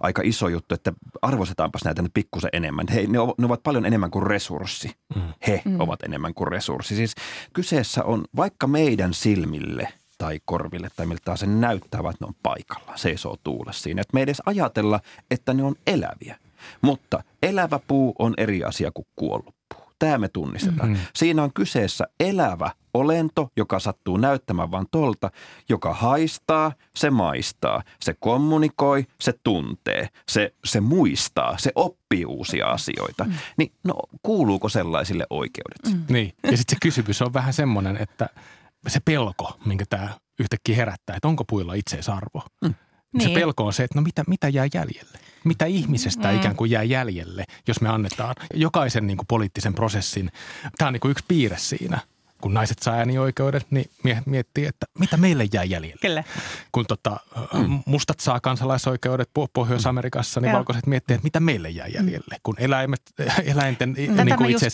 aika 0.00 0.22
iso 0.24 0.48
juttu, 0.48 0.74
että 0.74 0.92
arvostetaanpas 1.22 1.84
näitä 1.84 2.02
nyt 2.02 2.14
pikkusen 2.14 2.50
enemmän. 2.52 2.86
He, 2.94 3.00
ne, 3.00 3.18
ne 3.38 3.46
ovat 3.46 3.62
paljon 3.62 3.86
enemmän 3.86 4.10
kuin 4.10 4.26
resurssi. 4.26 4.90
Mm. 5.14 5.22
He 5.46 5.62
mm. 5.64 5.80
ovat 5.80 6.02
enemmän 6.02 6.34
kuin 6.34 6.48
resurssi. 6.48 6.96
Siis 6.96 7.14
kyseessä 7.52 8.04
on 8.04 8.24
vaikka 8.36 8.66
meidän 8.66 9.14
silmille– 9.14 9.88
tai 10.22 10.40
korville 10.44 10.88
tai 10.96 11.06
miltä 11.06 11.36
se 11.36 11.46
näyttää, 11.46 12.00
että 12.00 12.24
ne 12.24 12.26
on 12.26 12.34
paikalla, 12.42 12.96
seisoo 12.96 13.36
tuulessa 13.44 13.82
siinä. 13.82 14.00
Että 14.00 14.14
me 14.14 14.20
ei 14.20 14.22
edes 14.22 14.42
ajatella, 14.46 15.00
että 15.30 15.54
ne 15.54 15.62
on 15.62 15.74
eläviä. 15.86 16.38
Mutta 16.82 17.22
elävä 17.42 17.80
puu 17.86 18.14
on 18.18 18.34
eri 18.36 18.64
asia 18.64 18.90
kuin 18.94 19.06
kuollut 19.16 19.54
Tämä 20.02 20.18
me 20.18 20.28
tunnistetaan. 20.28 20.88
Mm-hmm. 20.88 21.06
Siinä 21.14 21.42
on 21.42 21.52
kyseessä 21.52 22.04
elävä 22.20 22.70
olento, 22.94 23.50
joka 23.56 23.78
sattuu 23.78 24.16
näyttämään 24.16 24.70
vain 24.70 24.86
tolta, 24.90 25.30
joka 25.68 25.94
haistaa, 25.94 26.72
se 26.96 27.10
maistaa, 27.10 27.82
se 28.00 28.14
kommunikoi, 28.20 29.06
se 29.20 29.34
tuntee, 29.44 30.08
se, 30.28 30.54
se 30.64 30.80
muistaa, 30.80 31.58
se 31.58 31.72
oppii 31.74 32.24
uusia 32.24 32.66
asioita. 32.66 33.24
Mm. 33.24 33.32
Niin 33.56 33.72
no, 33.84 33.94
kuuluuko 34.22 34.68
sellaisille 34.68 35.26
oikeudet? 35.30 35.98
Mm. 35.98 36.14
Niin, 36.14 36.32
ja 36.42 36.56
sitten 36.56 36.76
se 36.76 36.80
kysymys 36.82 37.22
on 37.22 37.32
vähän 37.32 37.52
semmoinen, 37.52 37.96
että 37.96 38.28
se 38.88 39.00
pelko, 39.00 39.58
minkä 39.66 39.84
tämä 39.88 40.08
yhtäkkiä 40.38 40.76
herättää, 40.76 41.16
että 41.16 41.28
onko 41.28 41.44
puilla 41.44 41.74
itseisarvo. 41.74 42.42
Mm. 42.64 42.74
Niin. 43.12 43.28
Se 43.28 43.34
pelko 43.34 43.66
on 43.66 43.72
se, 43.72 43.84
että 43.84 43.98
no 43.98 44.02
mitä, 44.02 44.24
mitä 44.26 44.48
jää 44.48 44.66
jäljelle? 44.74 45.18
Mitä 45.44 45.64
ihmisestä 45.64 46.28
mm. 46.28 46.36
ikään 46.36 46.56
kuin 46.56 46.70
jää 46.70 46.82
jäljelle, 46.82 47.44
jos 47.68 47.80
me 47.80 47.88
annetaan 47.88 48.34
jokaisen 48.54 49.06
niin 49.06 49.16
kuin 49.16 49.26
poliittisen 49.26 49.74
prosessin. 49.74 50.32
Tämä 50.78 50.86
on 50.86 50.92
niin 50.92 51.00
kuin 51.00 51.10
yksi 51.10 51.24
piirre 51.28 51.58
siinä 51.58 51.98
kun 52.42 52.54
naiset 52.54 52.78
saa 52.78 52.94
äänioikeudet, 52.94 53.66
niin 53.70 53.90
miettii, 54.26 54.66
että 54.66 54.86
mitä 54.98 55.16
meille 55.16 55.48
jää 55.52 55.64
jäljelle. 55.64 56.00
Kyllä. 56.00 56.24
Kun 56.72 56.86
tota, 56.86 57.16
mm. 57.52 57.82
mustat 57.86 58.20
saa 58.20 58.40
kansalaisoikeudet 58.40 59.30
Pohjois-Amerikassa, 59.52 60.40
niin 60.40 60.52
valkoiset 60.52 60.86
miettii, 60.86 61.14
että 61.14 61.24
mitä 61.24 61.40
meille 61.40 61.70
jää 61.70 61.86
jäljelle. 61.86 62.36
Kun 62.42 62.54
eläimet, 62.58 63.02
eläinten 63.44 63.94
Tätä 63.94 64.24
niin 64.24 64.36
kuin 64.36 64.50
itse 64.50 64.68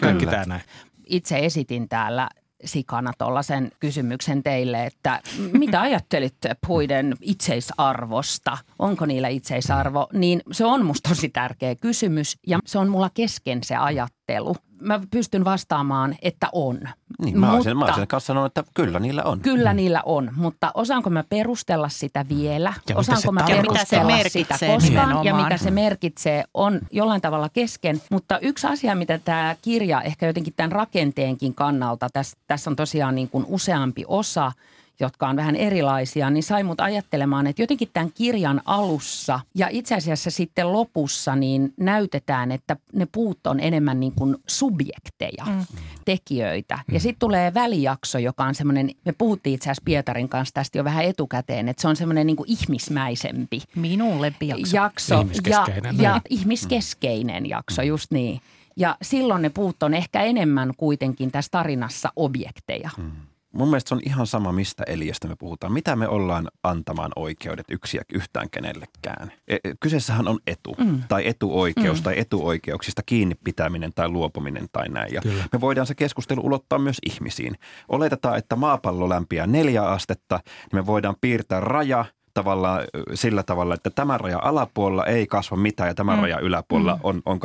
kaikki 0.00 0.26
tämä 0.26 0.44
näin. 0.44 0.62
Itse 1.06 1.38
esitin 1.38 1.88
täällä 1.88 2.28
sikana 2.64 3.12
tuollaisen 3.18 3.70
kysymyksen 3.80 4.42
teille, 4.42 4.86
että 4.86 5.20
mitä 5.52 5.80
ajattelitte 5.90 6.56
puiden 6.66 7.14
itseisarvosta? 7.20 8.58
Onko 8.78 9.06
niillä 9.06 9.28
itseisarvo? 9.28 10.06
Niin 10.12 10.42
se 10.52 10.64
on 10.64 10.86
musta 10.86 11.08
tosi 11.08 11.28
tärkeä 11.28 11.74
kysymys 11.74 12.38
ja 12.46 12.58
se 12.66 12.78
on 12.78 12.88
mulla 12.88 13.10
kesken 13.14 13.64
se 13.64 13.76
ajattelu 13.76 14.56
mä 14.80 15.00
pystyn 15.10 15.44
vastaamaan, 15.44 16.14
että 16.22 16.48
on. 16.52 16.80
Niin, 17.24 17.40
mä 17.40 17.52
olisin, 17.52 17.76
mutta, 17.76 17.86
mä 17.86 17.92
olisin 17.92 18.08
kanssa 18.08 18.26
sanonut, 18.26 18.58
että 18.58 18.72
kyllä 18.74 19.00
niillä 19.00 19.22
on. 19.22 19.40
Kyllä 19.40 19.72
mm. 19.72 19.76
niillä 19.76 20.02
on, 20.04 20.30
mutta 20.36 20.70
osaanko 20.74 21.10
mä 21.10 21.24
perustella 21.28 21.88
sitä 21.88 22.24
vielä? 22.28 22.72
Ja 22.88 22.96
osaanko 22.96 23.32
mä 23.32 23.44
perustella 23.46 24.16
mitä 24.16 24.22
se 24.22 24.28
sitä 24.28 24.54
koskaan 24.54 24.82
nimenomaan. 24.82 25.26
ja 25.26 25.34
mitä 25.34 25.56
se 25.56 25.70
merkitsee 25.70 26.44
on 26.54 26.80
jollain 26.90 27.20
tavalla 27.20 27.48
kesken. 27.48 28.02
Mutta 28.10 28.38
yksi 28.38 28.66
asia, 28.66 28.94
mitä 28.94 29.18
tämä 29.18 29.56
kirja 29.62 30.02
ehkä 30.02 30.26
jotenkin 30.26 30.54
tämän 30.56 30.72
rakenteenkin 30.72 31.54
kannalta, 31.54 32.08
tässä, 32.12 32.38
tässä 32.46 32.70
on 32.70 32.76
tosiaan 32.76 33.14
niin 33.14 33.28
kuin 33.28 33.44
useampi 33.48 34.04
osa– 34.08 34.52
jotka 35.00 35.28
on 35.28 35.36
vähän 35.36 35.56
erilaisia, 35.56 36.30
niin 36.30 36.42
sai 36.42 36.62
mut 36.62 36.80
ajattelemaan, 36.80 37.46
että 37.46 37.62
jotenkin 37.62 37.88
tämän 37.92 38.12
kirjan 38.14 38.60
alussa 38.64 39.40
ja 39.54 39.68
itse 39.70 39.94
asiassa 39.94 40.30
sitten 40.30 40.72
lopussa 40.72 41.36
niin 41.36 41.74
näytetään, 41.76 42.52
että 42.52 42.76
ne 42.92 43.06
puut 43.12 43.46
on 43.46 43.60
enemmän 43.60 44.00
niin 44.00 44.12
kuin 44.12 44.36
subjekteja, 44.46 45.44
mm. 45.46 45.66
tekijöitä. 46.04 46.78
Ja 46.88 46.94
mm. 46.94 47.00
sitten 47.00 47.20
tulee 47.20 47.54
välijakso, 47.54 48.18
joka 48.18 48.44
on 48.44 48.54
semmoinen, 48.54 48.90
me 49.04 49.12
puhuttiin 49.12 49.54
itse 49.54 49.64
asiassa 49.64 49.82
Pietarin 49.84 50.28
kanssa 50.28 50.54
tästä 50.54 50.78
jo 50.78 50.84
vähän 50.84 51.04
etukäteen, 51.04 51.68
että 51.68 51.80
se 51.80 51.88
on 51.88 51.96
semmoinen 51.96 52.26
niin 52.26 52.36
kuin 52.36 52.50
ihmismäisempi. 52.50 53.62
Minulle 53.76 54.32
jakso. 54.40 54.76
jakso 54.76 55.20
ihmiskeskeinen. 55.20 55.96
Ja, 55.96 56.02
ja 56.02 56.14
mm. 56.14 56.20
ihmiskeskeinen 56.30 57.48
jakso, 57.48 57.82
just 57.82 58.10
niin. 58.10 58.40
Ja 58.76 58.96
silloin 59.02 59.42
ne 59.42 59.50
puut 59.50 59.82
on 59.82 59.94
ehkä 59.94 60.22
enemmän 60.22 60.72
kuitenkin 60.76 61.30
tässä 61.30 61.50
tarinassa 61.50 62.12
objekteja. 62.16 62.90
Mm. 62.96 63.10
Mun 63.52 63.68
mielestä 63.68 63.88
se 63.88 63.94
on 63.94 64.00
ihan 64.04 64.26
sama, 64.26 64.52
mistä 64.52 64.84
eliöstä 64.86 65.28
me 65.28 65.36
puhutaan. 65.36 65.72
Mitä 65.72 65.96
me 65.96 66.08
ollaan 66.08 66.48
antamaan 66.62 67.12
oikeudet 67.16 67.66
yksi 67.70 67.96
ja 67.96 68.02
yhtään 68.14 68.50
kenellekään. 68.50 69.32
E, 69.48 69.54
e, 69.54 69.58
kyseessähän 69.80 70.28
on 70.28 70.38
etu 70.46 70.76
mm. 70.78 71.02
tai 71.08 71.26
etuoikeus 71.26 71.98
mm. 71.98 72.02
tai 72.02 72.18
etuoikeuksista 72.18 73.02
kiinni 73.06 73.34
pitäminen 73.44 73.92
tai 73.94 74.08
luopuminen 74.08 74.66
tai 74.72 74.88
näin. 74.88 75.14
Ja 75.14 75.22
me 75.52 75.60
voidaan 75.60 75.86
se 75.86 75.94
keskustelu 75.94 76.40
ulottaa 76.44 76.78
myös 76.78 76.98
ihmisiin. 77.06 77.58
Oletetaan, 77.88 78.38
että 78.38 78.56
maapallo 78.56 79.08
lämpiää 79.08 79.46
neljä 79.46 79.84
astetta, 79.84 80.40
niin 80.44 80.80
me 80.80 80.86
voidaan 80.86 81.16
piirtää 81.20 81.60
raja– 81.60 82.04
tavallaan 82.40 82.84
sillä 83.14 83.42
tavalla, 83.42 83.74
että 83.74 83.90
tämä 83.90 84.18
raja 84.18 84.38
alapuolella 84.42 85.06
ei 85.06 85.26
kasva 85.26 85.56
mitään 85.56 85.88
ja 85.88 85.94
tämä 85.94 86.16
mm. 86.16 86.22
raja 86.22 86.38
yläpuolella 86.38 86.94
mm. 86.94 87.00
on, 87.02 87.22
on. 87.24 87.40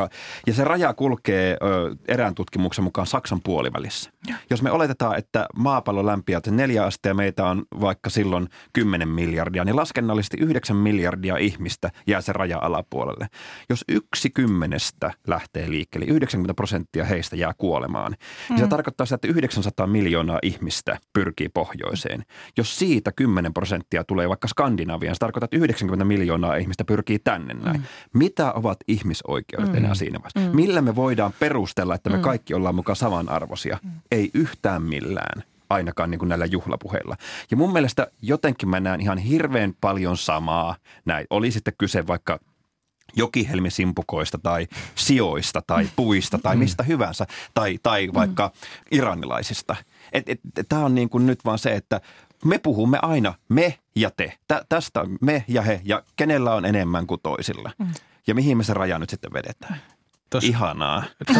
Ja 0.48 0.54
se 0.54 0.64
raja 0.64 0.94
kulkee 0.94 1.58
ö, 1.64 1.96
erään 2.08 2.36
tutkimuksen 2.36 2.84
mukaan 2.84 3.08
Saksan 3.08 3.42
puolivälissä. 3.44 4.12
Ja. 4.28 4.36
Jos 4.50 4.62
me 4.62 4.72
oletetaan, 4.72 5.18
että 5.18 5.48
maapallo 5.56 6.06
lämpiää 6.06 6.42
neljä 6.52 6.84
astea 6.84 7.10
ja 7.10 7.14
meitä 7.14 7.46
on 7.46 7.64
vaikka 7.82 8.10
silloin 8.10 8.48
10 8.74 9.08
miljardia, 9.08 9.66
niin 9.66 9.76
laskennallisesti 9.76 10.38
9 10.40 10.76
miljardia 10.76 11.38
ihmistä 11.38 11.92
jää 12.08 12.22
se 12.22 12.34
raja 12.34 12.60
alapuolelle. 12.62 13.28
Jos 13.70 13.84
yksi 13.88 14.30
kymmenestä 14.30 15.12
lähtee 15.28 15.70
liikkeelle, 15.70 16.06
90 16.06 16.54
prosenttia 16.54 17.06
heistä 17.06 17.36
jää 17.36 17.54
kuolemaan, 17.58 18.12
mm. 18.12 18.18
niin 18.50 18.60
se 18.60 18.66
mm. 18.66 18.70
tarkoittaa 18.70 19.06
sitä, 19.06 19.16
että 19.16 19.28
900 19.28 19.88
miljoonaa 19.88 20.40
ihmistä 20.42 20.98
pyrkii 21.14 21.50
pohjoiseen. 21.50 22.24
Jos 22.58 22.80
siitä 22.80 23.12
10 23.12 23.54
prosenttia 23.54 24.04
tulee 24.04 24.30
vaikka 24.30 24.48
Skandinaviaan, 24.48 24.85
Skandinaviaan. 24.86 25.16
Se 25.16 25.20
tarkoittaa, 25.20 25.46
että 25.46 25.58
90 25.58 26.06
miljoonaa 26.06 26.56
ihmistä 26.56 26.86
pyrkii 26.86 27.20
tänne 27.20 27.54
näin. 27.54 27.78
Mm. 27.78 27.84
Mitä 28.14 28.54
ovat 28.54 28.78
ihmisoikeudet 28.88 29.72
mm. 29.72 29.78
enää 29.78 29.96
siinä 29.96 30.20
vaiheessa? 30.20 30.40
Mm. 30.40 30.56
Millä 30.56 30.82
me 30.82 30.96
voidaan 30.96 31.34
perustella, 31.40 31.96
että 31.96 32.10
me 32.10 32.16
mm. 32.16 32.22
kaikki 32.22 32.54
ollaan 32.54 32.76
mukaan 32.76 32.96
samanarvoisia? 32.96 33.78
Mm. 33.84 33.92
Ei 34.12 34.32
yhtään 34.34 34.82
millään 34.82 35.44
ainakaan 35.70 36.12
niin 36.12 36.20
kuin 36.20 36.30
näillä 36.30 36.46
juhlapuheilla. 36.46 37.16
Ja 37.52 37.58
mun 37.58 37.74
mielestä 37.74 38.08
jotenkin 38.22 38.70
mä 38.70 38.80
näen 38.80 39.02
ihan 39.02 39.18
hirveän 39.18 39.74
paljon 39.82 40.18
samaa 40.18 40.76
näin. 41.06 41.28
Oli 41.30 41.52
sitten 41.52 41.74
kyse 41.78 42.08
vaikka 42.08 42.40
jokihelmisimpukoista 43.16 44.38
tai 44.38 44.68
sijoista 44.96 45.62
tai 45.68 45.90
puista 45.96 46.38
tai 46.38 46.56
mm. 46.56 46.60
mistä 46.60 46.84
hyvänsä 46.84 47.26
tai, 47.54 47.80
tai 47.84 48.10
vaikka 48.14 48.52
iranilaisista. 48.92 49.76
Tämä 50.70 50.86
on 50.86 50.96
niin 50.96 51.10
kuin 51.10 51.26
nyt 51.26 51.46
vaan 51.46 51.60
se, 51.60 51.76
että 51.76 52.02
me 52.46 52.58
puhumme 52.58 53.00
aina 53.02 53.34
me 53.50 53.80
ja 53.96 54.12
te. 54.12 54.38
Tä, 54.48 54.66
tästä 54.70 55.06
me 55.22 55.46
ja 55.48 55.62
he 55.62 55.82
ja 55.84 56.04
kenellä 56.16 56.54
on 56.54 56.66
enemmän 56.66 57.08
kuin 57.08 57.22
toisilla. 57.24 57.72
Mm. 57.80 57.94
Ja 58.28 58.36
mihin 58.36 58.58
me 58.58 58.64
se 58.64 58.74
raja 58.74 59.00
nyt 59.00 59.10
sitten 59.10 59.34
vedetään? 59.34 59.82
Tos, 60.30 60.44
Ihanaa. 60.44 61.04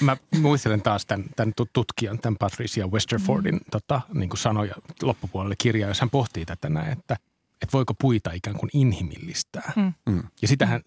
mä 0.00 0.16
muistelen 0.40 0.82
taas 0.82 1.06
tämän, 1.06 1.26
tämän 1.36 1.52
tutkijan, 1.72 2.18
tämän 2.18 2.36
Patricia 2.38 2.86
Westerfordin 2.86 3.54
mm. 3.54 3.60
tota, 3.70 4.00
niin 4.14 4.28
kuin 4.28 4.38
sanoja 4.38 4.74
loppupuolelle 5.02 5.54
kirjaa, 5.58 5.88
jos 5.88 6.00
hän 6.00 6.10
pohtii 6.10 6.44
tätä 6.44 6.68
näin, 6.68 6.92
että, 6.92 7.16
että 7.62 7.72
voiko 7.72 7.94
puita 7.94 8.32
ikään 8.32 8.56
kuin 8.56 8.70
inhimillistää. 8.72 9.72
Mm. 9.76 9.92
mm. 10.06 10.22
Ja 10.42 10.48
sitähän 10.48 10.82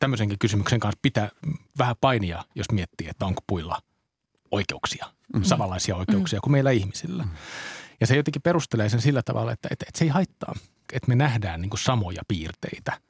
tämmöisenkin 0.00 0.38
kysymyksen 0.38 0.80
kanssa 0.80 0.98
pitää 1.02 1.30
vähän 1.78 1.96
painia, 2.00 2.44
jos 2.54 2.70
miettii, 2.72 3.08
että 3.08 3.26
onko 3.26 3.40
puilla 3.46 3.80
oikeuksia, 4.50 5.06
mm. 5.34 5.42
samanlaisia 5.42 5.96
oikeuksia 5.96 6.38
mm. 6.38 6.40
kuin 6.40 6.52
meillä 6.52 6.70
ihmisillä. 6.70 7.22
Mm. 7.22 7.30
Ja 8.00 8.06
se 8.06 8.16
jotenkin 8.16 8.42
perustelee 8.42 8.88
sen 8.88 9.00
sillä 9.00 9.22
tavalla, 9.22 9.52
että, 9.52 9.68
että, 9.72 9.86
että 9.88 9.98
se 9.98 10.04
ei 10.04 10.08
haittaa, 10.08 10.54
että 10.92 11.08
me 11.08 11.14
nähdään 11.14 11.60
niin 11.60 11.70
kuin 11.70 11.80
samoja 11.80 12.22
piirteitä 12.28 13.00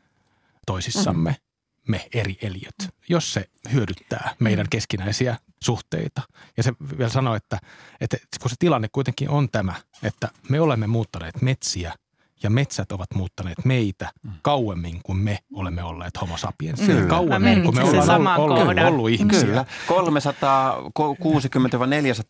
toisissamme. 0.67 1.31
Mm 1.31 1.45
me 1.89 2.09
eri 2.13 2.39
eliöt, 2.43 2.75
jos 3.09 3.33
se 3.33 3.49
hyödyttää 3.73 4.35
meidän 4.39 4.67
keskinäisiä 4.71 5.37
suhteita. 5.63 6.23
Ja 6.57 6.63
se 6.63 6.73
vielä 6.99 7.11
sanoo, 7.11 7.35
että, 7.35 7.59
että 8.01 8.17
kun 8.41 8.51
se 8.51 8.57
tilanne 8.59 8.89
kuitenkin 8.93 9.29
on 9.29 9.49
tämä, 9.51 9.75
että 10.03 10.29
me 10.49 10.61
olemme 10.61 10.87
muuttaneet 10.87 11.43
metsiä 11.43 11.95
ja 12.43 12.51
metsät 12.51 12.93
ovat 12.93 13.07
muuttaneet 13.15 13.65
meitä 13.65 14.11
mm. 14.23 14.33
kauemmin 14.43 15.01
kuin 15.03 15.19
me 15.19 15.39
olemme 15.53 15.83
olleet 15.83 16.21
homo 16.21 16.37
sapiens. 16.37 16.81
Kyllä. 16.81 17.09
Kauemmin 17.09 17.63
kuin 17.63 17.77
me 17.77 17.83
ollaan 17.83 18.41
ollut, 18.41 18.59
ollut, 18.59 18.79
ollut 18.89 19.11
ihmisiä. 19.11 19.45
Kyllä. 19.45 19.65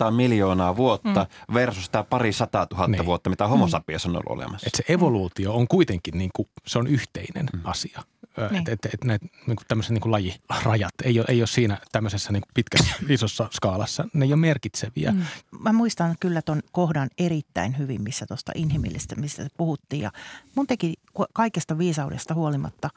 360-400 0.08 0.10
miljoonaa 0.10 0.76
vuotta 0.76 1.26
mm. 1.48 1.54
versus 1.54 1.90
tämä 1.90 2.04
pari 2.04 2.32
sata 2.32 2.66
tuhatta 2.66 2.90
niin. 2.90 3.06
vuotta, 3.06 3.30
mitä 3.30 3.46
homo 3.46 3.66
mm. 3.66 3.70
sapiens 3.70 4.06
on 4.06 4.12
ollut 4.12 4.26
olemassa. 4.38 4.66
Et 4.66 4.74
se 4.74 4.84
evoluutio 4.88 5.54
on 5.54 5.68
kuitenkin 5.68 6.18
niin 6.18 6.30
kuin, 6.36 6.48
se 6.66 6.78
on 6.78 6.86
yhteinen 6.86 7.46
mm. 7.52 7.60
asia. 7.64 8.02
Niin. 8.50 8.58
Että 8.58 8.72
et, 8.72 8.94
et, 8.94 9.04
näitä 9.04 9.26
niin 9.46 9.56
tämmöiset 9.68 9.92
niin 9.92 10.12
lajirajat 10.12 10.94
ei 11.04 11.18
ole, 11.18 11.26
ei 11.28 11.40
ole 11.40 11.46
siinä 11.46 11.78
tämmöisessä 11.92 12.32
niin 12.32 12.42
pitkässä 12.54 12.94
isossa 13.08 13.48
skaalassa. 13.52 14.04
Ne 14.14 14.24
ei 14.24 14.32
ole 14.32 14.40
merkitseviä. 14.40 15.12
Mm. 15.12 15.22
Mä 15.60 15.72
muistan 15.72 16.16
kyllä 16.20 16.42
tuon 16.42 16.62
kohdan 16.72 17.08
erittäin 17.18 17.78
hyvin, 17.78 18.02
missä 18.02 18.26
tuosta 18.26 18.52
inhimillistä, 18.54 19.16
mistä 19.16 19.46
puhuttiin. 19.56 20.02
Ja 20.02 20.10
mun 20.54 20.66
teki 20.66 20.94
kaikesta 21.32 21.78
viisaudesta 21.78 22.34
huolimatta, 22.34 22.90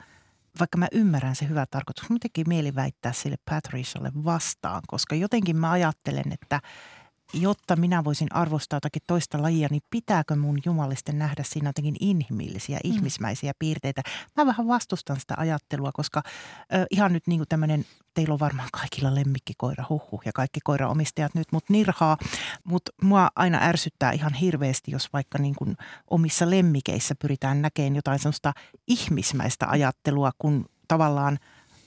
vaikka 0.60 0.78
mä 0.78 0.88
ymmärrän 0.91 1.36
se 1.36 1.50
hyvä 1.50 1.65
tarkoitus, 1.65 2.10
mun 2.10 2.19
teki 2.19 2.43
mieli 2.47 2.76
väittää 2.76 3.13
sille 3.13 3.38
Patricialle 3.50 4.12
vastaan, 4.26 4.82
koska 4.88 5.15
jotenkin 5.15 5.58
mä 5.58 5.71
ajattelen, 5.71 6.32
että– 6.32 6.62
jotta 7.34 7.76
minä 7.76 8.04
voisin 8.04 8.28
arvostaa 8.36 8.78
jotakin 8.78 9.02
toista 9.08 9.42
lajia, 9.42 9.68
niin 9.72 9.82
pitääkö 9.90 10.36
mun 10.36 10.60
jumalisten 10.66 11.20
nähdä 11.20 11.44
siinä 11.44 11.70
jotenkin 11.70 11.96
inhimillisiä, 12.00 12.80
mm. 12.84 12.92
ihmismäisiä 12.92 13.54
piirteitä? 13.60 14.02
Mä 14.38 14.46
vähän 14.46 14.68
vastustan 14.68 15.20
sitä 15.20 15.34
ajattelua, 15.38 15.92
koska 15.92 16.24
ö, 16.74 16.86
ihan 16.92 17.13
nyt 17.13 17.28
niin 17.28 17.40
kuin 17.40 17.48
tämmöinen, 17.48 17.86
teillä 18.13 18.34
on 18.34 18.40
varmaan 18.40 18.70
kaikilla 18.72 19.16
lemmikkikoira, 19.16 19.86
huhu 19.90 20.22
ja 20.26 20.32
kaikki 20.34 20.60
koiraomistajat 20.63 21.36
nyt 21.36 21.52
mut 21.52 21.70
nirhaa, 21.70 22.18
mutta 22.63 22.92
mua 23.02 23.30
aina 23.36 23.60
ärsyttää 23.62 24.12
ihan 24.12 24.34
hirveästi, 24.34 24.92
jos 24.92 25.13
vaikka 25.13 25.38
niin 25.38 25.56
kuin 25.56 25.78
omissa 26.10 26.50
lemmikeissä 26.50 27.16
pyritään 27.16 27.62
näkemään 27.62 27.96
jotain 27.96 28.20
sellaista 28.20 28.54
ihmismäistä 28.88 29.70
ajattelua, 29.70 30.32
kun 30.38 30.66
tavallaan 30.88 31.40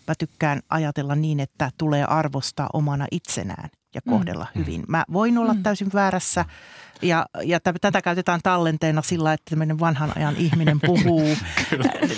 mä 0.08 0.14
tykkään 0.18 0.60
ajatella 0.68 1.14
niin, 1.14 1.40
että 1.40 1.70
tulee 1.78 2.04
arvostaa 2.04 2.68
omana 2.72 3.06
itsenään 3.10 3.70
ja 3.94 4.00
mm. 4.04 4.10
kohdella 4.10 4.46
mm. 4.54 4.60
hyvin. 4.60 4.84
Mä 4.88 5.04
voin 5.12 5.38
olla 5.38 5.54
mm. 5.54 5.62
täysin 5.62 5.88
väärässä 5.94 6.44
ja, 7.02 7.26
ja 7.42 7.60
t- 7.60 7.80
tätä 7.80 8.02
käytetään 8.02 8.40
tallenteena 8.42 9.02
sillä, 9.02 9.32
että 9.32 9.50
tämmöinen 9.50 9.80
vanhan 9.80 10.12
ajan 10.16 10.36
ihminen 10.36 10.80
puhuu 10.86 11.36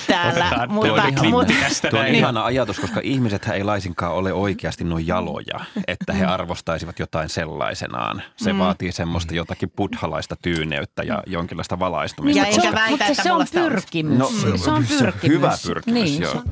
täällä. 0.06 0.46
Otetaan, 0.46 0.72
mutta, 0.72 1.08
ihan, 1.08 1.30
mutta, 1.30 1.54
tuo 1.90 2.00
on 2.00 2.06
ihana 2.06 2.44
ajatus, 2.44 2.80
koska 2.80 3.00
ihmiset 3.02 3.48
ei 3.48 3.64
laisinkaan 3.64 4.14
ole 4.14 4.32
oikeasti 4.32 4.84
noin 4.84 5.06
jaloja, 5.06 5.60
että 5.88 6.12
he 6.12 6.24
mm. 6.24 6.32
arvostaisivat 6.32 6.98
jotain 6.98 7.28
sellaisenaan. 7.28 8.22
Se 8.36 8.52
mm. 8.52 8.58
vaatii 8.58 8.92
semmoista 8.92 9.34
jotakin 9.34 9.70
buddhalaista 9.76 10.36
tyyneyttä 10.42 11.02
ja 11.02 11.22
jonkinlaista 11.26 11.78
valaistumista. 11.78 12.46
Ja 12.46 12.46
koska, 12.46 12.72
väitä, 12.72 12.90
mutta 12.90 13.06
että 13.06 13.22
se 13.22 13.32
on 13.32 13.46
pyrkimys. 13.52 14.18
No, 14.18 14.30
se 14.56 14.70
on 14.70 14.84
pyrkimys. 14.86 15.36
Hyvä 15.36 15.56
pyrkimys, 15.66 16.02
niin, 16.02 16.22
joo 16.22 16.42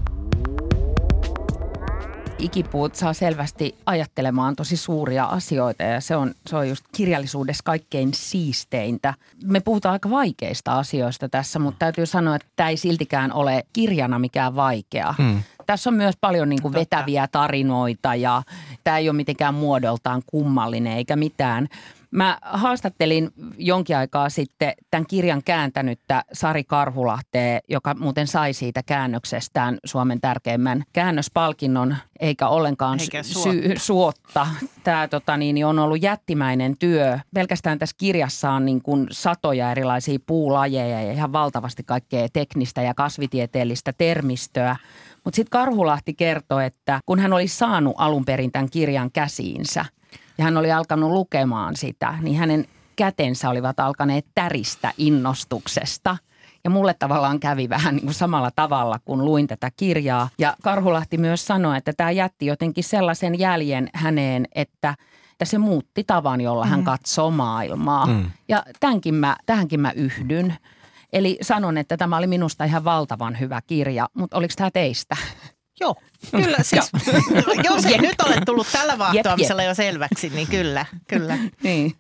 ikipuut 2.41 2.95
saa 2.95 3.13
selvästi 3.13 3.75
ajattelemaan 3.87 4.57
tosi 4.57 4.77
suuria 4.77 5.25
asioita 5.25 5.83
ja 5.83 6.01
se 6.01 6.17
on, 6.17 6.35
se 6.47 6.57
on 6.57 6.69
just 6.69 6.85
kirjallisuudessa 6.93 7.63
kaikkein 7.65 8.15
siisteintä. 8.15 9.15
Me 9.45 9.61
puhutaan 9.61 9.93
aika 9.93 10.11
vaikeista 10.11 10.79
asioista 10.79 11.29
tässä, 11.29 11.59
mutta 11.59 11.79
täytyy 11.79 12.07
sanoa, 12.07 12.37
että 12.37 12.49
tämä 12.57 12.69
ei 12.69 12.77
siltikään 12.77 13.33
ole 13.33 13.65
kirjana 13.73 14.19
mikään 14.19 14.57
vaikea. 14.57 15.15
Hmm. 15.19 15.43
Tässä 15.67 15.91
on 15.91 15.95
myös 15.95 16.15
paljon 16.21 16.49
niin 16.49 16.63
kuin 16.63 16.75
vetäviä 16.75 17.29
tarinoita 17.33 18.15
ja 18.15 18.43
tämä 18.85 18.99
ei 18.99 19.09
ole 19.09 19.17
mitenkään 19.17 19.55
muodoltaan 19.55 20.23
kummallinen 20.27 20.93
eikä 20.97 21.17
mitään– 21.17 21.69
Mä 22.11 22.39
haastattelin 22.43 23.31
jonkin 23.59 23.97
aikaa 23.97 24.31
sitten 24.31 24.73
tämän 24.91 25.07
kirjan 25.07 25.43
kääntänyttä 25.45 26.25
Sari 26.33 26.65
Karhulahteen, 26.65 27.61
joka 27.69 27.95
muuten 27.95 28.27
sai 28.27 28.53
siitä 28.53 28.83
käännöksestään 28.83 29.79
Suomen 29.85 30.21
tärkeimmän 30.21 30.83
käännöspalkinnon, 30.93 31.97
eikä 32.21 32.49
ollenkaan 32.49 33.01
eikä 33.01 33.23
suotta. 33.23 33.53
Sy- 33.53 33.75
suotta. 33.77 34.47
Tämä 34.85 35.09
tota, 35.09 35.37
niin, 35.37 35.67
on 35.67 35.79
ollut 35.79 36.03
jättimäinen 36.03 36.79
työ. 36.79 37.19
Pelkästään 37.35 37.79
tässä 37.79 37.97
kirjassa 37.99 38.51
on 38.51 38.65
niin 38.65 38.83
kuin 38.83 39.07
satoja 39.11 39.71
erilaisia 39.71 40.19
puulajeja 40.27 41.03
ja 41.03 41.13
ihan 41.13 41.33
valtavasti 41.33 41.83
kaikkea 41.83 42.29
teknistä 42.33 42.83
ja 42.83 42.95
kasvitieteellistä 42.95 43.93
termistöä. 43.99 44.77
Mutta 45.25 45.37
sitten 45.37 45.51
Karhulahti 45.51 46.15
kertoi, 46.15 46.65
että 46.65 47.01
kun 47.07 47.19
hän 47.19 47.33
oli 47.33 47.49
saanut 47.49 47.95
alun 47.99 48.25
perin 48.25 48.53
tämän 48.53 48.71
kirjan 48.71 49.11
käsiinsä– 49.13 49.85
ja 50.39 50.45
hän 50.45 50.57
oli 50.57 50.73
alkanut 50.73 51.11
lukemaan 51.11 51.77
sitä, 51.77 52.15
niin 52.23 52.37
hänen 52.37 52.65
kätensä 52.97 53.51
olivat 53.51 53.81
alkaneet 53.81 54.27
täristä 54.35 54.93
innostuksesta. 54.99 56.17
Ja 56.65 56.71
mulle 56.71 56.95
tavallaan 56.95 57.41
kävi 57.41 57.69
vähän 57.69 57.95
niin 57.97 58.05
kuin 58.05 58.15
samalla 58.15 58.51
tavalla, 58.51 58.99
kun 59.05 59.25
luin 59.25 59.47
tätä 59.47 59.71
kirjaa. 59.77 60.29
Ja 60.39 60.57
Karhulahti 60.63 61.19
myös 61.19 61.47
sanoi, 61.47 61.77
että 61.77 61.93
tämä 61.97 62.11
jätti 62.11 62.47
jotenkin 62.47 62.85
sellaisen 62.85 63.39
jäljen 63.39 63.89
häneen, 63.95 64.47
että 64.55 64.95
että 65.41 65.51
se 65.51 65.59
muutti 65.59 66.05
tavan, 66.05 66.41
jolla 66.41 66.67
hän 66.67 66.81
mm. 66.81 66.85
katsoo 66.85 67.31
maailmaa. 67.31 68.07
Mm. 68.07 68.31
Ja 68.49 68.63
tämänkin 68.81 69.15
mä, 69.15 69.37
tähänkin 69.47 69.81
mä 69.81 69.93
yhdyn. 69.93 70.55
Eli 71.13 71.39
sanon, 71.43 71.79
että 71.79 71.97
tämä 71.97 72.17
oli 72.17 72.27
minusta 72.27 72.65
ihan 72.65 72.85
valtavan 72.85 73.41
hyvä 73.41 73.61
kirja, 73.67 74.09
mutta 74.15 74.37
oliko 74.37 74.55
tämä 74.57 74.71
teistä? 74.71 75.17
Joo, 75.81 75.95
kyllä 76.31 76.59
siis. 76.63 76.91
jos 77.65 77.85
ei 77.85 77.99
nyt 77.99 78.21
ole 78.21 78.37
tullut 78.47 78.67
tällä 78.73 78.99
vaahtoamisella 78.99 79.63
jo 79.63 79.75
selväksi, 79.75 80.29
niin 80.29 80.47
kyllä, 80.47 80.87
kyllä. 81.09 81.39
niin. 81.63 81.93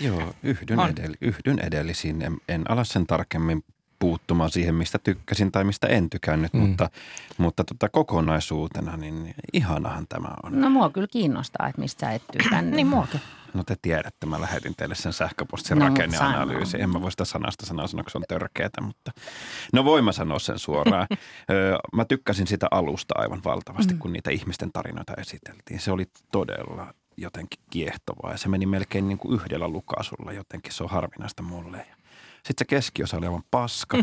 Joo, 0.00 0.34
yhdyn, 0.42 0.78
edell- 0.78 1.16
yhdyn 1.20 1.58
edellisiin. 1.58 2.22
En, 2.22 2.36
en 2.48 2.70
ala 2.70 2.84
sen 2.84 3.06
tarkemmin 3.06 3.64
puuttumaan 3.98 4.50
siihen, 4.50 4.74
mistä 4.74 4.98
tykkäsin 4.98 5.52
tai 5.52 5.64
mistä 5.64 5.86
en 5.86 6.10
tykännyt, 6.10 6.52
mm. 6.52 6.60
mutta, 6.60 6.90
mutta 7.38 7.64
tota, 7.64 7.88
kokonaisuutena 7.88 8.96
niin 8.96 9.34
ihanahan 9.52 10.06
tämä 10.08 10.28
on. 10.42 10.60
No 10.60 10.70
mua 10.70 10.90
kyllä 10.90 11.06
kiinnostaa, 11.10 11.68
että 11.68 11.80
mistä 11.80 12.06
sä 12.06 12.12
et 12.12 12.22
tykännyt. 12.32 12.74
niin 12.74 12.86
muakin. 12.86 13.20
No 13.54 13.64
te 13.64 13.76
tiedätte, 13.82 14.26
mä 14.26 14.40
lähetin 14.40 14.74
teille 14.76 14.94
sen 14.94 15.12
sähköpostin 15.12 15.78
no, 15.78 15.88
rakenneanalyysi. 15.88 16.80
En 16.80 16.90
mä 16.90 17.02
voi 17.02 17.10
sitä 17.10 17.24
sanasta 17.24 17.66
sanoa, 17.66 17.86
sanoa, 17.86 18.04
se 18.08 18.18
on 18.18 18.24
törkeätä, 18.28 18.80
mutta 18.80 19.10
no 19.72 19.84
voin 19.84 20.04
mä 20.04 20.12
sanoa 20.12 20.38
sen 20.38 20.58
suoraan. 20.58 21.06
mä 21.96 22.04
tykkäsin 22.04 22.46
sitä 22.46 22.66
alusta 22.70 23.14
aivan 23.18 23.40
valtavasti, 23.44 23.92
mm. 23.92 23.98
kun 23.98 24.12
niitä 24.12 24.30
ihmisten 24.30 24.72
tarinoita 24.72 25.14
esiteltiin. 25.18 25.80
Se 25.80 25.92
oli 25.92 26.06
todella 26.32 26.94
jotenkin 27.16 27.60
kiehtovaa 27.70 28.32
ja 28.32 28.38
se 28.38 28.48
meni 28.48 28.66
melkein 28.66 29.08
niin 29.08 29.18
kuin 29.18 29.34
yhdellä 29.34 29.68
lukasulla 29.68 30.32
jotenkin. 30.32 30.72
Se 30.72 30.84
on 30.84 30.90
harvinaista 30.90 31.42
mulle. 31.42 31.86
Sitten 32.46 32.54
se 32.58 32.64
keskiosa 32.64 33.16
oli 33.16 33.26
aivan 33.26 33.42
paska, 33.50 33.98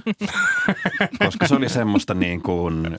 koska 1.25 1.47
se 1.47 1.56
oli 1.56 1.69
semmoista 1.69 2.13
niin 2.13 2.41
kuin, 2.41 2.97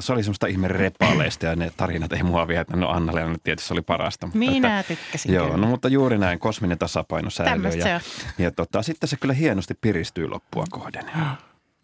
se 0.00 0.12
oli 0.12 0.22
semmoista 0.22 0.46
ihme 0.46 0.68
repaleista 0.68 1.46
ja 1.46 1.56
ne 1.56 1.72
tarinat 1.76 2.12
ei 2.12 2.22
mua 2.22 2.48
vietä. 2.48 2.76
No 2.76 2.88
Anna-Leena 2.88 3.36
tietysti 3.44 3.68
se 3.68 3.74
oli 3.74 3.82
parasta. 3.82 4.26
Mutta 4.26 4.38
Minä 4.38 4.80
että, 4.80 4.94
tykkäsin 4.94 5.34
Joo, 5.34 5.56
no 5.56 5.66
mutta 5.66 5.88
juuri 5.88 6.18
näin, 6.18 6.38
kosminen 6.38 6.78
tasapaino 6.78 7.30
säilyy. 7.30 7.70
Ja, 7.70 7.88
ja, 7.88 8.00
ja 8.38 8.50
tota, 8.50 8.82
sitten 8.82 9.08
se 9.08 9.16
kyllä 9.16 9.34
hienosti 9.34 9.74
piristyy 9.74 10.28
loppua 10.28 10.64
kohden. 10.70 11.04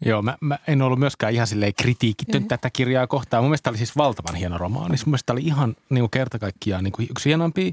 Joo, 0.05 0.21
mä, 0.21 0.37
mä 0.41 0.59
en 0.67 0.81
ollut 0.81 0.99
myöskään 0.99 1.33
ihan 1.33 1.47
silleen 1.47 1.73
kritiikitön 1.73 2.41
mm. 2.41 2.47
tätä 2.47 2.69
kirjaa 2.69 3.07
kohtaan. 3.07 3.43
Mun 3.43 3.49
mielestä 3.49 3.69
oli 3.69 3.77
siis 3.77 3.97
valtavan 3.97 4.35
hieno 4.35 4.57
romaani. 4.57 4.89
Mun 4.89 5.03
mielestä 5.05 5.33
oli 5.33 5.41
ihan 5.41 5.75
niin 5.89 6.01
kuin 6.01 6.09
kerta 6.09 6.39
kaikkiaan 6.39 6.83
niin 6.83 6.91
kuin 6.91 7.07
yksi 7.11 7.29
hienompia 7.29 7.71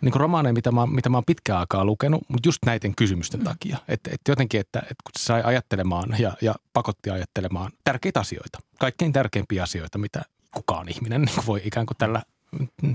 niin 0.00 0.12
kuin 0.12 0.20
romaaneja, 0.20 0.52
mitä 0.52 0.72
mä, 0.72 0.86
mitä 0.86 1.08
mä 1.08 1.16
oon 1.16 1.24
pitkään 1.24 1.60
aikaa 1.60 1.84
lukenut, 1.84 2.22
mutta 2.28 2.48
just 2.48 2.58
näiden 2.66 2.94
kysymysten 2.94 3.40
mm. 3.40 3.44
takia. 3.44 3.78
Että 3.88 4.10
et 4.12 4.20
jotenkin, 4.28 4.60
että, 4.60 4.78
että 4.78 5.02
kun 5.04 5.12
se 5.18 5.24
sai 5.24 5.42
ajattelemaan 5.44 6.16
ja, 6.18 6.32
ja 6.42 6.54
pakotti 6.72 7.10
ajattelemaan 7.10 7.72
tärkeitä 7.84 8.20
asioita. 8.20 8.58
Kaikkein 8.78 9.12
tärkeimpiä 9.12 9.62
asioita, 9.62 9.98
mitä 9.98 10.22
kukaan 10.54 10.88
ihminen 10.88 11.22
niin 11.22 11.34
kuin 11.34 11.46
voi 11.46 11.60
ikään 11.64 11.86
kuin 11.86 11.96
tällä 11.96 12.22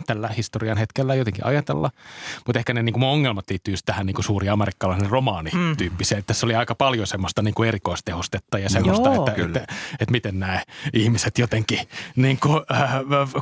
tällä 0.06 0.28
historian 0.28 0.78
hetkellä 0.78 1.16
jotenkin 1.16 1.46
ajatella. 1.46 1.92
Mutta 2.46 2.60
ehkä 2.60 2.74
ne 2.74 2.84
niin 2.84 2.94
kuin 2.94 3.04
ongelmat 3.04 3.50
liittyy 3.50 3.76
tähän 3.86 4.06
niin 4.06 4.16
kuin 4.16 4.26
suuri 4.26 4.50
amerikkalainen 4.50 5.10
romaani 5.10 5.52
tyyppiseen. 5.78 6.22
Mm. 6.22 6.26
Tässä 6.26 6.46
oli 6.46 6.56
aika 6.56 6.76
paljon 6.76 7.08
semmoista 7.08 7.42
niin 7.42 7.54
kuin 7.54 7.68
erikoistehostetta 7.68 8.60
ja 8.60 8.70
semmoista, 8.70 9.10
Joo, 9.10 9.28
että, 9.28 9.32
että, 9.32 9.60
että, 9.60 9.74
että, 10.00 10.12
miten 10.12 10.40
nämä 10.40 10.64
ihmiset 10.94 11.38
jotenkin 11.38 11.80
niin 12.16 12.40
kuin, 12.40 12.62
äh, 12.72 12.92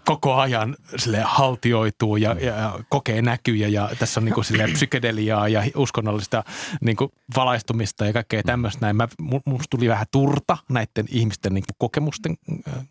koko 0.06 0.36
ajan 0.36 0.76
sille 0.98 1.22
haltioituu 1.26 2.18
ja, 2.18 2.36
ja 2.40 2.80
kokee 2.90 3.22
näkyjä 3.22 3.68
ja 3.68 3.90
tässä 4.00 4.20
on 4.20 4.26
niin 4.26 4.34
kuin 4.34 4.46
sille 4.46 4.68
psykedeliaa 4.74 5.48
ja 5.48 5.64
uskonnollista 5.76 6.44
niin 6.82 6.96
kuin 6.96 7.12
valaistumista 7.36 8.06
ja 8.06 8.14
kaikkea 8.14 8.44
tämmöistä 8.44 8.80
näin. 8.82 8.96
Mä, 8.96 9.08
musta 9.46 9.68
tuli 9.70 9.90
vähän 9.90 10.06
turta 10.12 10.58
näiden 10.70 11.06
ihmisten 11.10 11.54
niin 11.54 11.64
kuin 11.68 11.76
kokemusten 11.78 12.38
äh, 12.68 12.88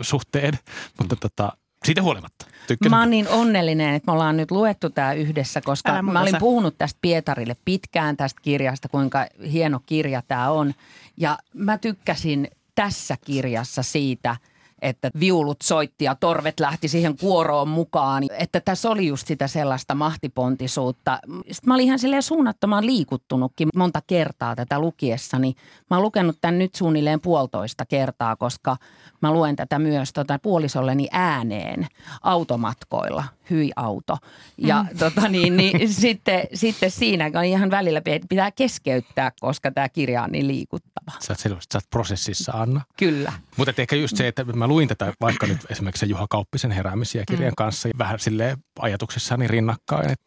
suhteen, 0.00 0.58
mutta 0.98 1.16
tota, 1.16 1.52
siitä 1.84 2.02
huolimatta. 2.02 2.46
Tykkäsin. 2.66 2.90
Mä 2.90 3.00
oon 3.00 3.10
niin 3.10 3.28
onnellinen, 3.28 3.94
että 3.94 4.10
me 4.10 4.12
ollaan 4.12 4.36
nyt 4.36 4.50
luettu 4.50 4.90
tämä 4.90 5.12
yhdessä, 5.12 5.60
koska 5.60 6.02
mä 6.02 6.20
olin 6.20 6.36
puhunut 6.38 6.78
tästä 6.78 6.98
Pietarille 7.02 7.56
pitkään 7.64 8.16
tästä 8.16 8.40
kirjasta, 8.42 8.88
kuinka 8.88 9.26
hieno 9.52 9.80
kirja 9.86 10.22
tämä 10.28 10.50
on. 10.50 10.74
Ja 11.16 11.38
mä 11.54 11.78
tykkäsin 11.78 12.48
tässä 12.74 13.16
kirjassa 13.24 13.82
siitä– 13.82 14.36
että 14.82 15.10
viulut 15.20 15.62
soitti 15.62 16.04
ja 16.04 16.14
torvet 16.14 16.60
lähti 16.60 16.88
siihen 16.88 17.16
kuoroon 17.16 17.68
mukaan. 17.68 18.24
Että 18.38 18.60
tässä 18.60 18.90
oli 18.90 19.06
just 19.06 19.26
sitä 19.26 19.46
sellaista 19.46 19.94
mahtipontisuutta. 19.94 21.18
Sitten 21.26 21.68
mä 21.68 21.74
olin 21.74 21.84
ihan 21.84 21.98
silleen 21.98 22.22
suunnattoman 22.22 22.86
liikuttunutkin 22.86 23.68
monta 23.76 24.02
kertaa 24.06 24.56
tätä 24.56 24.78
lukiessani. 24.78 25.54
Mä 25.90 25.96
oon 25.96 26.02
lukenut 26.02 26.38
tämän 26.40 26.58
nyt 26.58 26.74
suunnilleen 26.74 27.20
puolitoista 27.20 27.86
kertaa, 27.86 28.36
koska 28.36 28.76
mä 29.22 29.32
luen 29.32 29.56
tätä 29.56 29.78
myös 29.78 30.12
tota, 30.12 30.38
puolisolleni 30.38 31.08
ääneen 31.12 31.86
automatkoilla. 32.22 33.24
Hyi 33.50 33.70
auto. 33.76 34.16
Ja 34.58 34.82
mm. 34.82 34.98
tota, 34.98 35.28
niin, 35.28 35.56
niin, 35.56 35.88
sitten, 36.02 36.42
sitten 36.54 36.90
siinä 36.90 37.30
on 37.34 37.44
ihan 37.44 37.70
välillä 37.70 38.02
pitää 38.28 38.50
keskeyttää, 38.50 39.32
koska 39.40 39.70
tämä 39.70 39.88
kirja 39.88 40.22
on 40.22 40.32
niin 40.32 40.48
liikuttava. 40.48 41.12
Sä 41.20 41.32
oot 41.32 41.38
selvästi, 41.38 41.72
sä 41.72 41.78
oot 41.78 41.90
prosessissa, 41.90 42.52
Anna. 42.52 42.80
Kyllä. 42.96 43.32
Mutta 43.56 43.72
ehkä 43.78 43.96
just 43.96 44.16
se, 44.16 44.28
että 44.28 44.44
mä 44.44 44.66
luin 44.66 44.88
tätä 44.88 45.12
vaikka 45.20 45.46
nyt 45.46 45.66
esimerkiksi 45.70 46.08
Juha 46.08 46.26
Kauppisen 46.30 46.70
heräämisiä 46.70 47.24
kirjan 47.26 47.52
mm. 47.52 47.56
kanssa 47.56 47.88
vähän 47.98 48.18
sille 48.18 48.56
ajatuksissani 48.78 49.48
rinnakkain. 49.48 50.10
Että 50.10 50.26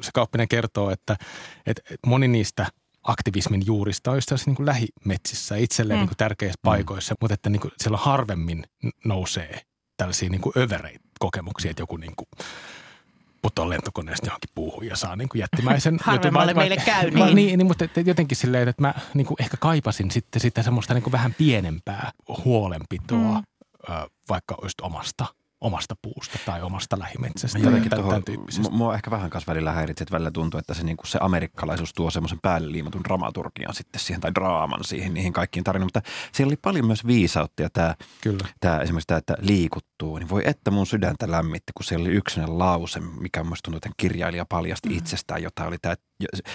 se 0.00 0.10
Kauppinen 0.14 0.48
kertoo, 0.48 0.90
että, 0.90 1.16
että 1.66 1.82
moni 2.06 2.28
niistä 2.28 2.66
aktivismin 3.08 3.66
juurista 3.66 4.10
olisi 4.10 4.28
tässä 4.28 4.50
niin 4.50 4.56
kuin 4.56 4.66
lähimetsissä 4.66 5.56
itselleen 5.56 5.98
mm. 5.98 6.00
niin 6.00 6.08
kuin 6.08 6.16
tärkeissä 6.16 6.60
paikoissa, 6.62 7.14
mm. 7.14 7.18
mutta 7.20 7.34
että 7.34 7.50
niin 7.50 7.60
kuin 7.60 7.72
siellä 7.78 7.98
harvemmin 7.98 8.64
nousee 9.04 9.60
tällaisia 9.96 10.28
niin 10.28 10.40
kuin 10.40 10.52
övereitä 10.56 11.04
kokemuksia, 11.18 11.70
että 11.70 11.82
joku 11.82 11.96
niin 11.96 12.16
kuin 12.16 12.28
putoaa 13.42 13.68
lentokoneesta 13.68 14.26
johonkin 14.26 14.50
puuhun 14.54 14.86
ja 14.86 14.96
saa 14.96 15.16
niin 15.16 15.28
kuin 15.28 15.40
jättimäisen... 15.44 15.98
Harvemmalle 16.02 16.54
meille 16.54 16.76
käy 16.76 17.10
niin. 17.10 17.36
niin, 17.36 17.58
niin 17.58 17.66
mutta 17.66 17.84
että 17.84 18.00
jotenkin 18.00 18.36
silleen, 18.36 18.68
että 18.68 18.82
mä 18.82 18.94
niin 19.14 19.26
kuin 19.26 19.42
ehkä 19.42 19.56
kaipasin 19.56 20.10
sitten 20.10 20.40
sitä 20.40 20.62
semmoista 20.62 20.94
niin 20.94 21.02
kuin 21.02 21.12
vähän 21.12 21.34
pienempää 21.34 22.12
huolenpitoa, 22.44 23.38
mm. 23.38 23.94
vaikka 24.28 24.54
olisi 24.62 24.74
omasta 24.82 25.26
omasta 25.60 25.94
puusta 26.02 26.38
tai 26.46 26.62
omasta 26.62 26.98
lähimetsästä. 26.98 27.58
Jotenkin 27.58 27.90
tämän, 27.90 28.22
tämän. 28.22 28.72
Mua 28.72 28.94
ehkä 28.94 29.10
vähän 29.10 29.30
kanssa 29.30 29.52
välillä 29.52 29.72
häiritsi, 29.72 30.02
että 30.02 30.12
välillä 30.12 30.30
tuntuu, 30.30 30.58
että 30.58 30.74
se, 30.74 30.84
niin 30.84 30.96
kuin 30.96 31.06
se 31.06 31.18
amerikkalaisuus 31.22 31.92
tuo 31.94 32.10
semmoisen 32.10 32.38
päälle 32.42 32.72
liimatun 32.72 33.04
dramaturgian 33.04 33.74
sitten 33.74 34.00
siihen, 34.00 34.20
tai 34.20 34.34
draaman 34.34 34.84
siihen, 34.84 35.14
niihin 35.14 35.32
kaikkiin 35.32 35.64
tarinoihin. 35.64 35.86
Mutta 35.86 36.10
siellä 36.32 36.50
oli 36.50 36.56
paljon 36.56 36.86
myös 36.86 37.06
viisautta 37.06 37.62
ja 37.62 37.70
tämä, 37.70 37.94
Kyllä. 38.20 38.48
tämä 38.60 38.78
esimerkiksi 38.78 39.06
tämä, 39.06 39.18
että 39.18 39.34
liikuttuu, 39.40 40.18
niin 40.18 40.28
voi 40.28 40.42
että 40.44 40.70
mun 40.70 40.86
sydäntä 40.86 41.30
lämmitti, 41.30 41.72
kun 41.76 41.84
siellä 41.84 42.02
oli 42.02 42.14
yksi 42.14 42.40
lause, 42.46 43.00
mikä 43.00 43.44
mun 43.44 43.56
tuntuu, 43.64 43.76
että 43.76 43.90
kirjailija 43.96 44.46
paljasti 44.48 44.88
mm-hmm. 44.88 44.98
itsestään 44.98 45.42
jotain. 45.42 45.68
Oli 45.68 45.78
tämä, 45.78 45.94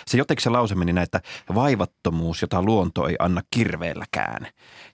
se 0.08 0.18
jotenkin 0.18 0.44
se 0.44 0.50
lause 0.50 0.76
meni 0.76 0.94
näin, 0.94 1.04
että 1.04 1.22
vaivattomuus, 1.56 2.42
jota 2.42 2.64
luonto 2.64 3.08
ei 3.08 3.16
anna 3.20 3.42
kirveelläkään. 3.52 4.48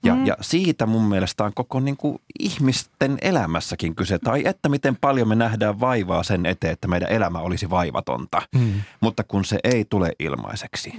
Ja, 0.04 0.16
mm. 0.16 0.26
ja 0.26 0.38
siitä 0.42 0.86
mun 0.86 1.04
mielestä 1.04 1.44
on 1.44 1.54
koko 1.54 1.80
niin 1.80 1.98
kuin 1.98 2.22
ihmisten 2.40 3.18
elämässäkin 3.22 3.96
kyse. 3.96 4.20
Tai 4.20 4.42
että 4.46 4.70
miten 4.70 4.96
paljon 4.96 5.28
me 5.28 5.36
nähdään 5.36 5.80
vaivaa 5.80 6.24
sen 6.24 6.46
eteen, 6.46 6.74
että 6.74 6.88
meidän 6.88 7.12
elämä 7.12 7.40
olisi 7.40 7.70
vaivatonta. 7.70 8.42
Mm. 8.56 8.74
Mutta 9.02 9.24
kun 9.24 9.46
se 9.46 9.60
ei 9.64 9.86
tule 9.86 10.12
ilmaiseksi. 10.20 10.94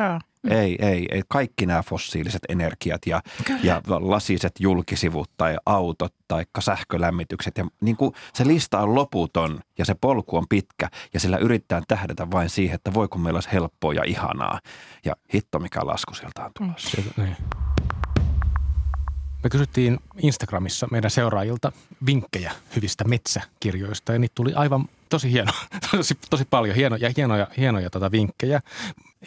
Ja. 0.44 0.60
Ei, 0.60 0.76
ei, 0.78 1.08
ei. 1.10 1.22
Kaikki 1.28 1.66
nämä 1.66 1.82
fossiiliset 1.82 2.42
energiat 2.48 3.06
ja, 3.06 3.22
ja 3.62 3.82
lasiset 3.88 4.52
julkisivut 4.60 5.30
tai 5.36 5.56
autot 5.66 6.14
tai 6.28 6.44
sähkölämmitykset. 6.60 7.58
Ja 7.58 7.66
niin 7.80 7.96
kuin 7.96 8.14
se 8.34 8.46
lista 8.46 8.80
on 8.80 8.94
loputon 8.94 9.60
ja 9.78 9.84
se 9.84 9.94
polku 10.00 10.36
on 10.36 10.46
pitkä 10.48 10.88
ja 11.14 11.20
sillä 11.20 11.36
yrittää 11.36 11.82
tähdätä 11.88 12.30
vain 12.30 12.50
siihen, 12.50 12.74
että 12.74 12.94
voiko 12.94 13.18
meillä 13.18 13.36
olisi 13.36 13.52
helppoa 13.52 13.94
ja 13.94 14.04
ihanaa. 14.04 14.60
Ja 15.04 15.16
hitto 15.34 15.58
mikä 15.58 15.80
lasku 15.84 16.14
sieltä 16.14 16.44
on 16.44 16.50
tulossa. 16.58 17.02
Mm. 17.16 17.24
Niin. 17.24 17.36
Me 19.44 19.50
kysyttiin 19.50 19.98
Instagramissa 20.22 20.88
meidän 20.90 21.10
seuraajilta 21.10 21.72
vinkkejä 22.06 22.52
hyvistä 22.76 23.04
metsäkirjoista 23.04 24.12
ja 24.12 24.18
niitä 24.18 24.34
tuli 24.34 24.54
aivan 24.54 24.88
tosi 25.08 25.32
hieno, 25.32 25.52
tosi, 25.90 26.18
tosi 26.30 26.44
paljon 26.44 26.76
hienoja, 26.76 27.10
hienoja, 27.16 27.46
hienoja 27.56 27.90
tota 27.90 28.10
vinkkejä. 28.10 28.60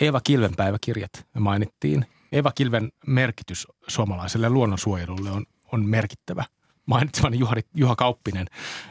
Eeva 0.02 0.22
Kilven 0.24 0.56
päiväkirjat 0.56 1.12
mainittiin. 1.39 2.06
Eeva 2.32 2.52
Kilven 2.52 2.91
merkitys 3.08 3.68
suomalaiselle 3.88 4.50
luonnonsuojelulle 4.50 5.32
on, 5.32 5.46
on 5.72 5.86
merkittävä. 5.86 6.46
Mainitsemani 6.86 7.39
Juha, 7.39 7.56
Juha 7.76 7.96
Kauppinen 7.96 8.48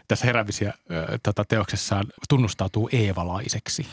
tässä 0.09 0.27
herävisiä 0.27 0.75
tota, 1.23 1.45
teoksessaan 1.45 2.05
tunnustautuu 2.29 2.89
eevalaiseksi 2.93 3.87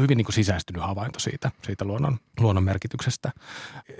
hyvin 0.00 0.16
niin 0.16 0.24
kuin 0.24 0.34
sisäistynyt 0.34 0.82
havainto 0.82 1.18
siitä, 1.18 1.50
siitä 1.62 1.84
luonnon, 1.84 2.18
luonnon 2.40 2.64
merkityksestä. 2.64 3.32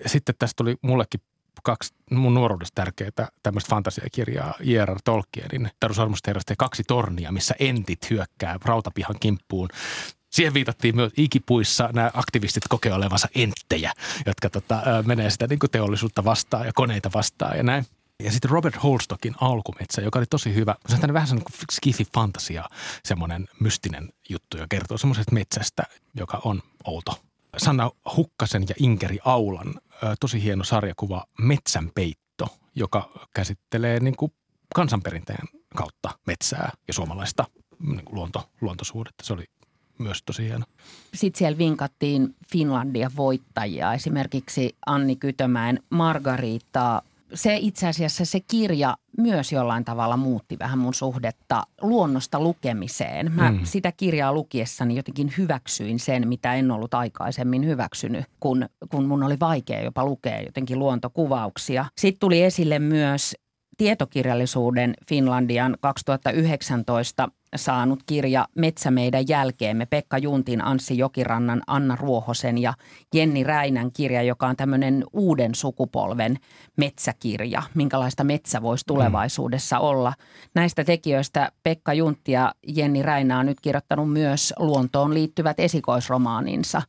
Sitten 0.06 0.34
tästä 0.38 0.56
tuli 0.56 0.76
mullekin 0.82 1.20
kaksi 1.62 1.94
mun 2.10 2.34
nuoruudesta 2.34 2.74
tärkeää 2.74 3.28
tämmöistä 3.42 3.70
fantasiakirjaa 3.70 4.54
J.R.R. 4.60 4.98
Tolkienin 5.04 5.70
Taru 5.80 5.94
Sormusterrasta 5.94 6.52
ja 6.52 6.56
kaksi 6.58 6.82
tornia, 6.86 7.32
missä 7.32 7.54
entit 7.58 8.10
hyökkää 8.10 8.58
rautapihan 8.64 9.16
kimppuun. 9.20 9.68
Siihen 10.34 10.54
viitattiin 10.54 10.96
myös 10.96 11.12
ikipuissa 11.16 11.90
nämä 11.92 12.10
aktivistit 12.14 12.62
kokee 12.68 12.92
olevansa 12.92 13.28
enttejä, 13.34 13.92
jotka 14.26 14.50
tota, 14.50 14.82
menee 15.06 15.30
sitä 15.30 15.46
niin 15.46 15.58
kuin 15.58 15.70
teollisuutta 15.70 16.24
vastaan 16.24 16.66
ja 16.66 16.72
koneita 16.74 17.10
vastaan 17.14 17.56
ja 17.56 17.62
näin. 17.62 17.86
Ja 18.22 18.32
sitten 18.32 18.50
Robert 18.50 18.82
Holstockin 18.82 19.34
Alkumetsä, 19.40 20.02
joka 20.02 20.18
oli 20.18 20.26
tosi 20.26 20.54
hyvä. 20.54 20.74
Se 20.88 20.96
on 21.02 21.12
vähän 21.14 21.28
sellainen 21.28 21.52
skifi-fantasia, 21.72 22.64
semmoinen 23.04 23.48
mystinen 23.60 24.12
juttu, 24.28 24.56
joka 24.56 24.66
kertoo 24.70 24.98
semmoisesta 24.98 25.32
metsästä, 25.32 25.82
joka 26.14 26.40
on 26.44 26.62
outo. 26.84 27.20
Sanna 27.56 27.90
Hukkasen 28.16 28.64
ja 28.68 28.74
Inkeri 28.78 29.18
Aulan 29.24 29.74
tosi 30.20 30.42
hieno 30.42 30.64
sarjakuva 30.64 31.24
Metsänpeitto, 31.38 32.58
joka 32.74 33.28
käsittelee 33.34 34.00
niin 34.00 34.16
kuin 34.16 34.32
kansanperinteen 34.74 35.48
kautta 35.76 36.10
metsää 36.26 36.72
ja 36.88 36.94
suomalaista 36.94 37.44
niin 37.78 38.04
kuin 38.04 38.14
luonto, 38.14 38.50
luontosuhdetta. 38.60 39.24
Se 39.24 39.32
oli 39.32 39.44
myös 39.98 40.22
tosi 40.22 40.44
hieno. 40.44 40.64
Sitten 41.14 41.38
siellä 41.38 41.58
vinkattiin 41.58 42.34
Finlandia 42.52 43.10
voittajia, 43.16 43.94
esimerkiksi 43.94 44.76
Anni 44.86 45.16
Kytömäen 45.16 45.80
Margariittaa 45.90 47.02
se 47.34 47.56
itse 47.56 47.88
asiassa 47.88 48.24
se 48.24 48.40
kirja 48.40 48.96
myös 49.18 49.52
jollain 49.52 49.84
tavalla 49.84 50.16
muutti 50.16 50.58
vähän 50.58 50.78
mun 50.78 50.94
suhdetta 50.94 51.62
luonnosta 51.80 52.40
lukemiseen. 52.40 53.32
Mä 53.32 53.52
mm. 53.52 53.60
sitä 53.62 53.92
kirjaa 53.92 54.32
lukiessani 54.32 54.96
jotenkin 54.96 55.32
hyväksyin 55.38 55.98
sen, 55.98 56.28
mitä 56.28 56.54
en 56.54 56.70
ollut 56.70 56.94
aikaisemmin 56.94 57.66
hyväksynyt, 57.66 58.24
kun, 58.40 58.68
kun 58.88 59.04
mun 59.04 59.22
oli 59.22 59.40
vaikea 59.40 59.82
jopa 59.82 60.04
lukea 60.04 60.40
jotenkin 60.40 60.78
luontokuvauksia. 60.78 61.84
Sitten 61.98 62.20
tuli 62.20 62.42
esille 62.42 62.78
myös 62.78 63.34
tietokirjallisuuden 63.76 64.94
Finlandian 65.08 65.76
2019 65.80 67.28
saanut 67.56 68.02
kirja 68.06 68.48
Metsä 68.54 68.90
meidän 68.90 69.28
jälkeemme, 69.28 69.86
Pekka 69.86 70.18
Juntin, 70.18 70.64
Anssi 70.64 70.98
Jokirannan, 70.98 71.62
Anna 71.66 71.96
Ruohosen 71.96 72.58
ja 72.58 72.74
Jenni 73.14 73.44
Räinän 73.44 73.92
kirja, 73.92 74.22
joka 74.22 74.46
on 74.46 74.56
tämmöinen 74.56 75.04
uuden 75.12 75.54
sukupolven 75.54 76.36
metsäkirja, 76.76 77.62
minkälaista 77.74 78.24
metsä 78.24 78.62
voisi 78.62 78.86
tulevaisuudessa 78.86 79.78
olla. 79.78 80.12
Näistä 80.54 80.84
tekijöistä 80.84 81.52
Pekka 81.62 81.94
Juntti 81.94 82.32
ja 82.32 82.54
Jenni 82.66 83.02
Räinä 83.02 83.38
on 83.38 83.46
nyt 83.46 83.60
kirjoittanut 83.60 84.12
myös 84.12 84.54
luontoon 84.58 85.14
liittyvät 85.14 85.60
esikoisromaaninsa. 85.60 86.82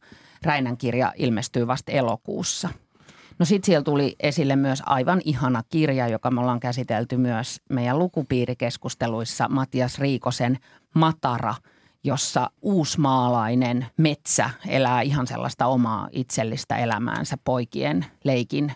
Räinän 0.44 0.78
kirja 0.78 1.14
ilmestyy 1.18 1.68
vasta 1.68 1.92
elokuussa– 1.92 2.70
No 3.40 3.46
sitten 3.46 3.66
siellä 3.66 3.84
tuli 3.84 4.16
esille 4.20 4.56
myös 4.56 4.84
aivan 4.86 5.22
ihana 5.26 5.64
kirja, 5.70 6.08
joka 6.08 6.32
me 6.32 6.42
ollaan 6.42 6.60
käsitelty 6.60 7.18
myös 7.18 7.62
meidän 7.70 8.00
lukupiirikeskusteluissa, 8.00 9.50
Matias 9.50 10.00
Riikosen 10.00 10.58
Matara, 10.96 11.56
jossa 12.04 12.50
uusmaalainen 12.62 13.86
metsä 13.98 14.50
elää 14.68 15.02
ihan 15.02 15.28
sellaista 15.28 15.66
omaa 15.66 16.10
itsellistä 16.12 16.78
elämäänsä 16.78 17.38
poikien 17.44 18.06
leikin, 18.24 18.72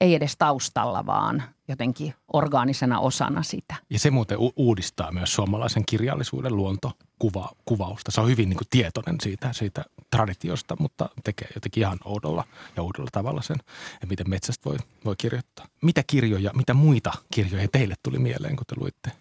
ei 0.00 0.14
edes 0.14 0.36
taustalla, 0.38 1.06
vaan 1.06 1.42
jotenkin 1.72 2.14
orgaanisena 2.32 3.00
osana 3.00 3.42
sitä. 3.42 3.74
Ja 3.90 3.98
se 3.98 4.10
muuten 4.10 4.38
u- 4.38 4.52
uudistaa 4.56 5.12
myös 5.12 5.34
suomalaisen 5.34 5.82
kirjallisuuden 5.86 6.56
luontokuvausta. 6.56 8.10
Se 8.10 8.20
on 8.20 8.28
hyvin 8.28 8.48
niin 8.48 8.58
kuin 8.58 8.68
tietoinen 8.70 9.16
siitä, 9.22 9.52
siitä 9.52 9.84
traditiosta, 10.10 10.76
mutta 10.78 11.08
tekee 11.24 11.48
jotenkin 11.54 11.80
ihan 11.80 11.98
oudolla 12.04 12.44
ja 12.76 12.82
uudella 12.82 13.08
tavalla 13.12 13.42
sen, 13.42 13.56
että 13.94 14.06
miten 14.06 14.30
metsästä 14.30 14.70
voi, 14.70 14.76
voi 15.04 15.14
kirjoittaa. 15.18 15.66
Mitä 15.82 16.02
kirjoja, 16.06 16.50
mitä 16.54 16.74
muita 16.74 17.12
kirjoja 17.34 17.68
teille 17.72 17.94
tuli 18.02 18.18
mieleen, 18.18 18.56
kun 18.56 18.66
te 18.66 18.74
luitte 18.78 19.12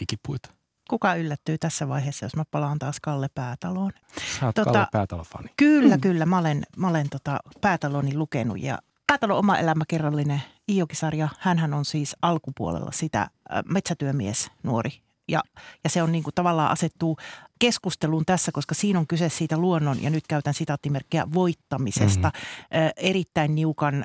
ikipuita? 0.00 0.50
Kuka 0.90 1.14
yllättyy 1.14 1.58
tässä 1.58 1.88
vaiheessa, 1.88 2.26
jos 2.26 2.36
mä 2.36 2.44
palaan 2.50 2.78
taas 2.78 3.00
Kalle 3.00 3.28
Päätaloon? 3.34 3.92
Sä 4.40 4.46
oot 4.46 4.54
tota, 4.54 4.72
Kalle 4.72 4.86
Päätalon 4.92 5.24
fani. 5.24 5.48
Kyllä, 5.56 5.94
mm. 5.96 6.00
kyllä. 6.00 6.26
Mä 6.26 6.38
olen, 6.38 6.62
mä 6.76 6.88
olen 6.88 7.08
tota 7.10 7.38
Päätaloni 7.60 8.16
lukenut 8.16 8.60
ja 8.60 8.78
Päätalon 9.10 9.38
oma 9.38 9.58
elämäkerrallinen 9.58 10.42
Iokisarja, 10.68 11.28
hän 11.38 11.74
on 11.74 11.84
siis 11.84 12.16
alkupuolella 12.22 12.92
sitä 12.92 13.20
äh, 13.20 13.30
metsätyömies 13.64 14.50
nuori. 14.62 14.90
Ja, 15.28 15.42
ja 15.84 15.90
se 15.90 16.02
on 16.02 16.12
niin 16.12 16.24
kuin 16.24 16.34
tavallaan 16.34 16.70
asettuu 16.70 17.16
keskusteluun 17.60 18.24
tässä, 18.26 18.52
koska 18.52 18.74
siinä 18.74 18.98
on 18.98 19.06
kyse 19.06 19.28
siitä 19.28 19.58
luonnon, 19.58 20.02
ja 20.02 20.10
nyt 20.10 20.26
käytän 20.28 20.54
sitaattimerkkiä, 20.54 21.26
voittamisesta. 21.34 22.32
Mm-hmm. 22.34 22.90
erittäin 22.96 23.54
niukan, 23.54 24.04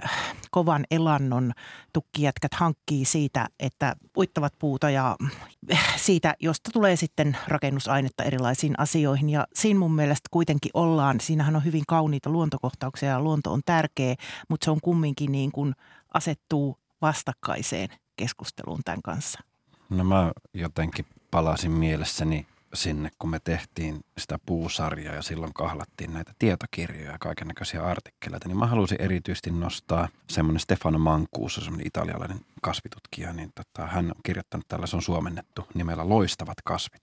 kovan 0.51 0.85
elannon 0.91 1.53
tukkijätkät 1.93 2.53
hankkii 2.53 3.05
siitä, 3.05 3.47
että 3.59 3.95
uittavat 4.17 4.53
puuta 4.59 4.89
ja 4.89 5.15
siitä, 5.95 6.35
josta 6.39 6.69
tulee 6.73 6.95
sitten 6.95 7.37
rakennusainetta 7.47 8.23
erilaisiin 8.23 8.79
asioihin. 8.79 9.29
Ja 9.29 9.47
siinä 9.53 9.79
mun 9.79 9.95
mielestä 9.95 10.29
kuitenkin 10.31 10.71
ollaan, 10.73 11.19
siinähän 11.19 11.55
on 11.55 11.65
hyvin 11.65 11.83
kauniita 11.87 12.29
luontokohtauksia 12.29 13.09
ja 13.09 13.21
luonto 13.21 13.53
on 13.53 13.61
tärkeä, 13.65 14.15
mutta 14.49 14.65
se 14.65 14.71
on 14.71 14.79
kumminkin 14.83 15.31
niin 15.31 15.51
kuin 15.51 15.75
asettuu 16.13 16.77
vastakkaiseen 17.01 17.89
keskusteluun 18.15 18.81
tämän 18.85 19.01
kanssa. 19.01 19.39
No 19.89 20.03
mä 20.03 20.31
jotenkin 20.53 21.05
palasin 21.31 21.71
mielessäni 21.71 22.47
sinne, 22.75 23.09
kun 23.19 23.29
me 23.29 23.39
tehtiin 23.43 23.99
sitä 24.17 24.39
puusarjaa 24.45 25.15
ja 25.15 25.21
silloin 25.21 25.53
kahlattiin 25.53 26.13
näitä 26.13 26.33
tietokirjoja 26.39 27.11
ja 27.11 27.45
näköisiä 27.45 27.83
artikkeleita, 27.83 28.47
niin 28.47 28.57
mä 28.57 28.67
halusin 28.67 29.01
erityisesti 29.01 29.51
nostaa 29.51 30.07
semmoinen 30.29 30.59
Stefano 30.59 30.99
Mancuso, 30.99 31.61
semmoinen 31.61 31.87
italialainen 31.87 32.39
kasvitutkija, 32.61 33.33
niin 33.33 33.51
tota, 33.55 33.87
hän 33.87 34.05
on 34.05 34.21
kirjoittanut 34.23 34.67
tällä, 34.67 34.85
on 34.93 35.01
suomennettu 35.01 35.67
nimellä 35.73 36.09
Loistavat 36.09 36.57
kasvit. 36.63 37.01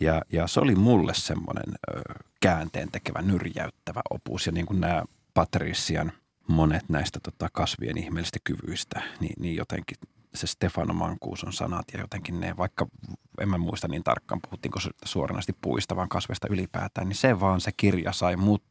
Ja, 0.00 0.22
ja 0.32 0.46
se 0.46 0.60
oli 0.60 0.74
mulle 0.74 1.14
semmoinen 1.14 1.74
ö, 1.94 2.00
käänteen 2.40 2.90
tekevä, 2.92 3.22
nyrjäyttävä 3.22 4.00
opus 4.10 4.46
ja 4.46 4.52
niin 4.52 4.66
kuin 4.66 4.80
nämä 4.80 5.04
Patrician 5.34 6.12
monet 6.48 6.88
näistä 6.88 7.20
tota, 7.22 7.48
kasvien 7.52 7.98
ihmeellisistä 7.98 8.38
kyvyistä, 8.44 9.02
niin, 9.20 9.34
niin 9.38 9.56
jotenkin 9.56 9.96
se 10.36 10.46
Stefano 10.46 10.94
Mancuson 10.94 11.52
sanat 11.52 11.84
ja 11.92 12.00
jotenkin 12.00 12.40
ne, 12.40 12.56
vaikka 12.56 12.86
en 13.40 13.48
mä 13.48 13.58
muista 13.58 13.88
niin 13.88 14.04
tarkkaan, 14.04 14.40
puhuttiinko 14.40 14.80
suoranaisesti 15.04 15.56
puista, 15.60 15.96
vaan 15.96 16.08
kasveista 16.08 16.46
ylipäätään, 16.50 17.08
niin 17.08 17.16
se 17.16 17.40
vaan 17.40 17.60
se 17.60 17.70
kirja 17.76 18.12
sai 18.12 18.36
mut 18.36 18.62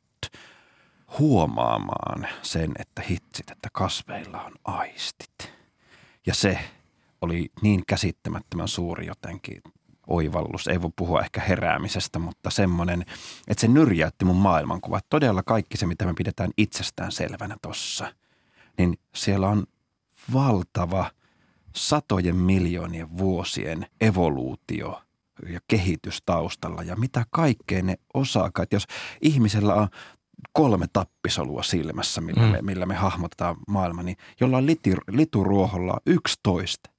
huomaamaan 1.19 2.27
sen, 2.41 2.71
että 2.79 3.01
hitsit, 3.09 3.51
että 3.51 3.69
kasveilla 3.73 4.41
on 4.41 4.53
aistit. 4.63 5.51
Ja 6.25 6.33
se 6.33 6.59
oli 7.21 7.51
niin 7.61 7.83
käsittämättömän 7.87 8.67
suuri 8.67 9.05
jotenkin 9.05 9.61
oivallus. 10.07 10.67
Ei 10.67 10.81
voi 10.81 10.91
puhua 10.95 11.21
ehkä 11.21 11.41
heräämisestä, 11.41 12.19
mutta 12.19 12.49
semmoinen, 12.49 13.01
että 13.47 13.61
se 13.61 13.67
nyrjäytti 13.67 14.25
mun 14.25 14.35
maailmankuva. 14.35 14.99
Todella 15.09 15.43
kaikki 15.43 15.77
se, 15.77 15.85
mitä 15.85 16.05
me 16.05 16.13
pidetään 16.13 16.51
itsestään 16.57 17.11
selvänä 17.11 17.57
tossa, 17.61 18.13
niin 18.77 18.99
siellä 19.15 19.47
on 19.47 19.63
valtava– 20.33 21.11
satojen 21.75 22.35
miljoonien 22.35 23.17
vuosien 23.17 23.85
evoluutio 24.01 25.01
ja 25.49 25.59
kehitys 25.67 26.21
taustalla 26.25 26.83
ja 26.83 26.95
mitä 26.95 27.25
kaikkea 27.29 27.83
ne 27.83 27.95
osaa. 28.13 28.47
Että 28.47 28.75
jos 28.75 28.85
ihmisellä 29.21 29.73
on 29.73 29.87
kolme 30.53 30.85
tappisolua 30.93 31.63
silmässä, 31.63 32.21
millä, 32.21 32.45
mm. 32.45 32.51
me, 32.51 32.61
millä 32.61 32.85
me 32.85 32.95
hahmotetaan 32.95 33.55
maailma, 33.67 34.03
niin 34.03 34.17
jollain 34.39 34.65
litur, 34.65 34.99
lituruoholla 35.11 35.97
11. 36.05 36.89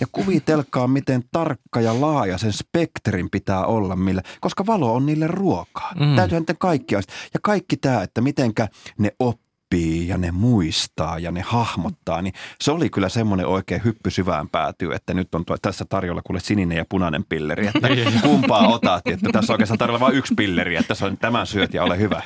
Ja 0.00 0.06
kuvitelkaa, 0.12 0.88
miten 0.88 1.22
tarkka 1.32 1.80
ja 1.80 2.00
laaja 2.00 2.38
sen 2.38 2.52
spektrin 2.52 3.30
pitää 3.30 3.66
olla, 3.66 3.96
millä, 3.96 4.22
koska 4.40 4.66
valo 4.66 4.94
on 4.94 5.06
niille 5.06 5.26
ruokaa. 5.26 5.92
Mm. 5.94 6.16
Täytyy 6.16 6.40
niiden 6.40 6.58
kaikki 6.58 6.94
Ja 6.94 7.40
kaikki 7.42 7.76
tämä, 7.76 8.02
että 8.02 8.20
mitenkä 8.20 8.68
ne 8.98 9.10
oppii 9.18 9.43
oppii 9.74 10.08
ja 10.08 10.18
ne 10.18 10.30
muistaa 10.30 11.18
ja 11.18 11.30
ne 11.30 11.40
hahmottaa, 11.40 12.22
niin 12.22 12.34
se 12.60 12.72
oli 12.72 12.90
kyllä 12.90 13.08
semmoinen 13.08 13.46
oikein 13.46 13.84
hyppy 13.84 14.10
syvään 14.10 14.48
päätyy, 14.48 14.92
että 14.92 15.14
nyt 15.14 15.34
on 15.34 15.44
tuo, 15.44 15.56
tässä 15.62 15.84
tarjolla 15.84 16.22
kuule 16.22 16.40
sininen 16.40 16.78
ja 16.78 16.84
punainen 16.88 17.24
pilleri, 17.24 17.66
että 17.66 17.88
kumpaa 18.22 18.68
otat, 18.68 19.06
että 19.06 19.30
tässä 19.32 19.52
on 19.52 19.54
oikeastaan 19.54 19.78
tarjolla 19.78 20.00
vain 20.00 20.14
yksi 20.14 20.34
pilleri, 20.34 20.76
että 20.76 20.94
se 20.94 21.04
on 21.04 21.18
tämän 21.18 21.46
syöt 21.46 21.74
ja 21.74 21.84
ole 21.84 21.98
hyvä. 21.98 22.22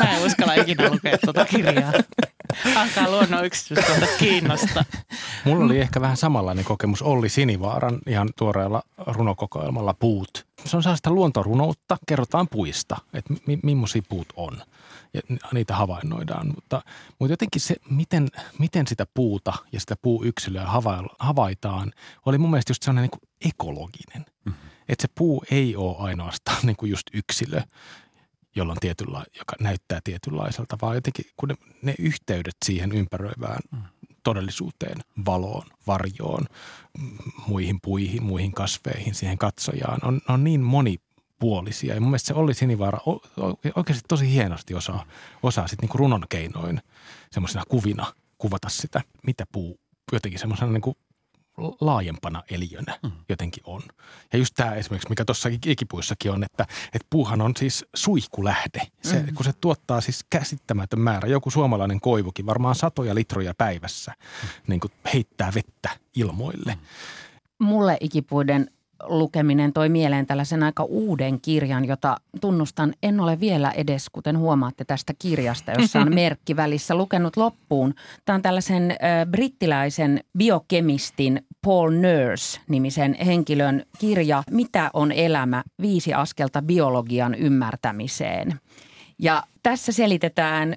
Mä 0.00 0.10
en 0.10 0.26
uskalla 0.26 0.54
ikinä 0.54 0.90
lukea 0.90 1.18
tuota 1.18 1.44
kirjaa. 1.44 1.92
Alkaa 2.76 3.10
luonnon 3.10 3.44
yksityiskohta 3.44 4.06
kiinnosta. 4.18 4.84
Mulla 5.44 5.64
oli 5.64 5.78
ehkä 5.78 6.00
vähän 6.00 6.16
samanlainen 6.16 6.64
kokemus 6.64 7.02
Olli 7.02 7.28
Sinivaaran 7.28 7.98
ihan 8.06 8.28
tuoreella 8.38 8.82
runokokoelmalla 9.06 9.94
Puut. 9.94 10.46
Se 10.64 10.76
on 10.76 10.82
sellaista 10.82 11.10
luontorunoutta, 11.10 11.96
kerrotaan 12.06 12.48
puista, 12.48 12.96
että 13.14 13.34
mi- 13.46 13.60
millaisia 13.62 14.02
puut 14.08 14.26
on 14.36 14.62
ja 15.14 15.20
niitä 15.52 15.76
havainnoidaan. 15.76 16.46
Mutta, 16.46 16.82
mutta 17.18 17.32
jotenkin 17.32 17.60
se, 17.60 17.76
miten, 17.90 18.28
miten 18.58 18.86
sitä 18.86 19.06
puuta 19.14 19.52
ja 19.72 19.80
sitä 19.80 19.96
puuyksilöä 20.02 20.66
havaitaan, 21.18 21.92
oli 22.26 22.38
mun 22.38 22.50
mielestä 22.50 22.70
just 22.70 22.82
sellainen 22.82 23.02
niin 23.02 23.20
kuin 23.20 23.50
ekologinen. 23.54 24.26
Mm-hmm. 24.44 24.68
Että 24.88 25.02
se 25.02 25.08
puu 25.14 25.44
ei 25.50 25.76
ole 25.76 25.96
ainoastaan 25.98 26.58
niin 26.62 26.76
kuin 26.76 26.90
just 26.90 27.06
yksilö, 27.12 27.62
jolla 28.56 28.72
on 28.72 28.78
tietynla, 28.80 29.24
joka 29.38 29.56
näyttää 29.60 30.00
tietynlaiselta, 30.04 30.78
vaan 30.82 30.94
jotenkin 30.94 31.24
kun 31.36 31.48
ne, 31.48 31.54
ne 31.82 31.94
yhteydet 31.98 32.56
siihen 32.64 32.92
ympäröivään 32.92 33.60
mm. 33.72 33.82
todellisuuteen, 34.22 34.98
valoon, 35.26 35.66
varjoon, 35.86 36.46
muihin 37.46 37.78
puihin, 37.82 38.22
muihin 38.22 38.52
kasveihin, 38.52 39.14
siihen 39.14 39.38
katsojaan, 39.38 39.98
on, 40.02 40.20
on 40.28 40.44
niin 40.44 40.60
moni 40.60 40.96
puolisia. 41.38 41.94
Ja 41.94 42.00
mun 42.00 42.10
mielestä 42.10 42.26
se 42.26 42.34
Olli 42.34 42.54
Sinivaara 42.54 42.98
oikeasti 43.76 44.04
tosi 44.08 44.30
hienosti 44.30 44.74
osaa, 44.74 45.04
osaa 45.42 45.68
sitten 45.68 45.82
niinku 45.82 45.98
runon 45.98 46.26
keinoin 46.28 46.80
semmoisena 47.30 47.64
kuvina 47.68 48.12
kuvata 48.38 48.68
sitä, 48.68 49.00
mitä 49.26 49.44
puu 49.52 49.80
jotenkin 50.12 50.40
semmoisena 50.40 50.72
niinku 50.72 50.96
laajempana 51.80 52.42
eliönä 52.50 52.98
mm. 53.02 53.12
jotenkin 53.28 53.62
on. 53.66 53.82
Ja 54.32 54.38
just 54.38 54.54
tämä 54.54 54.74
esimerkiksi, 54.74 55.08
mikä 55.08 55.24
tuossa 55.24 55.48
ikipuissakin 55.66 56.30
on, 56.30 56.44
että, 56.44 56.66
että 56.86 57.06
puuhan 57.10 57.40
on 57.40 57.56
siis 57.56 57.84
suihkulähde. 57.94 58.82
Se, 59.02 59.22
mm. 59.22 59.34
Kun 59.34 59.44
se 59.44 59.52
tuottaa 59.60 60.00
siis 60.00 60.24
käsittämätön 60.30 61.00
määrä, 61.00 61.28
joku 61.28 61.50
suomalainen 61.50 62.00
koivukin, 62.00 62.46
varmaan 62.46 62.74
satoja 62.74 63.14
litroja 63.14 63.54
päivässä, 63.58 64.12
mm. 64.42 64.48
niin 64.66 64.80
kuin 64.80 64.92
heittää 65.14 65.52
vettä 65.54 65.90
ilmoille. 66.14 66.74
Mm. 66.74 66.80
Mulle 67.66 67.96
ikipuiden 68.00 68.70
lukeminen 69.02 69.72
toi 69.72 69.88
mieleen 69.88 70.26
tällaisen 70.26 70.62
aika 70.62 70.84
uuden 70.84 71.40
kirjan, 71.40 71.84
jota 71.84 72.16
tunnustan, 72.40 72.94
en 73.02 73.20
ole 73.20 73.40
vielä 73.40 73.70
edes, 73.70 74.10
kuten 74.12 74.38
huomaatte 74.38 74.84
tästä 74.84 75.12
kirjasta, 75.18 75.72
jossa 75.72 76.00
on 76.00 76.14
merkki 76.24 76.56
välissä 76.56 76.94
lukenut 76.94 77.36
loppuun. 77.36 77.94
Tämä 78.24 78.34
on 78.34 78.42
tällaisen 78.42 78.90
äh, 78.90 78.96
brittiläisen 79.30 80.20
biokemistin 80.38 81.46
Paul 81.62 81.90
Nurse-nimisen 81.90 83.14
henkilön 83.26 83.82
kirja 83.98 84.42
Mitä 84.50 84.90
on 84.92 85.12
elämä? 85.12 85.62
Viisi 85.82 86.14
askelta 86.14 86.62
biologian 86.62 87.34
ymmärtämiseen. 87.34 88.60
Ja 89.18 89.42
tässä 89.62 89.92
selitetään 89.92 90.76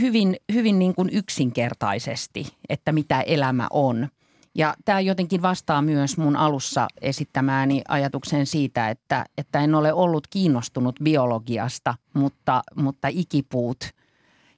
hyvin, 0.00 0.36
hyvin 0.52 0.78
niin 0.78 0.94
kuin 0.94 1.10
yksinkertaisesti, 1.12 2.46
että 2.68 2.92
mitä 2.92 3.20
elämä 3.20 3.66
on– 3.70 4.08
ja 4.54 4.74
tämä 4.84 5.00
jotenkin 5.00 5.42
vastaa 5.42 5.82
myös 5.82 6.16
mun 6.18 6.36
alussa 6.36 6.88
esittämääni 7.00 7.82
ajatukseen 7.88 8.46
siitä, 8.46 8.90
että, 8.90 9.24
että 9.38 9.60
en 9.60 9.74
ole 9.74 9.92
ollut 9.92 10.26
kiinnostunut 10.26 10.96
biologiasta, 11.04 11.94
mutta, 12.14 12.62
mutta 12.76 13.08
ikipuut 13.10 13.90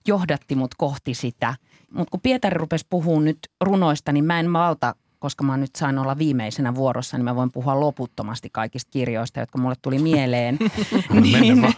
johdatti 0.07 0.55
mut 0.55 0.75
kohti 0.75 1.15
sitä. 1.15 1.55
Mutta 1.91 2.11
kun 2.11 2.21
Pietari 2.21 2.59
rupesi 2.59 2.87
puhumaan 2.91 3.25
nyt 3.25 3.39
runoista, 3.61 4.13
niin 4.13 4.25
mä 4.25 4.41
en 4.41 4.51
malta, 4.51 4.95
koska 5.19 5.45
mä 5.45 5.57
nyt 5.57 5.77
sain 5.77 5.99
olla 5.99 6.19
viimeisenä 6.19 6.75
vuorossa, 6.75 7.17
niin 7.17 7.25
mä 7.25 7.37
voin 7.37 7.53
puhua 7.53 7.81
loputtomasti 7.81 8.49
kaikista 8.53 8.91
kirjoista, 8.91 9.41
jotka 9.41 9.59
mulle 9.59 9.75
tuli 9.83 9.99
mieleen. 9.99 10.59
niin, 11.23 11.75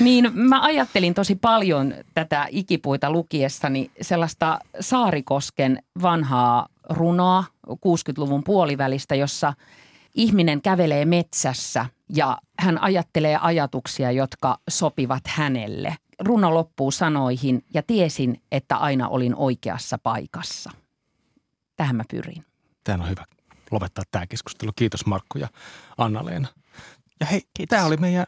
niin 0.00 0.30
mä 0.34 0.62
ajattelin 0.62 1.14
tosi 1.14 1.34
paljon 1.34 1.94
tätä 2.14 2.46
ikipuita 2.50 3.10
lukiessani 3.10 3.90
sellaista 4.00 4.58
Saarikosken 4.80 5.82
vanhaa 6.02 6.68
runoa 6.90 7.44
60-luvun 7.70 8.44
puolivälistä, 8.44 9.14
jossa 9.14 9.54
ihminen 10.14 10.62
kävelee 10.62 11.04
metsässä 11.04 11.86
ja 12.14 12.38
hän 12.58 12.82
ajattelee 12.82 13.36
ajatuksia, 13.36 14.10
jotka 14.10 14.58
sopivat 14.70 15.22
hänelle. 15.26 15.96
Runo 16.20 16.54
loppuu 16.54 16.90
sanoihin 16.90 17.64
ja 17.74 17.82
tiesin, 17.82 18.42
että 18.52 18.76
aina 18.76 19.08
olin 19.08 19.34
oikeassa 19.34 19.98
paikassa. 19.98 20.70
tähän 21.76 21.96
mä 21.96 22.04
pyrin. 22.10 22.44
Tämä 22.84 23.04
on 23.04 23.10
hyvä 23.10 23.24
lopettaa 23.70 24.04
tämä 24.10 24.26
keskustelu. 24.26 24.72
Kiitos 24.76 25.06
Markku 25.06 25.38
ja 25.38 25.48
Anna-Leena. 25.98 26.48
Ja 27.20 27.26
hei, 27.26 27.42
tämä 27.68 27.84
oli 27.84 27.96
meidän 27.96 28.26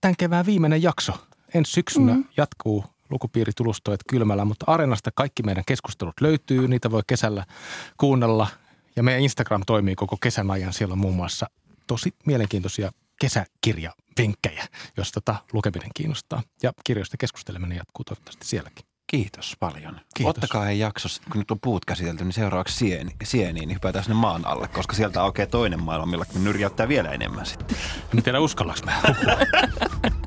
tämän 0.00 0.16
kevään 0.18 0.46
viimeinen 0.46 0.82
jakso. 0.82 1.12
Ensi 1.54 1.72
syksynä 1.72 2.14
mm. 2.14 2.24
jatkuu 2.36 2.84
lukupiiritulustoit 3.10 4.00
kylmällä, 4.08 4.44
mutta 4.44 4.64
Areenasta 4.68 5.10
kaikki 5.14 5.42
meidän 5.42 5.64
keskustelut 5.66 6.20
löytyy. 6.20 6.68
Niitä 6.68 6.90
voi 6.90 7.02
kesällä 7.06 7.46
kuunnella. 7.96 8.46
Ja 8.96 9.02
meidän 9.02 9.22
Instagram 9.22 9.62
toimii 9.66 9.94
koko 9.94 10.16
kesän 10.22 10.50
ajan. 10.50 10.72
Siellä 10.72 10.92
on 10.92 10.98
muun 10.98 11.16
muassa 11.16 11.46
tosi 11.86 12.14
mielenkiintoisia 12.26 12.92
kesäkirjavinkkejä, 13.20 14.66
jos 14.96 15.12
tota 15.12 15.36
lukeminen 15.52 15.90
kiinnostaa. 15.94 16.42
Ja 16.62 16.72
kirjoista 16.84 17.16
keskusteleminen 17.16 17.78
jatkuu 17.78 18.04
toivottavasti 18.04 18.46
sielläkin. 18.46 18.89
Kiitos 19.10 19.56
paljon. 19.60 20.00
Kiitos. 20.14 20.30
Ottakaa 20.30 20.68
ei 20.68 20.78
jaksossa, 20.78 21.22
kun 21.32 21.38
nyt 21.38 21.50
on 21.50 21.60
puut 21.60 21.84
käsitelty, 21.84 22.24
niin 22.24 22.32
seuraavaksi 22.32 22.76
sieni, 22.76 23.10
sieniin, 23.24 23.68
niin 23.68 23.74
hypätään 23.74 24.04
sinne 24.04 24.14
maan 24.14 24.46
alle, 24.46 24.68
koska 24.68 24.96
sieltä 24.96 25.22
aukeaa 25.22 25.46
toinen 25.46 25.82
maailma, 25.82 26.06
millä 26.06 26.24
nyrjäyttää 26.42 26.88
vielä 26.88 27.10
enemmän 27.10 27.46
sitten. 27.46 27.76
En 28.14 28.22
tiedä 28.22 28.40
uskallaanko 28.40 28.86
mä 28.86 29.02